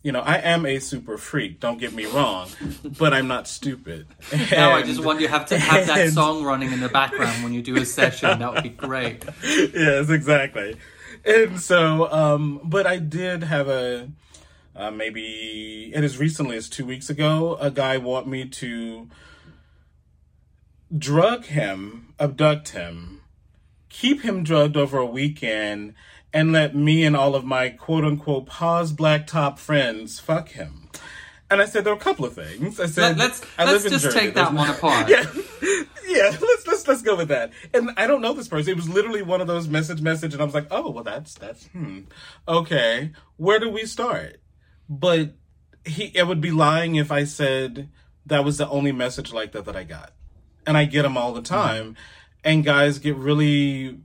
You 0.04 0.12
know, 0.12 0.22
I 0.22 0.38
am 0.38 0.66
a 0.66 0.80
super 0.80 1.18
freak. 1.18 1.60
Don't 1.60 1.80
get 1.80 1.94
me 1.94 2.06
wrong, 2.06 2.50
but 2.98 3.14
I'm 3.14 3.28
not 3.28 3.48
stupid. 3.48 4.08
Now 4.52 4.72
I 4.72 4.82
just 4.82 5.04
want 5.04 5.22
you 5.22 5.28
to 5.28 5.32
have 5.34 5.46
to 5.48 5.60
have 5.60 5.88
that 5.88 6.00
and- 6.00 6.14
song 6.14 6.44
running 6.44 6.72
in 6.72 6.80
the 6.80 6.90
background 6.90 7.44
when 7.44 7.54
you 7.54 7.62
do 7.62 7.78
a 7.78 7.86
session. 7.86 8.40
That 8.40 8.54
would 8.54 8.64
be 8.64 8.70
great. 8.70 9.24
yes, 9.44 10.10
exactly. 10.10 10.78
And 11.24 11.60
so, 11.60 12.12
um, 12.12 12.62
but 12.64 12.88
I 12.88 12.98
did 12.98 13.44
have 13.44 13.68
a 13.68 14.10
uh, 14.76 14.90
maybe 14.90 15.92
and 15.94 16.04
as 16.04 16.18
recently 16.18 16.58
as 16.58 16.68
two 16.70 16.86
weeks 16.86 17.10
ago, 17.10 17.58
a 17.60 17.70
guy 17.70 17.98
want 17.98 18.28
me 18.28 18.46
to 18.46 19.08
drug 20.98 21.46
him, 21.46 22.14
abduct 22.20 22.70
him, 22.70 23.22
keep 23.90 24.22
him 24.22 24.44
drugged 24.44 24.78
over 24.78 24.98
a 24.98 25.06
weekend, 25.06 25.94
and 26.34 26.52
let 26.52 26.76
me 26.76 27.04
and 27.04 27.16
all 27.16 27.36
of 27.36 27.44
my 27.44 27.70
quote 27.70 28.04
unquote 28.06 28.46
poz 28.46 28.92
black 28.92 29.28
top 29.28 29.60
friends 29.60 30.20
fuck 30.20 30.50
him. 30.50 30.90
And 31.50 31.62
I 31.62 31.66
said 31.66 31.84
there 31.84 31.94
were 31.94 32.00
a 32.00 32.04
couple 32.04 32.24
of 32.24 32.34
things. 32.34 32.80
I 32.80 32.86
said 32.86 33.18
Let, 33.18 33.18
let's 33.18 33.42
I 33.58 33.66
let's 33.66 33.84
just 33.84 34.06
Jersey. 34.06 34.20
take 34.20 34.36
that 34.36 34.54
There's 34.54 34.56
one 34.56 34.70
apart. 34.78 35.10
yeah, 35.10 35.26
yeah. 36.08 36.30
Let's 36.40 36.66
let's 36.66 36.88
let's 36.88 37.02
go 37.02 37.18
with 37.18 37.28
that. 37.28 37.52
And 37.74 37.92
I 37.98 38.08
don't 38.08 38.22
know 38.22 38.32
this 38.34 38.48
person. 38.48 38.72
It 38.72 38.78
was 38.78 38.88
literally 38.88 39.22
one 39.22 39.42
of 39.42 39.48
those 39.48 39.68
message 39.68 40.02
message, 40.02 40.32
and 40.34 40.42
I 40.42 40.46
was 40.46 40.54
like, 40.54 40.68
oh 40.72 40.90
well, 40.92 41.04
that's 41.04 41.34
that's 41.34 41.68
hmm. 41.68 42.02
Okay, 42.48 43.12
where 43.36 43.60
do 43.60 43.70
we 43.70 43.86
start? 43.86 44.40
But 44.88 45.34
he, 45.84 46.06
it 46.16 46.26
would 46.26 46.40
be 46.40 46.52
lying 46.52 46.96
if 46.96 47.12
I 47.12 47.26
said 47.26 47.90
that 48.28 48.46
was 48.46 48.58
the 48.58 48.70
only 48.70 48.94
message 48.94 49.34
like 49.34 49.52
that 49.52 49.66
that 49.66 49.76
I 49.76 49.84
got, 49.84 50.14
and 50.66 50.78
I 50.78 50.86
get 50.86 51.02
them 51.02 51.18
all 51.18 51.34
the 51.34 51.42
time, 51.42 51.98
and 52.46 52.64
guys 52.64 52.98
get 53.00 53.18
really. 53.18 54.00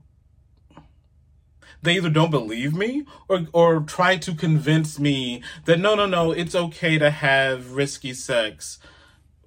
They 1.83 1.97
either 1.97 2.11
don't 2.11 2.31
believe 2.31 2.75
me 2.75 3.05
or 3.29 3.47
or 3.53 3.81
try 3.81 4.17
to 4.17 4.35
convince 4.35 4.99
me 4.99 5.43
that 5.65 5.79
no 5.79 5.95
no 5.95 6.07
no 6.07 6.33
it's 6.33 6.55
okay 6.55 6.99
to 6.99 7.11
have 7.11 7.73
risky 7.73 8.15
sex 8.15 8.79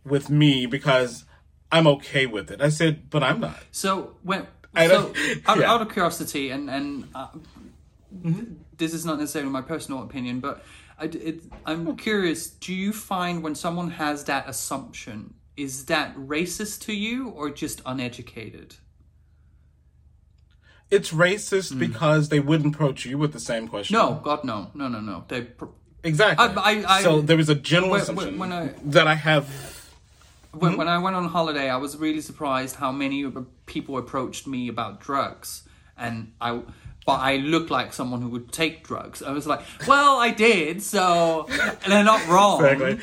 with 0.05 0.29
me 0.29 0.65
because 0.65 1.25
I'm 1.71 1.87
okay 1.87 2.25
with 2.25 2.51
it. 2.51 2.61
I 2.61 2.69
said, 2.69 3.09
but 3.09 3.23
I'm 3.23 3.39
not. 3.39 3.59
So 3.71 4.15
when 4.23 4.47
so 4.75 5.13
out, 5.47 5.59
yeah. 5.59 5.71
out 5.71 5.81
of 5.81 5.91
curiosity 5.91 6.49
and 6.49 6.69
and 6.69 7.07
uh, 7.13 7.27
this 8.77 8.93
is 8.93 9.05
not 9.05 9.19
necessarily 9.19 9.51
my 9.51 9.61
personal 9.61 10.03
opinion, 10.03 10.39
but 10.39 10.63
I, 10.97 11.05
it, 11.05 11.43
I'm 11.65 11.95
curious. 11.95 12.49
Do 12.49 12.73
you 12.73 12.91
find 12.91 13.43
when 13.43 13.55
someone 13.55 13.91
has 13.91 14.25
that 14.25 14.49
assumption, 14.49 15.35
is 15.55 15.85
that 15.85 16.15
racist 16.15 16.81
to 16.85 16.93
you 16.93 17.29
or 17.29 17.49
just 17.49 17.81
uneducated? 17.85 18.75
It's 20.91 21.11
racist 21.11 21.77
because 21.77 22.29
they 22.29 22.39
wouldn't 22.39 22.73
approach 22.75 23.05
you 23.05 23.17
with 23.17 23.31
the 23.33 23.39
same 23.39 23.67
question. 23.67 23.95
Hmm. 23.95 24.01
No, 24.05 24.13
God, 24.23 24.43
no, 24.43 24.71
no, 24.73 24.87
no, 24.87 24.99
no. 24.99 25.23
They. 25.27 25.41
pr- 25.41 25.65
exactly. 26.03 26.45
I- 26.47 26.53
I- 26.81 26.97
I- 26.97 27.03
so 27.03 27.21
there 27.21 27.37
was 27.37 27.49
a 27.49 27.55
general 27.55 27.91
When- 27.91 28.01
assumption 28.01 28.39
when 28.39 28.51
I- 28.51 28.73
that 28.85 29.07
I 29.07 29.13
have. 29.15 29.45
When, 30.51 30.77
when 30.77 30.87
I 30.87 30.97
went 30.97 31.15
on 31.15 31.27
holiday, 31.27 31.69
I 31.69 31.77
was 31.77 31.95
really 31.95 32.21
surprised 32.21 32.75
how 32.77 32.91
many 32.91 33.23
people 33.67 33.99
approached 33.99 34.47
me 34.47 34.67
about 34.67 34.99
drugs, 34.99 35.61
and 35.95 36.31
I, 36.41 36.61
but 37.05 37.19
I 37.19 37.35
looked 37.37 37.69
like 37.69 37.93
someone 37.93 38.23
who 38.23 38.29
would 38.29 38.51
take 38.51 38.83
drugs. 38.83 39.21
I 39.21 39.31
was 39.31 39.45
like, 39.45 39.61
well, 39.87 40.17
I 40.17 40.31
did, 40.31 40.81
so 40.81 41.47
and 41.51 41.77
they're 41.91 42.03
not 42.03 42.27
wrong. 42.27 42.65
Exactly. 42.65 42.99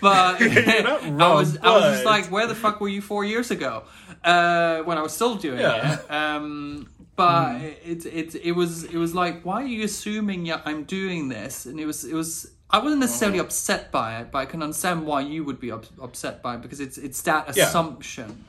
But 0.00 0.40
not 0.82 1.02
I 1.04 1.10
wrong, 1.10 1.34
was, 1.36 1.56
I 1.58 1.70
was 1.70 1.84
just 1.92 2.04
like, 2.04 2.26
where 2.32 2.48
the 2.48 2.56
fuck 2.56 2.80
were 2.80 2.88
you 2.88 3.00
four 3.00 3.24
years 3.24 3.52
ago? 3.52 3.84
Uh, 4.24 4.78
when 4.82 4.98
I 4.98 5.02
was 5.02 5.12
still 5.12 5.36
doing 5.36 5.60
Yeah. 5.60 5.94
it. 6.00 6.10
Um, 6.10 6.88
but 7.18 7.60
it, 7.84 8.06
it, 8.06 8.34
it 8.36 8.52
was, 8.52 8.84
it 8.84 8.96
was 8.96 9.14
like, 9.14 9.42
why 9.44 9.62
are 9.62 9.66
you 9.66 9.84
assuming 9.84 10.46
yeah, 10.46 10.62
I'm 10.64 10.84
doing 10.84 11.28
this? 11.28 11.66
And 11.66 11.78
it 11.78 11.86
was, 11.86 12.04
it 12.04 12.14
was. 12.14 12.50
I 12.70 12.78
wasn't 12.78 13.00
necessarily 13.00 13.38
Uh-huh. 13.38 13.46
upset 13.46 13.90
by 13.92 14.20
it, 14.20 14.30
but 14.30 14.38
I 14.38 14.46
can 14.46 14.62
understand 14.62 15.06
why 15.06 15.20
you 15.22 15.42
would 15.44 15.58
be 15.58 15.70
up, 15.72 15.86
upset 16.02 16.42
by 16.42 16.54
it 16.56 16.62
because 16.62 16.80
it's 16.80 16.98
it's 16.98 17.20
that 17.22 17.48
Yeah. 17.48 17.52
assumption. 17.64 18.44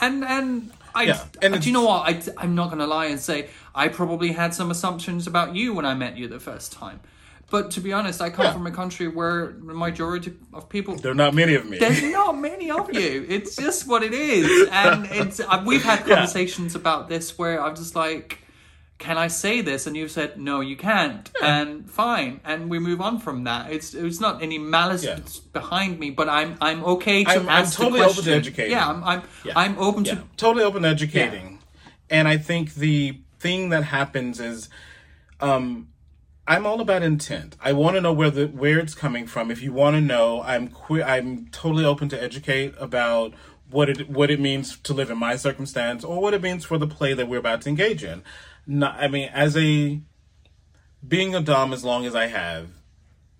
And 0.00 0.24
and 0.24 0.72
I 0.94 1.04
Yeah, 1.06 1.24
and 1.42 1.60
do 1.60 1.68
you 1.68 1.72
know 1.74 1.84
what 1.84 2.08
I 2.08 2.12
I'm 2.42 2.54
not 2.54 2.70
gonna 2.70 2.86
lie 2.86 3.06
and 3.06 3.20
say 3.20 3.48
I 3.74 3.88
probably 3.88 4.32
had 4.32 4.54
some 4.54 4.70
assumptions 4.70 5.26
about 5.26 5.54
you 5.54 5.74
when 5.74 5.84
I 5.84 5.94
met 5.94 6.16
you 6.16 6.26
the 6.26 6.40
first 6.40 6.72
time. 6.72 7.00
But 7.50 7.72
to 7.72 7.80
be 7.80 7.92
honest, 7.92 8.20
I 8.22 8.30
come 8.30 8.44
Yeah. 8.46 8.52
from 8.52 8.66
a 8.66 8.70
country 8.70 9.08
where 9.08 9.54
the 9.66 9.74
majority 9.74 10.32
of 10.54 10.68
people 10.68 10.94
There 10.96 11.10
are 11.12 11.14
not 11.26 11.34
many 11.34 11.54
of 11.56 11.66
me. 11.66 11.78
there's 11.78 12.02
not 12.02 12.38
many 12.38 12.70
of 12.70 12.94
you. 12.94 13.26
It's 13.28 13.56
just 13.56 13.86
what 13.88 14.02
it 14.02 14.12
is, 14.14 14.68
and 14.70 15.06
it's. 15.10 15.40
Uh, 15.40 15.62
we've 15.66 15.82
had 15.82 16.00
Yeah. 16.06 16.14
conversations 16.14 16.74
about 16.74 17.08
this 17.08 17.36
where 17.38 17.60
I'm 17.64 17.74
just 17.74 17.96
like, 17.96 18.38
"Can 18.98 19.18
I 19.18 19.28
say 19.28 19.62
this?" 19.62 19.86
And 19.88 19.96
you've 19.96 20.12
said, 20.12 20.38
"No, 20.38 20.60
you 20.60 20.76
can't," 20.76 21.28
and 21.42 21.90
fine, 21.90 22.40
and 22.44 22.70
we 22.70 22.78
move 22.78 23.00
on 23.00 23.18
from 23.18 23.44
that. 23.44 23.72
It's 23.72 23.94
it's 23.94 24.20
not 24.20 24.42
any 24.42 24.58
malice 24.58 25.02
Yeah. 25.04 25.18
behind 25.52 25.98
me, 25.98 26.10
but 26.10 26.28
I'm 26.28 26.56
I'm 26.60 26.84
okay 26.84 27.24
to 27.24 27.30
I'm- 27.30 27.48
I'm 27.48 27.66
totally 27.66 28.00
the 28.00 28.06
open 28.06 28.24
to 28.24 28.32
educating. 28.32 28.72
Yeah, 28.72 28.88
I'm 28.90 29.02
I'm 29.02 29.22
Yeah. 29.44 29.54
I'm 29.56 29.76
open 29.78 30.04
yeah, 30.04 30.14
to. 30.14 30.22
totally 30.36 30.64
open 30.64 30.82
to 30.82 30.88
educating. 30.88 31.58
And 32.08 32.28
I 32.28 32.36
think 32.38 32.74
the 32.74 33.18
thing 33.40 33.70
that 33.70 33.82
happens 33.84 34.38
is 34.38 34.68
um 35.40 35.88
I'm 36.50 36.66
all 36.66 36.80
about 36.80 37.04
intent. 37.04 37.56
I 37.60 37.72
want 37.72 37.94
to 37.94 38.00
know 38.00 38.12
where 38.12 38.28
the 38.28 38.46
where 38.46 38.80
it's 38.80 38.92
coming 38.92 39.28
from. 39.28 39.52
If 39.52 39.62
you 39.62 39.72
want 39.72 39.94
to 39.94 40.00
know, 40.00 40.42
I'm 40.42 40.66
que- 40.66 41.00
I'm 41.00 41.46
totally 41.52 41.84
open 41.84 42.08
to 42.08 42.20
educate 42.20 42.74
about 42.76 43.34
what 43.70 43.88
it 43.88 44.10
what 44.10 44.32
it 44.32 44.40
means 44.40 44.76
to 44.80 44.92
live 44.92 45.12
in 45.12 45.18
my 45.18 45.36
circumstance 45.36 46.02
or 46.02 46.20
what 46.20 46.34
it 46.34 46.42
means 46.42 46.64
for 46.64 46.76
the 46.76 46.88
play 46.88 47.14
that 47.14 47.28
we're 47.28 47.38
about 47.38 47.60
to 47.62 47.68
engage 47.68 48.02
in. 48.02 48.24
Not, 48.66 48.96
I 48.98 49.06
mean, 49.06 49.28
as 49.32 49.56
a 49.56 50.00
being 51.06 51.36
a 51.36 51.40
dom 51.40 51.72
as 51.72 51.84
long 51.84 52.04
as 52.04 52.16
I 52.16 52.26
have, 52.26 52.70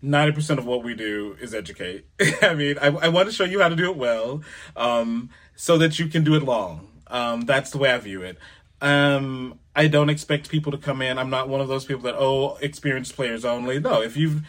ninety 0.00 0.30
percent 0.30 0.60
of 0.60 0.64
what 0.64 0.84
we 0.84 0.94
do 0.94 1.36
is 1.40 1.52
educate. 1.52 2.06
I 2.42 2.54
mean, 2.54 2.78
I, 2.78 2.90
I 2.90 3.08
want 3.08 3.28
to 3.28 3.34
show 3.34 3.42
you 3.42 3.60
how 3.60 3.68
to 3.68 3.74
do 3.74 3.90
it 3.90 3.96
well, 3.96 4.40
um, 4.76 5.30
so 5.56 5.78
that 5.78 5.98
you 5.98 6.06
can 6.06 6.22
do 6.22 6.36
it 6.36 6.44
long. 6.44 6.86
Um, 7.08 7.40
that's 7.40 7.72
the 7.72 7.78
way 7.78 7.90
I 7.90 7.98
view 7.98 8.22
it. 8.22 8.38
Um, 8.80 9.58
I 9.76 9.88
don't 9.88 10.10
expect 10.10 10.48
people 10.48 10.72
to 10.72 10.78
come 10.78 11.02
in. 11.02 11.18
I'm 11.18 11.30
not 11.30 11.48
one 11.48 11.60
of 11.60 11.68
those 11.68 11.84
people 11.84 12.02
that 12.02 12.14
oh, 12.16 12.56
experienced 12.60 13.14
players 13.14 13.44
only. 13.44 13.78
No, 13.78 14.02
if 14.02 14.16
you've, 14.16 14.42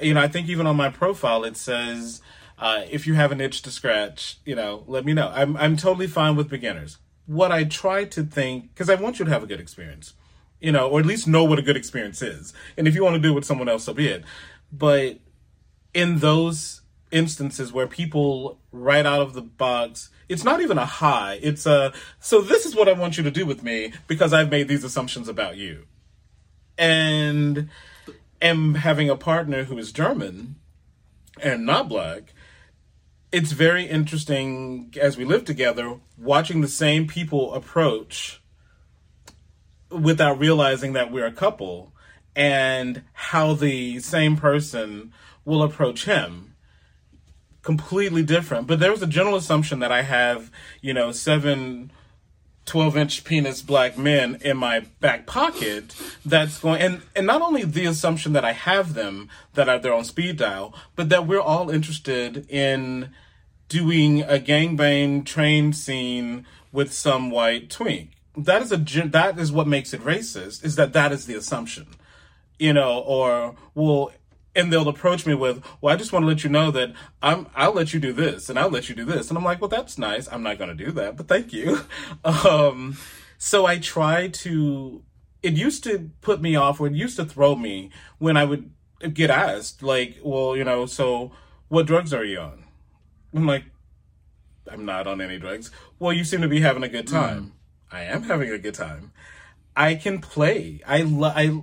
you 0.00 0.14
know, 0.14 0.20
I 0.20 0.28
think 0.28 0.48
even 0.48 0.66
on 0.66 0.76
my 0.76 0.90
profile 0.90 1.44
it 1.44 1.56
says. 1.56 2.20
Uh, 2.60 2.84
if 2.90 3.06
you 3.06 3.14
have 3.14 3.30
an 3.30 3.40
itch 3.40 3.62
to 3.62 3.70
scratch, 3.70 4.38
you 4.44 4.52
know, 4.52 4.82
let 4.88 5.04
me 5.04 5.12
know. 5.12 5.30
I'm 5.32 5.56
I'm 5.56 5.76
totally 5.76 6.08
fine 6.08 6.34
with 6.34 6.50
beginners. 6.50 6.98
What 7.26 7.52
I 7.52 7.62
try 7.62 8.04
to 8.06 8.24
think, 8.24 8.74
because 8.74 8.90
I 8.90 8.96
want 8.96 9.20
you 9.20 9.24
to 9.24 9.30
have 9.30 9.44
a 9.44 9.46
good 9.46 9.60
experience, 9.60 10.14
you 10.60 10.72
know, 10.72 10.88
or 10.88 10.98
at 10.98 11.06
least 11.06 11.28
know 11.28 11.44
what 11.44 11.60
a 11.60 11.62
good 11.62 11.76
experience 11.76 12.20
is. 12.20 12.52
And 12.76 12.88
if 12.88 12.96
you 12.96 13.04
want 13.04 13.14
to 13.14 13.22
do 13.22 13.30
it 13.30 13.34
with 13.34 13.44
someone 13.44 13.68
else, 13.68 13.84
so 13.84 13.94
be 13.94 14.08
it. 14.08 14.24
But 14.72 15.18
in 15.94 16.18
those 16.18 16.80
instances 17.10 17.72
where 17.72 17.86
people 17.86 18.58
right 18.72 19.06
out 19.06 19.20
of 19.20 19.34
the 19.34 19.42
box, 19.42 20.10
it's 20.28 20.44
not 20.44 20.60
even 20.60 20.78
a 20.78 20.86
high. 20.86 21.38
It's 21.42 21.66
a, 21.66 21.92
so 22.20 22.40
this 22.40 22.66
is 22.66 22.74
what 22.74 22.88
I 22.88 22.92
want 22.92 23.16
you 23.16 23.22
to 23.24 23.30
do 23.30 23.46
with 23.46 23.62
me 23.62 23.92
because 24.06 24.32
I've 24.32 24.50
made 24.50 24.68
these 24.68 24.84
assumptions 24.84 25.28
about 25.28 25.56
you. 25.56 25.84
And 26.76 27.70
am 28.40 28.74
having 28.74 29.10
a 29.10 29.16
partner 29.16 29.64
who 29.64 29.78
is 29.78 29.92
German 29.92 30.56
and 31.40 31.66
not 31.66 31.88
black. 31.88 32.34
It's 33.30 33.52
very 33.52 33.84
interesting 33.84 34.94
as 35.00 35.16
we 35.16 35.24
live 35.24 35.44
together, 35.44 35.98
watching 36.16 36.60
the 36.60 36.68
same 36.68 37.06
people 37.06 37.54
approach 37.54 38.40
without 39.90 40.38
realizing 40.38 40.92
that 40.94 41.10
we're 41.10 41.26
a 41.26 41.32
couple 41.32 41.92
and 42.34 43.02
how 43.12 43.54
the 43.54 43.98
same 44.00 44.36
person 44.36 45.12
will 45.44 45.62
approach 45.62 46.04
him 46.04 46.47
completely 47.68 48.22
different. 48.22 48.66
But 48.66 48.80
there 48.80 48.90
was 48.90 49.02
a 49.02 49.06
general 49.06 49.36
assumption 49.36 49.80
that 49.80 49.92
i 49.92 50.00
have 50.00 50.50
you 50.80 50.94
know 50.94 51.12
seven 51.12 51.92
12 52.64 52.96
inch 52.96 53.24
penis 53.24 53.60
black 53.60 53.98
men 53.98 54.38
in 54.40 54.56
my 54.56 54.80
back 55.00 55.26
pocket 55.26 55.94
that's 56.24 56.60
going 56.60 56.80
and 56.80 57.02
and 57.14 57.26
not 57.26 57.42
only 57.42 57.64
the 57.64 57.84
assumption 57.84 58.32
that 58.32 58.42
i 58.42 58.52
have 58.52 58.94
them 58.94 59.28
that 59.52 59.68
are 59.68 59.78
their 59.78 59.92
own 59.92 60.04
speed 60.04 60.38
dial 60.38 60.74
but 60.96 61.10
that 61.10 61.26
we're 61.26 61.46
all 61.52 61.68
interested 61.68 62.48
in 62.48 63.10
doing 63.68 64.22
a 64.22 64.38
gangbang 64.38 65.22
train 65.26 65.74
scene 65.74 66.46
with 66.72 66.90
some 66.92 67.30
white 67.30 67.68
twink. 67.68 68.12
That 68.34 68.62
is 68.62 68.72
a 68.72 68.78
that 68.78 69.38
is 69.38 69.52
what 69.52 69.66
makes 69.66 69.92
it 69.92 70.00
racist 70.00 70.64
is 70.64 70.76
that 70.76 70.94
that 70.94 71.12
is 71.12 71.26
the 71.26 71.34
assumption. 71.34 71.86
You 72.58 72.72
know 72.72 73.00
or 73.00 73.56
well 73.74 74.10
and 74.58 74.72
they'll 74.72 74.88
approach 74.88 75.24
me 75.24 75.34
with 75.34 75.64
well 75.80 75.94
i 75.94 75.96
just 75.96 76.12
want 76.12 76.24
to 76.24 76.26
let 76.26 76.42
you 76.42 76.50
know 76.50 76.70
that 76.72 76.92
i'm 77.22 77.46
i'll 77.54 77.72
let 77.72 77.94
you 77.94 78.00
do 78.00 78.12
this 78.12 78.50
and 78.50 78.58
i'll 78.58 78.68
let 78.68 78.88
you 78.88 78.94
do 78.94 79.04
this. 79.04 79.28
And 79.28 79.38
i'm 79.38 79.44
like 79.44 79.60
well 79.60 79.68
that's 79.68 79.96
nice. 79.96 80.28
I'm 80.30 80.42
not 80.42 80.58
going 80.58 80.76
to 80.76 80.84
do 80.84 80.90
that 80.92 81.16
but 81.16 81.28
thank 81.28 81.52
you. 81.52 81.80
Um 82.24 82.96
so 83.38 83.64
i 83.66 83.78
try 83.78 84.28
to 84.28 85.02
it 85.42 85.54
used 85.54 85.84
to 85.84 86.10
put 86.20 86.42
me 86.42 86.56
off 86.56 86.80
or 86.80 86.88
it 86.88 86.94
used 86.94 87.16
to 87.16 87.24
throw 87.24 87.54
me 87.54 87.90
when 88.18 88.36
i 88.36 88.44
would 88.44 88.70
get 89.14 89.30
asked 89.30 89.80
like 89.82 90.18
well 90.24 90.56
you 90.56 90.64
know 90.64 90.84
so 90.86 91.30
what 91.68 91.86
drugs 91.86 92.12
are 92.12 92.24
you 92.24 92.40
on? 92.40 92.64
I'm 93.32 93.46
like 93.46 93.64
i'm 94.70 94.84
not 94.84 95.06
on 95.06 95.20
any 95.20 95.38
drugs. 95.38 95.70
Well 96.00 96.12
you 96.12 96.24
seem 96.24 96.42
to 96.42 96.48
be 96.48 96.60
having 96.60 96.82
a 96.82 96.88
good 96.88 97.06
time. 97.06 97.52
I 97.90 98.02
am 98.02 98.24
having 98.24 98.50
a 98.50 98.58
good 98.58 98.74
time. 98.74 99.12
I 99.76 99.94
can 99.94 100.20
play. 100.20 100.80
I 100.86 101.02
lo- 101.02 101.32
i 101.34 101.62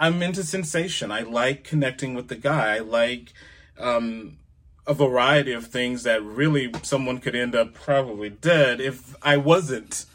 I'm 0.00 0.22
into 0.22 0.42
sensation. 0.42 1.12
I 1.12 1.20
like 1.20 1.62
connecting 1.62 2.14
with 2.14 2.28
the 2.28 2.34
guy. 2.34 2.76
I 2.76 2.78
like 2.78 3.34
um, 3.78 4.38
a 4.86 4.94
variety 4.94 5.52
of 5.52 5.66
things 5.66 6.04
that 6.04 6.22
really 6.24 6.72
someone 6.82 7.18
could 7.18 7.36
end 7.36 7.54
up 7.54 7.74
probably 7.74 8.30
dead 8.30 8.80
if 8.80 9.14
I 9.22 9.36
wasn't 9.36 10.06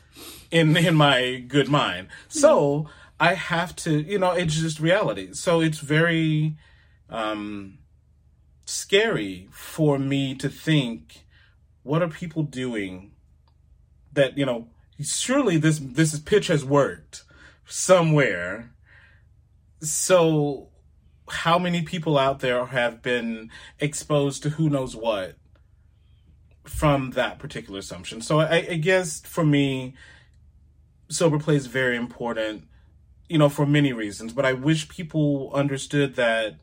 in 0.49 0.75
in 0.75 0.95
my 0.95 1.43
good 1.47 1.69
mind. 1.69 2.07
So 2.27 2.89
I 3.19 3.35
have 3.35 3.75
to, 3.77 4.01
you 4.01 4.17
know, 4.17 4.31
it's 4.31 4.59
just 4.59 4.79
reality. 4.79 5.33
So 5.33 5.61
it's 5.61 5.79
very 5.79 6.57
um, 7.07 7.77
scary 8.65 9.47
for 9.51 9.99
me 9.99 10.33
to 10.33 10.49
think, 10.49 11.25
what 11.83 12.01
are 12.01 12.07
people 12.07 12.41
doing 12.41 13.11
that 14.13 14.35
you 14.35 14.47
know? 14.47 14.67
Surely 14.99 15.57
this 15.57 15.77
this 15.79 16.17
pitch 16.19 16.47
has 16.47 16.65
worked 16.65 17.23
somewhere 17.65 18.71
so 19.91 20.69
how 21.27 21.57
many 21.57 21.81
people 21.81 22.17
out 22.17 22.39
there 22.39 22.65
have 22.65 23.01
been 23.01 23.49
exposed 23.79 24.43
to 24.43 24.49
who 24.51 24.69
knows 24.69 24.95
what 24.95 25.35
from 26.63 27.11
that 27.11 27.39
particular 27.39 27.79
assumption? 27.79 28.21
So 28.21 28.39
i, 28.39 28.67
I 28.69 28.75
guess 28.77 29.21
for 29.21 29.45
me 29.45 29.95
sober 31.09 31.39
play 31.39 31.55
is 31.55 31.67
very 31.67 31.95
important 31.95 32.67
you 33.29 33.37
know 33.37 33.49
for 33.49 33.65
many 33.65 33.93
reasons 33.93 34.33
but 34.33 34.45
i 34.45 34.53
wish 34.53 34.89
people 34.89 35.51
understood 35.53 36.15
that 36.15 36.55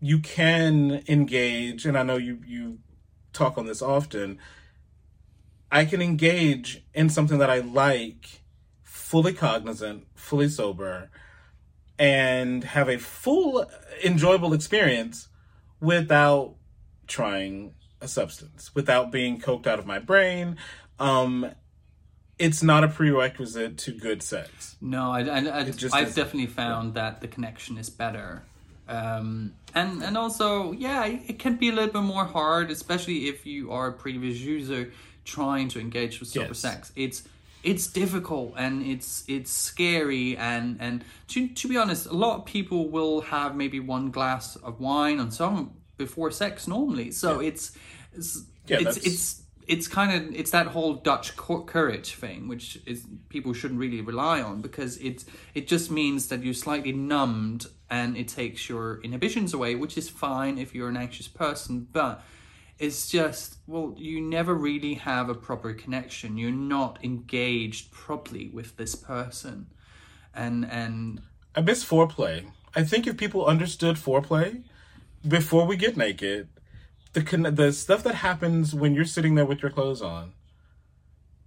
you 0.00 0.18
can 0.18 1.02
engage 1.08 1.86
and 1.86 1.96
i 1.96 2.02
know 2.02 2.16
you 2.16 2.40
you 2.46 2.78
talk 3.32 3.56
on 3.56 3.66
this 3.66 3.80
often 3.80 4.38
i 5.70 5.84
can 5.84 6.02
engage 6.02 6.84
in 6.94 7.08
something 7.08 7.38
that 7.38 7.50
i 7.50 7.58
like 7.58 8.42
fully 8.82 9.32
cognizant 9.32 10.06
fully 10.14 10.48
sober 10.48 11.10
and 11.98 12.64
have 12.64 12.88
a 12.88 12.98
full 12.98 13.66
enjoyable 14.04 14.52
experience 14.52 15.28
without 15.80 16.54
trying 17.06 17.74
a 18.00 18.08
substance, 18.08 18.74
without 18.74 19.10
being 19.12 19.40
coked 19.40 19.66
out 19.66 19.78
of 19.78 19.86
my 19.86 19.98
brain. 19.98 20.56
Um, 20.98 21.50
it's 22.38 22.62
not 22.62 22.82
a 22.82 22.88
prerequisite 22.88 23.78
to 23.78 23.92
good 23.92 24.22
sex. 24.22 24.76
No, 24.80 25.12
I, 25.12 25.20
I, 25.20 25.58
I 25.60 25.64
just 25.70 25.94
I've 25.94 26.08
isn't. 26.08 26.16
definitely 26.24 26.46
found 26.46 26.94
that 26.94 27.20
the 27.20 27.28
connection 27.28 27.78
is 27.78 27.88
better. 27.90 28.42
Um, 28.88 29.54
and 29.74 30.02
and 30.02 30.18
also, 30.18 30.72
yeah, 30.72 31.04
it 31.06 31.38
can 31.38 31.56
be 31.56 31.68
a 31.68 31.72
little 31.72 31.92
bit 31.92 32.02
more 32.02 32.24
hard, 32.24 32.70
especially 32.70 33.28
if 33.28 33.46
you 33.46 33.70
are 33.70 33.88
a 33.88 33.92
previous 33.92 34.38
user 34.38 34.92
trying 35.24 35.68
to 35.68 35.78
engage 35.80 36.18
with 36.18 36.28
super 36.30 36.48
Yes. 36.48 36.58
sex. 36.58 36.92
It's 36.96 37.22
it's 37.62 37.86
difficult 37.86 38.54
and 38.56 38.82
it's 38.82 39.24
it's 39.28 39.50
scary 39.52 40.36
and 40.36 40.76
and 40.80 41.04
to 41.28 41.48
to 41.48 41.68
be 41.68 41.76
honest, 41.76 42.06
a 42.06 42.12
lot 42.12 42.40
of 42.40 42.44
people 42.44 42.88
will 42.88 43.20
have 43.22 43.54
maybe 43.56 43.80
one 43.80 44.10
glass 44.10 44.56
of 44.56 44.80
wine 44.80 45.20
on 45.20 45.30
some 45.30 45.74
before 45.96 46.30
sex 46.30 46.66
normally. 46.66 47.10
So 47.10 47.40
it's 47.40 47.72
it's 48.12 48.42
Yeah, 48.66 48.78
it's, 48.80 48.96
it's 48.98 49.42
it's 49.66 49.88
kind 49.88 50.12
of 50.12 50.34
it's 50.34 50.50
that 50.50 50.66
whole 50.66 50.94
Dutch 50.94 51.36
courage 51.36 52.14
thing, 52.14 52.48
which 52.48 52.80
is 52.86 53.06
people 53.28 53.52
shouldn't 53.52 53.80
really 53.80 54.00
rely 54.00 54.40
on 54.42 54.60
because 54.60 54.96
it 54.98 55.24
it 55.54 55.68
just 55.68 55.90
means 55.90 56.28
that 56.28 56.42
you're 56.42 56.54
slightly 56.54 56.92
numbed 56.92 57.66
and 57.88 58.16
it 58.16 58.28
takes 58.28 58.68
your 58.68 59.00
inhibitions 59.02 59.54
away, 59.54 59.74
which 59.74 59.96
is 59.96 60.08
fine 60.08 60.58
if 60.58 60.74
you're 60.74 60.88
an 60.88 60.96
anxious 60.96 61.28
person, 61.28 61.86
but 61.92 62.22
it's 62.82 63.08
just 63.08 63.58
well, 63.68 63.94
you 63.96 64.20
never 64.20 64.54
really 64.54 64.94
have 64.94 65.28
a 65.28 65.34
proper 65.34 65.72
connection. 65.72 66.36
You're 66.36 66.50
not 66.50 66.98
engaged 67.04 67.92
properly 67.92 68.50
with 68.52 68.76
this 68.76 68.96
person, 68.96 69.68
and 70.34 70.66
and 70.66 71.22
I 71.54 71.60
miss 71.60 71.84
foreplay. 71.84 72.44
I 72.74 72.82
think 72.82 73.06
if 73.06 73.16
people 73.16 73.46
understood 73.46 73.96
foreplay 73.96 74.64
before 75.26 75.64
we 75.64 75.76
get 75.76 75.96
naked, 75.96 76.48
the 77.12 77.22
the 77.54 77.72
stuff 77.72 78.02
that 78.02 78.16
happens 78.16 78.74
when 78.74 78.94
you're 78.94 79.04
sitting 79.04 79.36
there 79.36 79.46
with 79.46 79.62
your 79.62 79.70
clothes 79.70 80.02
on, 80.02 80.32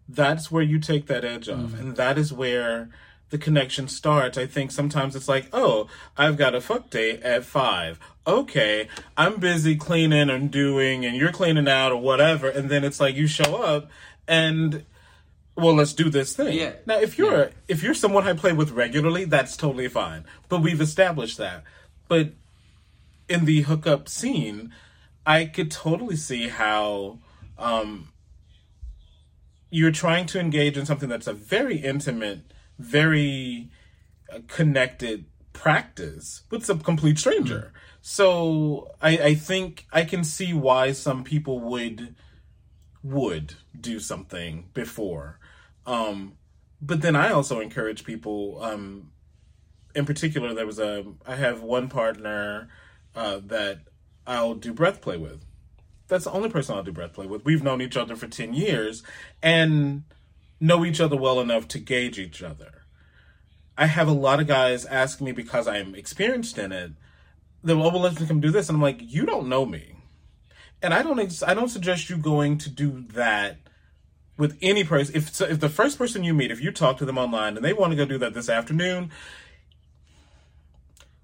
that's 0.07 0.49
where 0.49 0.63
you 0.63 0.79
take 0.79 1.07
that 1.07 1.25
edge 1.25 1.49
off, 1.49 1.71
mm. 1.71 1.79
and 1.79 1.95
that 1.97 2.17
is 2.17 2.31
where 2.31 2.89
the 3.30 3.38
connection 3.38 3.88
starts. 3.88 4.38
I 4.38 4.45
think 4.45 4.71
sometimes 4.71 5.15
it's 5.15 5.28
like, 5.28 5.47
oh, 5.51 5.88
I've 6.17 6.38
got 6.38 6.55
a 6.55 6.61
fuck 6.61 6.89
date 6.89 7.21
at 7.23 7.43
five. 7.43 7.99
Okay, 8.28 8.88
I'm 9.17 9.38
busy 9.39 9.76
cleaning 9.76 10.30
and 10.30 10.49
doing, 10.51 11.05
and 11.05 11.15
you're 11.15 11.32
cleaning 11.32 11.67
out 11.67 11.91
or 11.91 11.97
whatever, 12.01 12.47
and 12.49 12.69
then 12.69 12.84
it's 12.84 12.99
like 12.99 13.15
you 13.15 13.28
show 13.28 13.55
up 13.61 13.89
and 14.28 14.84
well 15.57 15.73
let's 15.76 15.93
do 15.93 16.09
this 16.09 16.36
thing 16.36 16.57
Yeah. 16.57 16.73
now 16.86 16.99
if 16.99 17.17
you're 17.17 17.51
if 17.69 17.82
you're 17.82 17.93
someone 17.93 18.28
i 18.28 18.34
play 18.34 18.51
with 18.51 18.71
regularly 18.71 19.23
that's 19.23 19.55
totally 19.55 19.88
fine 19.88 20.26
but 20.49 20.59
we've 20.61 20.82
established 20.82 21.38
that 21.38 21.63
but 22.09 22.32
in 23.30 23.45
the 23.45 23.61
hookup 23.61 24.09
scene 24.09 24.73
i 25.26 25.45
could 25.45 25.71
totally 25.71 26.17
see 26.17 26.49
how 26.49 27.19
um 27.57 28.09
you're 29.69 29.91
trying 29.91 30.26
to 30.26 30.39
engage 30.39 30.78
in 30.78 30.86
something 30.86 31.07
that's 31.07 31.28
a 31.28 31.34
very 31.34 31.78
intimate 31.78 32.39
very 32.80 33.69
uh, 34.34 34.39
connected 34.47 35.26
practice 35.53 36.43
with 36.51 36.65
some 36.65 36.80
complete 36.82 37.17
stranger 37.17 37.71
so 38.01 38.91
I, 39.01 39.17
I 39.17 39.36
think 39.36 39.86
i 39.91 40.03
can 40.03 40.23
see 40.23 40.53
why 40.53 40.91
some 40.91 41.23
people 41.23 41.59
would 41.61 42.15
would 43.05 43.53
do 43.80 43.99
something 43.99 44.69
before. 44.73 45.39
Um, 45.86 46.38
but 46.82 47.01
then 47.01 47.15
I 47.15 47.32
also 47.32 47.59
encourage 47.59 48.03
people. 48.03 48.61
Um, 48.61 49.11
in 49.93 50.05
particular, 50.05 50.53
there 50.53 50.65
was 50.65 50.80
a 50.80 51.05
I 51.26 51.36
have 51.36 51.61
one 51.61 51.88
partner 51.88 52.67
uh, 53.15 53.39
that 53.45 53.82
I'll 54.26 54.55
do 54.55 54.73
breath 54.73 55.01
play 55.01 55.17
with. 55.17 55.45
That's 56.07 56.26
the 56.26 56.32
only 56.32 56.49
person 56.49 56.76
I'll 56.76 56.84
do 56.84 56.91
breath 56.91 57.13
play 57.13 57.28
with. 57.28 57.45
We've 57.45 57.63
known 57.63 57.82
each 57.82 57.95
other 57.95 58.15
for 58.15 58.28
ten 58.28 58.53
years 58.53 59.03
and 59.41 60.03
know 60.60 60.86
each 60.86 61.01
other 61.01 61.16
well 61.16 61.39
enough 61.39 61.68
to 61.70 61.80
gauge 61.80 62.20
each 62.20 62.41
other. 62.41 62.84
I 63.78 63.88
have 63.88 64.08
a 64.08 64.14
lot 64.14 64.39
of 64.39 64.47
guys 64.47 64.86
ask 64.86 65.20
me 65.20 65.32
because 65.32 65.68
I'm 65.68 65.95
experienced 65.95 66.58
in 66.58 66.72
it. 66.72 66.91
They'll 67.64 67.82
oh, 67.82 67.89
well, 67.89 68.01
let's 68.01 68.24
come 68.26 68.39
do 68.39 68.51
this, 68.51 68.70
and 68.70 68.76
I'm 68.78 68.82
like, 68.82 69.01
you 69.01 69.26
don't 69.26 69.49
know 69.49 69.66
me 69.66 69.95
and 70.82 70.93
I 70.93 71.01
don't 71.01 71.20
ex- 71.20 71.43
I 71.43 71.53
don't 71.53 71.70
suggest 71.70 72.10
you 72.10 72.18
going 72.18 72.58
to 72.60 72.70
do 72.70 73.06
that 73.14 73.58
with 74.38 74.58
any 74.62 74.84
person. 74.84 75.16
If 75.16 75.41
if 75.41 75.60
the 75.60 75.70
first 75.70 75.97
person 75.97 76.24
you 76.24 76.34
meet, 76.34 76.51
if 76.51 76.62
you 76.62 76.72
talk 76.72 76.97
to 76.97 77.06
them 77.06 77.18
online 77.18 77.56
and 77.56 77.66
they 77.66 77.74
want 77.74 77.91
to 77.91 77.97
go 77.97 78.06
do 78.06 78.18
that 78.20 78.34
this 78.34 78.49
afternoon, 78.49 79.12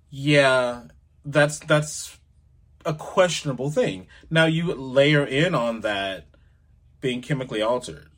yeah, 0.10 0.84
that's 1.24 1.60
that's 1.60 2.18
a 2.86 2.94
questionable 2.94 3.70
thing. 3.70 4.08
Now 4.30 4.46
you 4.46 4.74
layer 4.74 5.24
in 5.24 5.54
on 5.54 5.82
that 5.82 6.26
being 7.00 7.22
chemically 7.22 7.62
altered. 7.62 8.11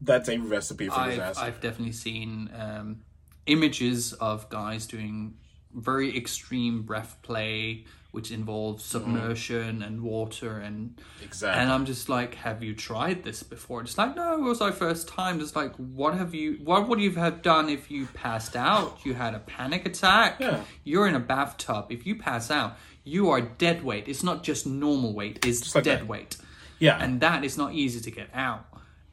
That's 0.00 0.28
a 0.28 0.38
recipe 0.38 0.88
for 0.88 0.98
I've, 0.98 1.10
disaster. 1.10 1.44
I've 1.44 1.60
definitely 1.60 1.92
seen 1.92 2.50
um, 2.58 3.00
images 3.46 4.12
of 4.12 4.48
guys 4.48 4.86
doing 4.86 5.34
very 5.74 6.16
extreme 6.16 6.82
breath 6.82 7.18
play, 7.22 7.84
which 8.12 8.30
involves 8.30 8.84
submersion 8.84 9.82
and 9.82 10.02
water 10.02 10.58
and 10.58 11.00
Exactly. 11.22 11.60
And 11.60 11.70
I'm 11.70 11.84
just 11.84 12.08
like, 12.08 12.34
have 12.36 12.62
you 12.62 12.74
tried 12.74 13.22
this 13.22 13.42
before? 13.42 13.82
Just 13.82 13.98
like, 13.98 14.16
no, 14.16 14.34
it 14.34 14.40
was 14.40 14.60
our 14.60 14.72
first 14.72 15.08
time. 15.08 15.38
Just 15.40 15.54
like, 15.56 15.74
what 15.76 16.14
have 16.14 16.34
you? 16.34 16.58
What 16.64 16.88
would 16.88 17.00
you 17.00 17.10
have 17.12 17.42
done 17.42 17.68
if 17.68 17.90
you 17.90 18.06
passed 18.14 18.56
out? 18.56 19.04
You 19.04 19.14
had 19.14 19.34
a 19.34 19.40
panic 19.40 19.84
attack. 19.84 20.40
Yeah. 20.40 20.62
You're 20.84 21.06
in 21.06 21.14
a 21.14 21.20
bathtub. 21.20 21.86
If 21.90 22.06
you 22.06 22.16
pass 22.16 22.50
out, 22.50 22.78
you 23.04 23.30
are 23.30 23.40
dead 23.40 23.84
weight. 23.84 24.08
It's 24.08 24.22
not 24.22 24.42
just 24.42 24.66
normal 24.66 25.12
weight. 25.12 25.44
It's 25.44 25.74
like 25.74 25.84
dead 25.84 26.00
that. 26.00 26.06
weight, 26.06 26.36
yeah, 26.78 27.02
and 27.02 27.20
that 27.20 27.44
is 27.44 27.56
not 27.56 27.74
easy 27.74 28.00
to 28.00 28.10
get 28.10 28.28
out 28.32 28.66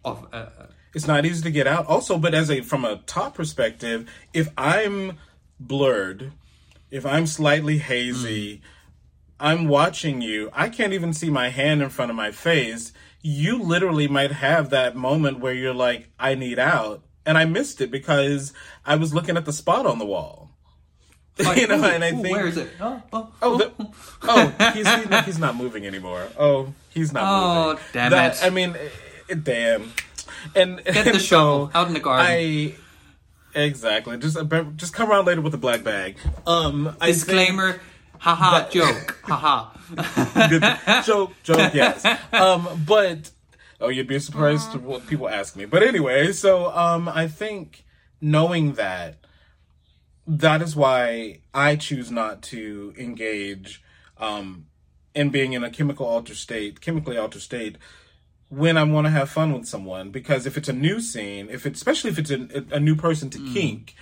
of. 0.04 0.28
Uh, 0.32 0.48
it's 0.96 1.06
not 1.08 1.26
easy 1.26 1.44
to 1.44 1.52
get 1.52 1.68
out 1.68 1.86
also 1.86 2.18
but 2.18 2.34
as 2.34 2.50
a 2.50 2.62
from 2.62 2.84
a 2.86 2.96
top 3.06 3.36
perspective 3.36 4.10
if 4.34 4.50
i'm 4.58 5.18
blurred 5.60 6.32
if 6.90 7.06
i'm 7.06 7.28
slightly 7.28 7.78
hazy 7.78 8.62
i'm 9.40 9.68
watching 9.68 10.22
you 10.22 10.50
i 10.54 10.70
can't 10.70 10.94
even 10.94 11.14
see 11.14 11.30
my 11.30 11.50
hand 11.50 11.82
in 11.82 11.90
front 11.90 12.10
of 12.10 12.16
my 12.16 12.32
face 12.32 12.94
you 13.22 13.62
literally 13.62 14.08
might 14.08 14.32
have 14.32 14.70
that 14.70 14.96
moment 14.96 15.40
where 15.40 15.54
you're 15.54 15.74
like 15.74 16.08
i 16.20 16.34
need 16.36 16.58
out 16.58 17.04
and 17.26 17.38
i 17.38 17.44
missed 17.46 17.82
it 17.82 17.92
because 17.92 18.54
i 18.86 18.96
was 18.96 19.14
looking 19.14 19.36
at 19.38 19.46
the 19.46 19.54
spot 19.54 19.86
on 19.86 20.00
the 20.00 20.06
wall 20.06 20.50
like, 21.40 21.58
you 21.58 21.68
know 21.68 21.78
ooh, 21.80 21.84
and 21.84 22.02
i 22.04 22.12
ooh, 22.14 22.22
think 22.22 22.38
where 22.38 22.48
is 22.48 22.56
it? 22.56 22.70
Oh, 22.80 23.02
oh, 23.12 23.30
Oh, 23.42 23.58
the, 23.58 23.72
oh, 24.24 24.72
he's, 24.74 24.88
he's 24.88 25.26
he's 25.26 25.38
not 25.40 25.58
moving 25.58 25.86
anymore. 25.86 26.30
Oh, 26.40 26.74
he's 26.92 27.12
not 27.12 27.24
Oh, 27.26 27.68
moving. 27.72 27.84
damn 27.92 28.12
That- 28.12 28.36
it. 28.42 28.46
I 28.46 28.50
mean, 28.52 28.74
eh, 29.30 29.36
damn. 29.44 29.92
And 30.54 30.84
Get 30.84 31.14
the 31.14 31.20
shovel 31.32 31.72
out 31.74 31.88
in 31.88 31.94
the 31.94 32.00
garden. 32.00 32.26
I 32.28 32.76
exactly 33.56 34.18
just 34.18 34.38
uh, 34.38 34.64
just 34.76 34.94
come 34.94 35.10
around 35.10 35.26
later 35.26 35.42
with 35.42 35.54
a 35.54 35.58
black 35.58 35.84
bag. 35.84 36.18
Um, 36.46 36.96
I 37.00 37.08
Disclaimer. 37.08 37.80
Haha, 38.20 38.70
joke. 38.70 39.20
Haha. 39.24 39.72
good 40.48 40.64
joke, 41.06 41.34
joke, 41.44 41.74
yes. 41.74 42.06
Um, 42.34 42.84
but 42.88 43.32
oh, 43.80 43.90
you'd 43.90 44.08
be 44.08 44.20
surprised 44.20 44.72
to 44.72 44.80
what 44.80 45.06
people 45.08 45.30
ask 45.30 45.56
me. 45.56 45.66
But 45.66 45.84
anyway, 45.84 46.32
so 46.32 46.72
um, 46.72 47.08
I 47.08 47.28
think 47.28 47.86
knowing 48.20 48.74
that, 48.74 49.18
that 50.26 50.62
is 50.62 50.76
why 50.76 51.42
I 51.54 51.76
choose 51.76 52.10
not 52.10 52.42
to 52.44 52.94
engage 52.98 53.84
um, 54.18 54.66
in 55.14 55.30
being 55.30 55.54
in 55.54 55.64
a 55.64 55.70
chemical 55.70 56.08
altered 56.08 56.38
state, 56.38 56.82
chemically 56.82 57.18
altered 57.18 57.42
state. 57.42 57.78
When 58.50 58.78
I 58.78 58.84
want 58.84 59.06
to 59.06 59.12
have 59.12 59.30
fun 59.30 59.54
with 59.54 59.66
someone, 59.66 60.12
because 60.12 60.46
if 60.46 60.56
it's 60.58 60.70
a 60.70 60.74
new 60.74 61.00
scene, 61.02 61.50
if 61.50 61.66
it's 61.66 61.80
especially 61.80 62.12
if 62.12 62.20
it's 62.20 62.32
a, 62.32 62.66
a 62.72 62.80
new 62.80 62.96
person 62.96 63.30
to 63.32 63.40
kink, 63.54 63.96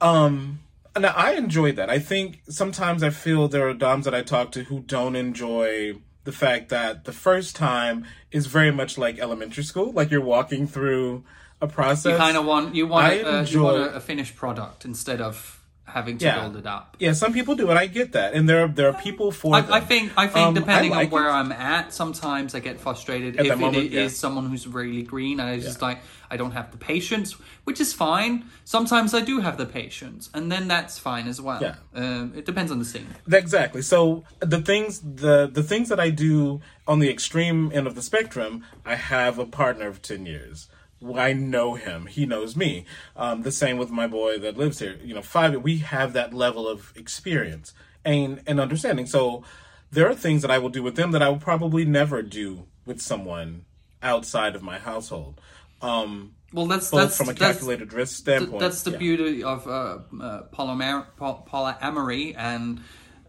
um, 0.00 0.60
now 0.96 1.12
I 1.16 1.32
enjoy 1.32 1.72
that. 1.72 1.90
I 1.90 1.98
think 1.98 2.42
sometimes 2.48 3.02
I 3.02 3.10
feel 3.10 3.48
there 3.48 3.68
are 3.68 3.74
doms 3.74 4.04
that 4.04 4.14
I 4.14 4.22
talk 4.22 4.52
to 4.52 4.64
who 4.64 4.80
don't 4.80 5.16
enjoy 5.16 5.94
the 6.24 6.32
fact 6.32 6.68
that 6.68 7.04
the 7.04 7.12
first 7.12 7.56
time 7.56 8.04
is 8.30 8.46
very 8.46 8.70
much 8.70 8.98
like 8.98 9.18
elementary 9.18 9.64
school, 9.64 9.92
like 9.92 10.10
you're 10.10 10.20
walking 10.20 10.66
through 10.66 11.24
a 11.60 11.66
process. 11.66 12.12
You 12.12 12.18
kind 12.18 12.36
of 12.36 12.44
want 12.44 12.74
you 12.74 12.86
want 12.86 13.06
I 13.06 13.14
a, 13.14 13.38
uh, 13.40 13.42
you 13.42 13.62
want 13.62 13.78
a, 13.78 13.94
a 13.96 14.00
finished 14.00 14.36
product 14.36 14.84
instead 14.84 15.20
of 15.20 15.57
having 15.88 16.18
to 16.18 16.24
Yeah. 16.26 16.40
build 16.40 16.56
it 16.56 16.66
up. 16.66 16.96
yeah, 17.00 17.12
some 17.12 17.32
people 17.32 17.54
do, 17.54 17.70
and 17.70 17.78
I 17.78 17.86
get 17.86 18.12
that, 18.12 18.34
and 18.34 18.48
there 18.48 18.64
are 18.64 18.68
there 18.68 18.88
are 18.88 18.92
people 19.08 19.32
for. 19.32 19.54
I, 19.54 19.60
I 19.78 19.80
think 19.80 20.12
I 20.16 20.26
think 20.26 20.46
Um, 20.48 20.54
depending 20.54 20.92
I 20.92 20.96
like 20.96 21.06
on 21.08 21.12
where 21.12 21.28
it. 21.28 21.32
I'm 21.32 21.52
at, 21.52 21.92
sometimes 21.92 22.54
I 22.54 22.60
get 22.60 22.78
frustrated 22.80 23.36
At 23.36 23.46
if 23.46 23.50
that 23.50 23.58
moment, 23.58 23.84
it 23.84 23.92
yeah. 23.92 24.08
someone 24.08 24.46
who's 24.50 24.66
really 24.66 25.02
green, 25.02 25.40
and 25.40 25.48
I 25.48 25.58
just 25.58 25.80
like 25.82 26.00
I 26.30 26.36
don't 26.36 26.52
have 26.52 26.70
the 26.72 26.76
patience, 26.76 27.32
which 27.64 27.80
is 27.80 27.94
fine. 27.94 28.44
Sometimes 28.64 29.14
I 29.14 29.22
do 29.22 29.40
have 29.40 29.56
the 29.56 29.64
patience, 29.66 30.28
and 30.34 30.52
then 30.52 30.68
that's 30.68 30.98
fine 30.98 31.26
as 31.26 31.40
well. 31.40 31.60
Yeah. 31.62 31.76
Um, 31.94 32.32
it 32.36 32.44
depends 32.44 32.70
on 32.70 32.78
the 32.78 32.84
scene. 32.84 33.06
Exactly. 33.32 33.80
So 33.82 34.24
the 34.40 34.60
things 34.60 35.00
the 35.00 35.48
the 35.50 35.62
things 35.62 35.88
that 35.88 35.98
I 36.00 36.10
do 36.10 36.60
on 36.86 36.98
the 36.98 37.10
extreme 37.10 37.70
end 37.72 37.86
of 37.86 37.94
the 37.94 38.02
spectrum, 38.02 38.62
I 38.84 38.94
have 38.96 39.38
a 39.38 39.46
partner 39.46 39.86
of 39.88 40.02
ten 40.02 40.26
years. 40.26 40.68
I 41.14 41.32
know 41.32 41.74
him. 41.74 42.06
He 42.06 42.26
knows 42.26 42.56
me. 42.56 42.84
Um, 43.16 43.42
the 43.42 43.52
same 43.52 43.78
with 43.78 43.90
my 43.90 44.06
boy 44.06 44.38
that 44.38 44.56
lives 44.56 44.80
here. 44.80 44.98
You 45.02 45.14
know, 45.14 45.22
five. 45.22 45.54
We 45.62 45.78
have 45.78 46.12
that 46.14 46.34
level 46.34 46.68
of 46.68 46.92
experience 46.96 47.72
and 48.04 48.40
and 48.46 48.58
understanding. 48.58 49.06
So 49.06 49.44
there 49.90 50.08
are 50.08 50.14
things 50.14 50.42
that 50.42 50.50
I 50.50 50.58
will 50.58 50.68
do 50.68 50.82
with 50.82 50.96
them 50.96 51.12
that 51.12 51.22
I 51.22 51.28
will 51.28 51.38
probably 51.38 51.84
never 51.84 52.22
do 52.22 52.66
with 52.84 53.00
someone 53.00 53.64
outside 54.02 54.54
of 54.54 54.62
my 54.62 54.78
household. 54.78 55.40
Um, 55.80 56.34
Well, 56.52 56.66
that's 56.66 56.90
both 56.90 57.00
that's 57.00 57.16
from 57.16 57.28
a 57.28 57.34
calculated 57.34 57.92
risk 57.92 58.16
standpoint. 58.16 58.60
That's 58.60 58.82
the 58.82 58.92
yeah. 58.92 58.98
beauty 58.98 59.42
of 59.44 59.66
uh, 59.66 59.98
uh, 60.20 60.42
polymer, 60.52 61.06
poly- 61.16 61.42
polyamory 61.48 62.34
and 62.36 62.80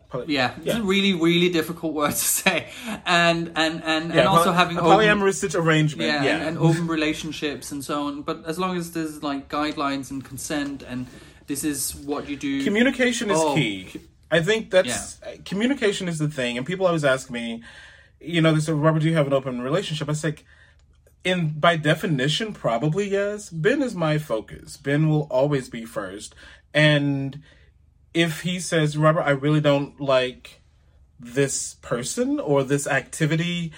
Poly- 0.10 0.34
yeah, 0.34 0.56
it's 0.66 0.76
a 0.76 0.82
really 0.82 1.14
really 1.14 1.50
difficult 1.50 1.94
word 1.94 2.12
to 2.12 2.16
say, 2.18 2.68
and 3.06 3.52
and 3.56 3.84
and, 3.84 4.12
Yeah, 4.14 4.20
and 4.22 4.28
also 4.28 4.46
poly- 4.46 4.56
having 4.58 4.78
a 4.78 4.82
open, 4.82 4.92
polyamorous 5.06 5.36
situ- 5.36 5.60
arrangement. 5.60 6.10
yeah, 6.10 6.24
Yeah, 6.24 6.38
And, 6.38 6.48
and 6.48 6.58
open 6.58 6.88
relationships 6.88 7.72
and 7.72 7.84
so 7.84 8.04
on. 8.08 8.24
But 8.24 8.44
as 8.46 8.58
long 8.58 8.76
as 8.78 8.92
there's 8.94 9.22
like 9.22 9.50
guidelines 9.50 10.10
and 10.12 10.26
consent, 10.26 10.82
and 10.82 11.06
this 11.48 11.64
is 11.64 11.96
what 11.96 12.28
you 12.30 12.36
do. 12.38 12.64
communication 12.64 13.30
is 13.30 13.38
Oh, 13.40 13.54
key. 13.54 14.02
I 14.32 14.40
think 14.42 14.70
that's 14.72 15.22
uh, 15.24 15.38
communication 15.46 16.08
is 16.08 16.18
the 16.20 16.28
thing, 16.30 16.58
and 16.58 16.66
people 16.66 16.86
always 16.88 17.04
ask 17.06 17.30
me, 17.30 17.64
you 18.20 18.42
know, 18.42 18.52
they 18.54 18.60
say, 18.62 18.74
"Robert, 18.74 19.02
do 19.02 19.08
you 19.10 19.16
have 19.16 19.28
an 19.28 19.34
open 19.34 19.62
relationship?" 19.62 20.10
I 20.10 20.14
say, 20.14 20.36
in 21.24 21.50
by 21.60 21.76
definition, 21.78 22.54
probably 22.54 23.10
yes. 23.10 23.50
Ben 23.50 23.82
is 23.84 23.94
my 23.96 24.18
focus. 24.18 24.78
Ben 24.78 25.08
will 25.10 25.28
always 25.30 25.70
be 25.70 25.86
first, 25.86 26.34
and 26.74 27.42
if 28.14 28.42
he 28.42 28.60
says, 28.60 28.98
"Robert, 28.98 29.22
I 29.22 29.32
really 29.32 29.62
don't 29.62 30.00
like 30.00 30.62
this 31.20 31.76
person 31.82 32.40
or 32.40 32.64
this 32.64 32.88
activity," 32.88 33.72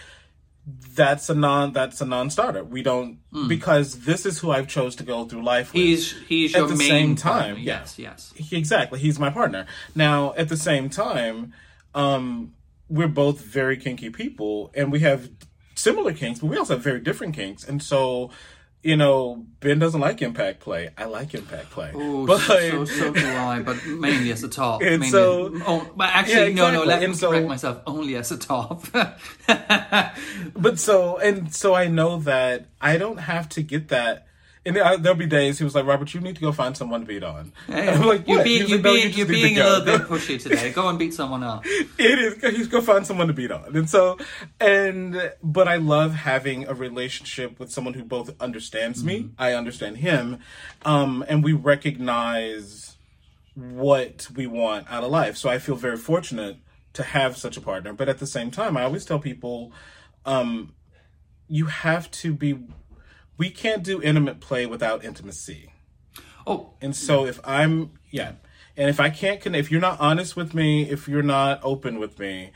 that's 0.96 1.30
a 1.30 1.34
non 1.34 1.74
that's 1.74 2.02
a 2.02 2.06
non-starter. 2.06 2.64
We 2.64 2.84
don't 2.84 3.18
because 3.48 4.02
this 4.02 4.26
is 4.26 4.40
who 4.40 4.52
I've 4.52 4.68
chose 4.68 4.96
to 4.98 5.04
go 5.04 5.26
through 5.26 5.44
life 5.44 5.74
with. 5.74 5.82
He's 5.82 6.16
he's 6.28 6.54
At 6.56 6.60
your 6.60 6.68
the 6.70 6.76
main 6.76 6.90
same 6.90 7.16
partner. 7.16 7.56
time, 7.56 7.58
yeah. 7.58 7.80
Yes, 7.80 7.98
yes. 8.00 8.34
He- 8.36 8.56
exactly 8.58 9.00
he's 9.00 9.18
my 9.20 9.30
partner 9.32 9.66
now 9.96 10.34
at 10.38 10.50
the 10.50 10.58
same 10.58 10.90
time 10.90 11.54
um 11.96 12.54
we're 12.90 13.08
both 13.08 13.42
very 13.42 13.76
kinky 13.78 14.10
people 14.10 14.72
and 14.76 14.92
we 14.92 15.00
have 15.00 15.30
similar 15.76 16.14
kinks 16.14 16.40
but 16.40 16.48
we 16.48 16.58
also 16.58 16.76
have 16.76 16.84
very 16.84 17.00
different 17.00 17.34
kinks 17.36 17.64
and 17.68 17.82
so 17.82 18.30
you 18.84 18.96
know 18.98 19.46
ben 19.60 19.78
doesn't 19.78 20.02
like 20.02 20.22
impact 20.24 20.60
play 20.60 20.90
i 20.98 21.06
like 21.06 21.34
impact 21.36 21.70
play 21.70 21.92
Oh, 21.94 22.26
but 22.26 22.40
so, 22.40 22.84
so 22.86 23.14
do 23.14 23.28
I, 23.28 23.62
but 23.62 23.86
mainly 23.86 24.32
as 24.32 24.44
a 24.44 24.48
top. 24.50 24.82
And 24.82 25.02
mainly 25.02 25.10
so- 25.10 25.52
oh, 25.68 25.92
but 25.96 26.10
actually, 26.10 26.50
Yeah, 26.54 26.72
no, 26.72 26.72
no. 26.72 26.82
exactly. 26.84 26.88
Let 26.88 27.00
me 27.00 27.06
And 27.06 27.16
so- 27.18 27.30
correct 27.30 27.48
myself. 27.48 27.82
Only 27.86 28.16
as 28.16 28.32
a 28.32 28.38
top. 28.38 28.86
but 30.56 30.80
so 30.80 31.18
and 31.18 31.54
so 31.54 31.74
i 31.76 31.88
know 31.88 32.18
that 32.20 32.66
i 32.82 32.98
don't 32.98 33.18
have 33.18 33.48
to 33.50 33.62
get 33.62 33.90
that 33.90 34.26
and 34.66 34.76
there- 34.76 34.98
there'll 34.98 35.18
be 35.18 35.26
days 35.26 35.58
he 35.58 35.64
was 35.64 35.74
like 35.74 35.86
robert 35.86 36.14
you 36.14 36.20
need 36.22 36.36
to 36.36 36.42
go 36.42 36.52
find 36.52 36.78
someone 36.78 37.02
to 37.02 37.06
beat 37.08 37.24
on. 37.24 37.52
And 37.68 37.90
i'm 37.90 38.08
like 38.08 38.28
you're 38.28 38.44
being, 38.44 38.68
you're 38.68 38.78
like, 38.78 38.84
"No, 38.86 38.94
being, 38.94 39.14
you're 39.14 39.26
being 39.28 39.58
a 39.58 39.64
little 39.80 39.86
bit 40.00 40.08
pushy 40.08 40.42
today. 40.42 40.72
Go 40.72 40.88
and 40.88 41.00
beat 41.00 41.14
someone 41.14 41.44
up. 41.44 41.66
it 41.66 42.20
is 42.20 42.56
he's 42.56 42.68
gonna 42.68 42.84
find 42.84 43.06
someone 43.08 43.28
to 43.28 43.34
beat 43.34 43.52
on. 43.52 43.76
And 43.76 43.90
so 43.90 44.18
and 44.60 45.34
but 45.42 45.68
i 45.68 45.78
love 45.78 46.14
having 46.14 46.68
a 46.68 46.74
relationship 46.74 47.60
with 47.60 47.72
someone 47.72 47.94
who 47.96 48.04
both 48.04 48.30
understands 48.40 49.04
me 49.04 49.30
i 49.40 49.54
understand 49.54 49.98
him 49.98 50.40
um 50.84 51.24
and 51.28 51.44
we 51.44 51.54
recognize 51.54 52.98
what 53.56 54.28
we 54.36 54.48
want 54.48 54.86
out 54.92 55.04
of 55.04 55.12
life. 55.12 55.38
So 55.38 55.50
i 55.50 55.58
feel 55.60 55.76
very 55.76 55.98
fortunate 55.98 56.58
to 56.94 57.04
have 57.04 57.38
such 57.38 57.56
a 57.58 57.62
partner. 57.62 57.94
But 57.94 58.10
at 58.10 58.20
the 58.20 58.28
same 58.28 58.52
time 58.52 58.78
i 58.78 58.84
always 58.84 59.06
tell 59.06 59.20
people 59.20 59.72
um 60.26 60.74
you 61.48 61.66
have 61.66 62.10
to 62.12 62.34
be 62.34 62.60
we 63.42 63.50
can't 63.50 63.84
do 63.84 63.96
intimate 64.02 64.40
play 64.40 64.64
without 64.66 65.04
intimacy 65.04 65.72
Oh, 66.46 66.74
and 66.82 66.96
so 66.96 67.26
if 67.26 67.40
I'm 67.44 67.92
yeah, 68.10 68.34
and 68.76 68.90
if 68.90 69.00
I 69.00 69.10
can't 69.10 69.42
connect, 69.42 69.66
if 69.66 69.72
you're 69.72 69.82
not 69.82 70.00
honest 70.00 70.36
with 70.36 70.54
me, 70.54 70.90
if 70.90 71.08
you're 71.08 71.24
not 71.24 71.60
open 71.64 72.00
with 72.00 72.20
me, 72.20 72.52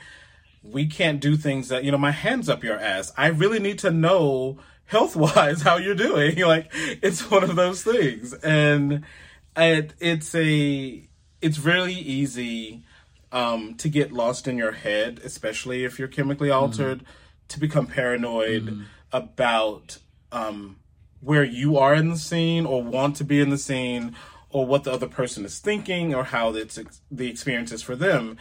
we 0.63 0.85
can't 0.85 1.19
do 1.19 1.37
things 1.37 1.69
that 1.69 1.83
you 1.83 1.91
know. 1.91 1.97
My 1.97 2.11
hands 2.11 2.49
up 2.49 2.63
your 2.63 2.79
ass. 2.79 3.13
I 3.17 3.27
really 3.27 3.59
need 3.59 3.79
to 3.79 3.91
know 3.91 4.57
health 4.85 5.15
wise 5.15 5.61
how 5.67 5.77
you're 5.77 5.95
doing. 5.95 6.39
Like 6.45 6.69
it's 6.73 7.29
one 7.29 7.43
of 7.43 7.55
those 7.55 7.83
things, 7.83 8.33
and 8.33 9.03
it, 9.55 9.93
it's 9.99 10.33
a 10.33 11.07
it's 11.41 11.59
really 11.59 11.93
easy 11.93 12.83
um, 13.31 13.75
to 13.75 13.89
get 13.89 14.11
lost 14.11 14.47
in 14.47 14.57
your 14.57 14.71
head, 14.71 15.21
especially 15.23 15.85
if 15.85 15.99
you're 15.99 16.07
chemically 16.07 16.49
altered, 16.49 17.05
to 17.49 17.59
become 17.59 17.85
paranoid 17.85 18.85
about 19.11 19.99
um, 20.35 20.75
where 21.21 21.43
you 21.43 21.77
are 21.77 21.95
in 21.95 22.09
the 22.09 22.17
scene 22.17 22.65
or 22.65 22.83
want 22.83 23.15
to 23.15 23.23
be 23.23 23.39
in 23.39 23.49
the 23.49 23.57
scene 23.57 24.15
or 24.49 24.65
what 24.65 24.83
the 24.83 24.91
other 24.91 25.07
person 25.07 25.45
is 25.45 25.59
thinking 25.59 26.13
or 26.13 26.25
how 26.25 26.53
it's 26.53 26.77
the 27.09 27.29
experience 27.29 27.71
is 27.71 27.81
for 27.81 27.95
them. 27.95 28.37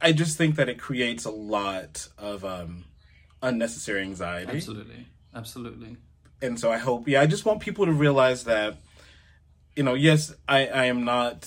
I 0.00 0.12
just 0.12 0.38
think 0.38 0.56
that 0.56 0.68
it 0.68 0.78
creates 0.78 1.24
a 1.24 1.30
lot 1.30 2.08
of 2.16 2.44
um, 2.44 2.84
unnecessary 3.42 4.02
anxiety. 4.02 4.52
absolutely, 4.52 5.08
absolutely. 5.34 5.96
And 6.40 6.58
so 6.58 6.72
I 6.72 6.78
hope, 6.78 7.06
yeah, 7.06 7.20
I 7.20 7.26
just 7.26 7.44
want 7.44 7.60
people 7.60 7.84
to 7.84 7.92
realize 7.92 8.44
that, 8.44 8.78
you 9.76 9.82
know, 9.82 9.94
yes, 9.94 10.32
I, 10.48 10.68
I 10.68 10.84
am 10.86 11.04
not, 11.04 11.46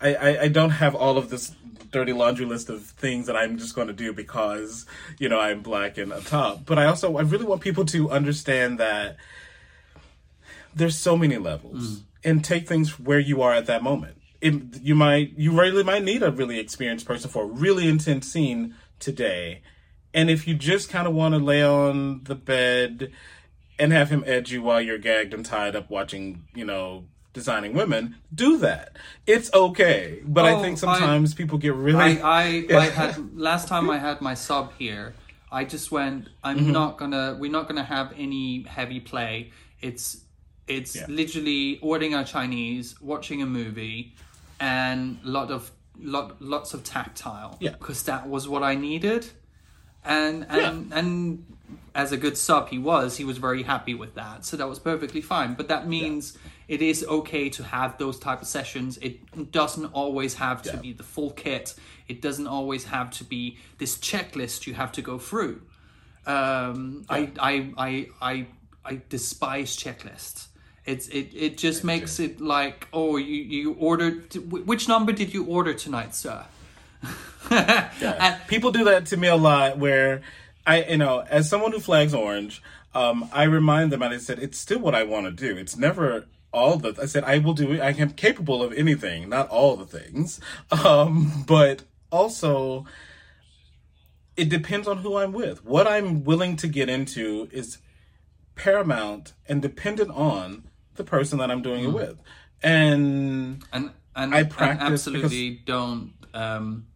I, 0.00 0.14
I, 0.14 0.42
I 0.42 0.48
don't 0.48 0.70
have 0.70 0.94
all 0.94 1.18
of 1.18 1.30
this 1.30 1.52
dirty 1.90 2.12
laundry 2.12 2.46
list 2.46 2.68
of 2.68 2.82
things 2.82 3.26
that 3.26 3.36
I'm 3.36 3.58
just 3.58 3.74
going 3.74 3.88
to 3.88 3.92
do 3.92 4.12
because, 4.12 4.86
you 5.18 5.28
know, 5.28 5.40
I'm 5.40 5.60
black 5.60 5.98
and 5.98 6.12
a 6.12 6.20
top. 6.20 6.64
But 6.64 6.78
I 6.78 6.86
also, 6.86 7.16
I 7.16 7.22
really 7.22 7.44
want 7.44 7.60
people 7.60 7.84
to 7.86 8.10
understand 8.10 8.78
that 8.78 9.16
there's 10.74 10.96
so 10.96 11.16
many 11.16 11.36
levels 11.36 11.98
mm. 11.98 12.02
and 12.24 12.44
take 12.44 12.68
things 12.68 12.98
where 12.98 13.18
you 13.18 13.42
are 13.42 13.52
at 13.52 13.66
that 13.66 13.82
moment. 13.82 14.16
It, 14.40 14.80
you 14.80 14.94
might, 14.94 15.36
you 15.36 15.58
really 15.58 15.82
might 15.82 16.04
need 16.04 16.22
a 16.22 16.30
really 16.30 16.58
experienced 16.58 17.06
person 17.06 17.28
for 17.28 17.42
a 17.42 17.46
really 17.46 17.88
intense 17.88 18.30
scene 18.30 18.74
today. 18.98 19.62
And 20.14 20.30
if 20.30 20.48
you 20.48 20.54
just 20.54 20.88
kind 20.88 21.06
of 21.06 21.14
want 21.14 21.34
to 21.34 21.38
lay 21.38 21.62
on 21.62 22.24
the 22.24 22.34
bed 22.34 23.12
and 23.78 23.92
have 23.92 24.10
him 24.10 24.24
edge 24.26 24.52
you 24.52 24.62
while 24.62 24.80
you're 24.80 24.98
gagged 24.98 25.34
and 25.34 25.44
tied 25.44 25.76
up 25.76 25.90
watching, 25.90 26.44
you 26.54 26.64
know, 26.64 27.04
designing 27.32 27.74
women, 27.74 28.16
do 28.34 28.58
that. 28.58 28.96
It's 29.26 29.52
okay. 29.52 30.20
But 30.24 30.44
I 30.46 30.52
Oh, 30.52 30.62
think 30.62 30.76
I- 30.78 30.80
sometimes 30.80 31.34
people 31.34 31.58
get 31.58 31.74
really. 31.74 32.20
I, 32.20 32.20
I, 32.22 32.66
I 32.76 32.84
had 32.86 33.36
last 33.38 33.68
time 33.68 33.88
I 33.90 33.98
had 33.98 34.20
my 34.20 34.34
sub 34.34 34.72
here. 34.78 35.14
I 35.52 35.64
just 35.64 35.90
went. 35.90 36.28
I'm 36.44 36.58
Mm-hmm. 36.58 36.72
not 36.72 36.96
gonna. 36.98 37.36
We're 37.38 37.50
not 37.50 37.66
gonna 37.68 37.84
have 37.84 38.12
any 38.16 38.62
heavy 38.64 39.00
play. 39.00 39.50
It's 39.80 40.18
it's 40.68 40.94
Yeah. 40.94 41.06
literally 41.08 41.78
ordering 41.82 42.14
a 42.14 42.24
Chinese, 42.24 43.00
watching 43.00 43.42
a 43.42 43.46
movie, 43.46 44.14
and 44.60 45.18
a 45.24 45.28
lot 45.28 45.50
of 45.50 45.70
lot 45.98 46.40
lots 46.40 46.72
of 46.74 46.84
tactile. 46.84 47.56
Yeah. 47.60 47.70
because 47.72 48.04
that 48.04 48.28
was 48.28 48.46
what 48.48 48.62
I 48.62 48.74
needed, 48.76 49.26
and 50.04 50.46
and 50.48 50.92
and 50.92 51.44
as 51.94 52.12
a 52.12 52.16
good 52.16 52.36
sub 52.38 52.68
he 52.68 52.78
was, 52.78 53.16
he 53.16 53.24
was 53.24 53.38
very 53.38 53.62
happy 53.64 53.94
with 53.94 54.14
that. 54.14 54.44
So 54.44 54.56
that 54.56 54.68
was 54.68 54.78
perfectly 54.78 55.20
fine. 55.20 55.54
But 55.54 55.68
that 55.68 55.86
means. 55.88 56.36
It 56.68 56.82
is 56.82 57.04
okay 57.04 57.48
to 57.50 57.64
have 57.64 57.98
those 57.98 58.16
type 58.20 58.42
of 58.42 58.46
sessions. 58.46 58.96
It 58.98 59.50
doesn't 59.50 59.86
always 59.86 60.34
have 60.34 60.62
to 60.62 60.70
Yeah. 60.70 60.76
be 60.76 60.92
the 60.92 61.02
full 61.02 61.32
kit. 61.32 61.74
It 62.06 62.22
doesn't 62.22 62.46
always 62.46 62.84
have 62.84 63.10
to 63.18 63.24
be 63.24 63.58
this 63.78 63.98
checklist 63.98 64.68
you 64.68 64.74
have 64.74 64.92
to 64.92 65.02
go 65.02 65.18
through. 65.18 65.62
Um, 66.26 67.04
I, 67.08 67.30
I, 67.40 67.72
I, 67.76 68.08
I, 68.22 68.46
I 68.84 69.00
despise 69.08 69.76
checklists. 69.76 70.46
It's 70.84 71.08
it, 71.08 71.30
it 71.34 71.58
just 71.58 71.82
makes 71.82 72.20
it 72.20 72.40
like 72.40 72.86
oh 72.92 73.16
you 73.16 73.42
you 73.42 73.72
ordered 73.72 74.32
wh- 74.34 74.64
which 74.64 74.86
number 74.86 75.10
did 75.12 75.34
you 75.34 75.44
order 75.46 75.74
tonight, 75.74 76.14
sir? 76.14 76.44
And- 77.50 78.40
people 78.48 78.70
do 78.70 78.84
that 78.84 79.06
to 79.06 79.16
me 79.16 79.28
a 79.28 79.36
lot 79.36 79.78
where 79.78 80.22
I, 80.66 80.84
you 80.84 80.98
know, 80.98 81.24
as 81.28 81.48
someone 81.48 81.72
who 81.72 81.80
flags 81.80 82.14
orange, 82.14 82.62
um, 82.94 83.28
I 83.32 83.44
remind 83.44 83.92
them 83.92 84.02
and 84.02 84.14
I 84.14 84.18
said, 84.18 84.38
it's 84.38 84.58
still 84.58 84.78
what 84.78 84.94
I 84.94 85.02
want 85.04 85.26
to 85.26 85.32
do. 85.32 85.58
It's 85.58 85.76
never 85.76 86.26
all 86.52 86.76
the, 86.76 86.96
I 87.00 87.06
said, 87.06 87.24
I 87.24 87.38
will 87.38 87.54
do 87.54 87.72
it. 87.72 87.80
I 87.80 87.90
am 87.90 88.10
capable 88.10 88.62
of 88.62 88.72
anything, 88.72 89.28
not 89.28 89.48
all 89.48 89.76
the 89.76 89.86
things. 89.86 90.40
Um, 90.70 91.44
but 91.46 91.82
also 92.10 92.86
it 94.36 94.48
depends 94.48 94.88
on 94.88 94.98
who 94.98 95.16
I'm 95.16 95.32
with. 95.32 95.64
What 95.64 95.86
I'm 95.86 96.24
willing 96.24 96.56
to 96.56 96.68
get 96.68 96.88
into 96.88 97.48
is 97.52 97.78
paramount 98.54 99.34
and 99.48 99.60
dependent 99.60 100.10
on 100.10 100.64
the 100.94 101.04
person 101.04 101.38
that 101.38 101.50
I'm 101.50 101.62
doing 101.62 101.84
it 101.84 101.92
with. 101.92 102.18
And 102.62 103.64
and 103.72 103.90
and, 104.16 104.34
I 104.34 104.40
and 104.40 104.50
practice 104.50 105.06
absolutely 105.06 105.60
don't 105.64 106.14
um, 106.34 106.86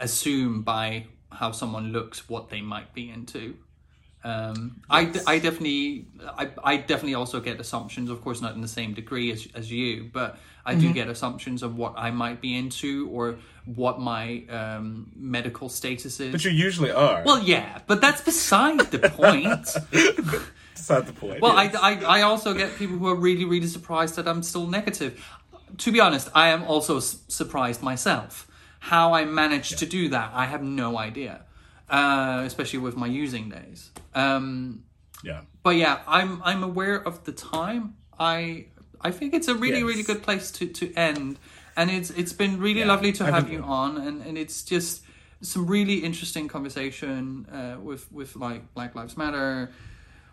assume 0.00 0.62
by 0.62 1.06
how 1.30 1.52
someone 1.52 1.92
looks 1.92 2.28
what 2.28 2.48
they 2.50 2.60
might 2.62 2.94
be 2.94 3.10
into. 3.10 3.56
Um, 4.24 4.80
I, 4.90 5.04
d- 5.04 5.20
I 5.26 5.38
definitely 5.38 6.06
I, 6.26 6.48
I 6.64 6.76
definitely 6.78 7.14
also 7.14 7.38
get 7.40 7.60
assumptions, 7.60 8.10
of 8.10 8.20
course 8.22 8.40
not 8.42 8.54
in 8.56 8.60
the 8.60 8.66
same 8.68 8.92
degree 8.92 9.30
as, 9.30 9.46
as 9.54 9.70
you, 9.70 10.10
but 10.12 10.38
I 10.64 10.72
Mm-hmm. 10.72 10.80
do 10.80 10.92
get 10.94 11.08
assumptions 11.08 11.62
of 11.62 11.76
what 11.76 11.94
I 11.96 12.10
might 12.10 12.40
be 12.40 12.56
into 12.56 13.08
or 13.12 13.36
what 13.66 14.00
my 14.00 14.42
um, 14.50 15.12
medical 15.14 15.68
status 15.68 16.18
is. 16.18 16.32
but 16.32 16.44
you 16.44 16.50
usually 16.50 16.90
are. 16.90 17.22
well, 17.24 17.40
yeah, 17.40 17.78
but 17.86 18.00
that's 18.00 18.20
beside 18.20 18.80
the 18.90 18.98
point. 19.10 19.68
Not 20.88 21.06
the 21.06 21.12
point. 21.12 21.40
Well, 21.40 21.54
yes. 21.62 21.74
I, 21.76 21.94
I, 21.94 22.18
I 22.18 22.22
also 22.22 22.52
get 22.52 22.76
people 22.76 22.96
who 22.98 23.06
are 23.08 23.14
really, 23.14 23.44
really 23.44 23.66
surprised 23.68 24.16
that 24.16 24.26
I'm 24.26 24.42
still 24.42 24.66
negative. 24.66 25.24
To 25.78 25.92
be 25.92 26.00
honest, 26.00 26.28
I 26.34 26.48
am 26.48 26.64
also 26.64 26.96
s- 26.96 27.18
surprised 27.28 27.80
myself. 27.82 28.45
How 28.90 29.14
I 29.14 29.24
managed 29.24 29.78
to 29.78 29.86
do 29.86 30.08
that, 30.10 30.30
I 30.34 30.44
have 30.46 30.62
no 30.62 30.96
idea. 30.98 31.34
Uh, 31.88 32.42
especially 32.44 32.80
with 32.80 32.96
my 32.96 33.06
using 33.24 33.48
days. 33.48 33.90
Um, 34.14 34.82
Yeah. 35.22 35.42
but 35.62 35.76
yeah, 35.76 35.98
I'm 36.18 36.42
I'm 36.50 36.62
aware 36.64 36.98
of 37.08 37.14
the 37.24 37.32
time. 37.32 37.94
I 38.18 38.66
I 39.08 39.10
think 39.12 39.34
it's 39.34 39.48
a 39.48 39.54
really 39.54 39.78
Yes. 39.82 39.90
really 39.90 40.02
good 40.02 40.22
place 40.22 40.50
to 40.58 40.66
to 40.80 40.84
end, 40.94 41.38
and 41.76 41.90
it's 41.90 42.10
it's 42.20 42.32
been 42.42 42.58
really 42.66 42.80
Yeah, 42.80 42.92
lovely 42.94 43.12
to 43.12 43.24
I 43.24 43.30
have 43.30 43.48
you 43.54 43.62
on, 43.62 43.90
and 44.06 44.16
and 44.26 44.36
it's 44.36 44.58
just 44.74 45.02
some 45.42 45.64
really 45.70 45.98
interesting 46.08 46.48
conversation 46.48 47.46
uh, 47.58 47.76
with 47.88 48.10
with 48.12 48.34
like 48.36 48.60
Black 48.74 48.94
Lives 48.98 49.16
Matter, 49.16 49.70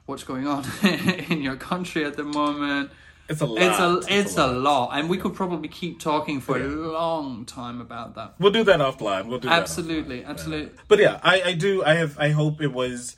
what's 0.07 0.23
going 0.23 0.47
on 0.47 0.63
in 1.33 1.41
your 1.47 1.55
country 1.57 2.03
at 2.05 2.15
the 2.15 2.23
moment. 2.23 2.89
It's 3.29 3.41
a 3.41 3.45
lot. 3.45 3.61
It's 3.61 3.79
a 4.09 4.19
it's 4.19 4.37
a 4.37 4.47
lot, 4.47 4.89
and 4.93 5.09
we 5.09 5.17
could 5.17 5.33
probably 5.33 5.69
keep 5.69 5.99
talking 5.99 6.41
for 6.41 6.57
Yeah. 6.59 6.65
a 6.65 6.75
long 6.91 7.45
time 7.45 7.79
about 7.79 8.15
that. 8.15 8.35
We'll 8.39 8.51
do 8.51 8.63
that 8.65 8.79
offline. 8.79 9.27
We'll 9.27 9.39
do 9.39 9.47
that. 9.47 9.59
Absolutely, 9.61 10.25
absolutely. 10.25 10.77
But 10.89 10.99
yeah, 10.99 11.19
I, 11.23 11.41
I 11.41 11.53
do. 11.53 11.83
I 11.85 11.93
have. 11.95 12.17
I 12.19 12.29
hope 12.29 12.61
it 12.61 12.73
was. 12.73 13.15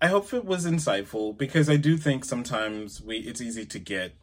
I 0.00 0.08
hope 0.08 0.32
it 0.32 0.44
was 0.44 0.66
insightful 0.66 1.36
because 1.36 1.68
I 1.68 1.76
do 1.76 1.96
think 1.96 2.24
sometimes 2.24 3.02
we 3.02 3.16
it's 3.18 3.40
easy 3.40 3.66
to 3.66 3.78
get 3.78 4.14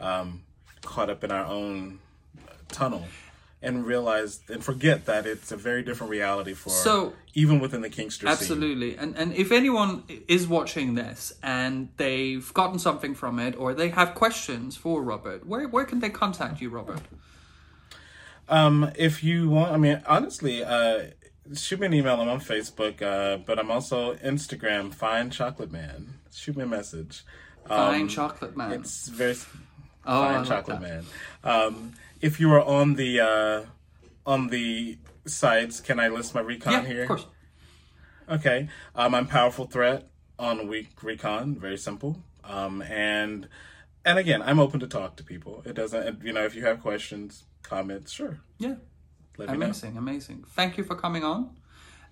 um, 0.00 0.42
caught 0.82 1.08
up 1.08 1.22
in 1.24 1.30
our 1.30 1.46
own 1.46 2.00
tunnel 2.68 3.04
and 3.64 3.84
realize 3.86 4.40
and 4.48 4.62
forget 4.62 5.06
that 5.06 5.26
it's 5.26 5.50
a 5.52 5.56
very 5.56 5.82
different 5.82 6.10
reality 6.10 6.54
for 6.54 6.70
So- 6.70 7.14
even 7.34 7.58
within 7.58 7.80
the 7.80 7.90
Kinkster 7.90 8.20
scene. 8.20 8.28
Absolutely. 8.28 8.96
And 8.96 9.16
and 9.16 9.32
if 9.34 9.50
anyone 9.50 10.04
is 10.28 10.46
watching 10.46 10.94
this 10.94 11.32
and 11.42 11.88
they've 11.96 12.52
gotten 12.54 12.78
something 12.78 13.14
from 13.14 13.38
it 13.38 13.56
or 13.56 13.74
they 13.74 13.88
have 13.88 14.14
questions 14.14 14.76
for 14.76 15.02
Robert, 15.02 15.46
where 15.46 15.66
where 15.68 15.84
can 15.84 15.98
they 16.00 16.10
contact 16.10 16.60
you, 16.60 16.68
Robert? 16.70 17.00
Um, 18.48 18.90
if 18.96 19.24
you 19.24 19.48
want, 19.48 19.72
I 19.72 19.78
mean, 19.78 20.02
honestly, 20.06 20.62
uh, 20.62 21.04
shoot 21.54 21.80
me 21.80 21.86
an 21.86 21.94
email. 21.94 22.20
I'm 22.20 22.28
on 22.28 22.40
Facebook, 22.40 23.00
uh, 23.02 23.38
but 23.38 23.58
I'm 23.58 23.70
also 23.70 24.14
Instagram. 24.16 24.92
Fine 24.92 25.30
Chocolate 25.30 25.72
Man. 25.72 26.14
Shoot 26.32 26.56
me 26.56 26.64
a 26.64 26.66
message. 26.66 27.24
Fine 27.66 28.02
Um, 28.02 28.08
chocolate 28.08 28.56
man. 28.56 28.72
It's 28.72 29.08
very 29.08 29.32
oh, 29.32 30.22
fine 30.22 30.38
like 30.40 30.48
chocolate 30.48 30.80
that. 30.80 30.82
man. 30.82 31.04
Um, 31.42 31.92
if 32.20 32.40
you 32.40 32.52
are 32.52 32.62
on 32.62 32.94
the 32.94 33.20
uh, 33.20 33.62
on 34.26 34.48
the 34.48 34.98
sides, 35.26 35.80
can 35.80 35.98
I 36.00 36.08
list 36.08 36.34
my 36.34 36.40
recon 36.40 36.72
Yeah, 36.72 36.84
here? 36.84 37.02
of 37.02 37.08
course. 37.08 37.26
Okay. 38.28 38.68
Um, 38.94 39.14
I'm 39.14 39.26
Powerful 39.26 39.66
Threat 39.66 40.08
on 40.38 40.68
Week 40.68 40.90
Recon. 41.02 41.56
Very 41.56 41.76
simple. 41.76 42.18
Um, 42.42 42.82
and 42.82 43.48
and 44.04 44.18
again, 44.18 44.42
I'm 44.42 44.58
open 44.58 44.80
to 44.80 44.86
talk 44.86 45.16
to 45.16 45.24
people. 45.24 45.62
It 45.64 45.74
doesn't, 45.74 46.22
you 46.22 46.32
know, 46.32 46.44
if 46.44 46.54
you 46.54 46.64
have 46.64 46.80
questions, 46.80 47.44
comments, 47.62 48.12
sure, 48.12 48.40
Yeah. 48.58 48.74
let 49.38 49.48
me 49.50 49.56
know. 49.56 49.64
Amazing, 49.66 49.96
amazing. 49.96 50.44
Thank 50.50 50.76
you 50.76 50.84
for 50.84 50.94
coming 50.94 51.24
on. 51.24 51.50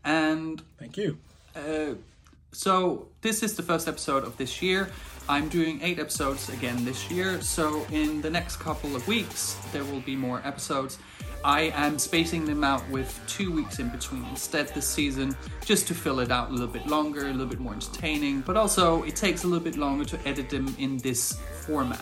And 0.05 0.63
Thank 0.79 0.97
you. 0.97 1.19
Uh, 1.55 1.95
so 2.53 3.09
this 3.21 3.43
is 3.43 3.55
the 3.55 3.63
first 3.63 3.89
episode 3.89 4.25
of 4.25 4.37
this 4.37 4.63
year. 4.63 4.91
I'm 5.29 5.49
doing 5.49 5.81
eight 5.83 5.99
episodes 5.99 6.49
again 6.49 6.85
this 6.85 7.11
year. 7.11 7.41
So 7.41 7.87
in 7.91 8.21
the 8.21 8.31
next 8.31 8.57
couple 8.57 8.97
of 8.97 9.07
weeks, 9.07 9.57
there 9.73 9.85
will 9.85 10.01
be 10.01 10.17
more 10.17 10.43
episodes. 10.45 10.99
I 11.45 11.73
am 11.75 11.99
spacing 11.99 12.45
them 12.45 12.63
out 12.63 12.89
with 12.91 13.19
two 13.27 13.53
weeks 13.53 13.79
in 13.79 13.89
between 13.89 14.25
instead 14.27 14.69
this 14.69 14.89
season, 14.89 15.37
just 15.65 15.89
to 15.89 15.95
fill 15.95 16.21
it 16.21 16.31
out 16.31 16.51
a 16.51 16.53
little 16.53 16.69
bit 16.69 16.87
longer, 16.87 17.27
a 17.27 17.33
little 17.33 17.47
bit 17.47 17.59
more 17.59 17.73
entertaining. 17.73 18.43
But 18.43 18.57
also, 18.57 19.03
it 19.03 19.17
takes 19.17 19.43
a 19.43 19.49
little 19.49 19.65
bit 19.65 19.77
longer 19.77 20.05
to 20.05 20.29
edit 20.29 20.51
them 20.51 20.75
in 20.79 20.99
this 20.99 21.41
format. 21.67 22.01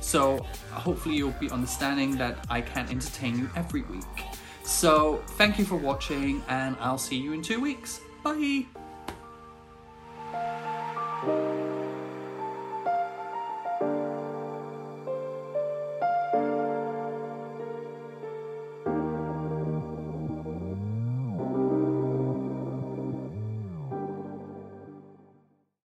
So 0.00 0.38
hopefully, 0.70 1.16
you'll 1.16 1.30
be 1.32 1.50
understanding 1.50 2.16
that 2.18 2.44
I 2.50 2.60
can't 2.60 2.90
entertain 2.90 3.38
you 3.38 3.50
every 3.56 3.82
week. 3.82 4.04
So 4.62 5.22
thank 5.38 5.58
you 5.58 5.64
for 5.64 5.76
watching, 5.76 6.42
and 6.48 6.76
I'll 6.80 6.98
see 6.98 7.16
you 7.16 7.32
in 7.32 7.42
two 7.42 7.60
weeks. 7.60 8.00
Bye 8.22 8.66
thank 11.22 11.28
you 11.28 11.65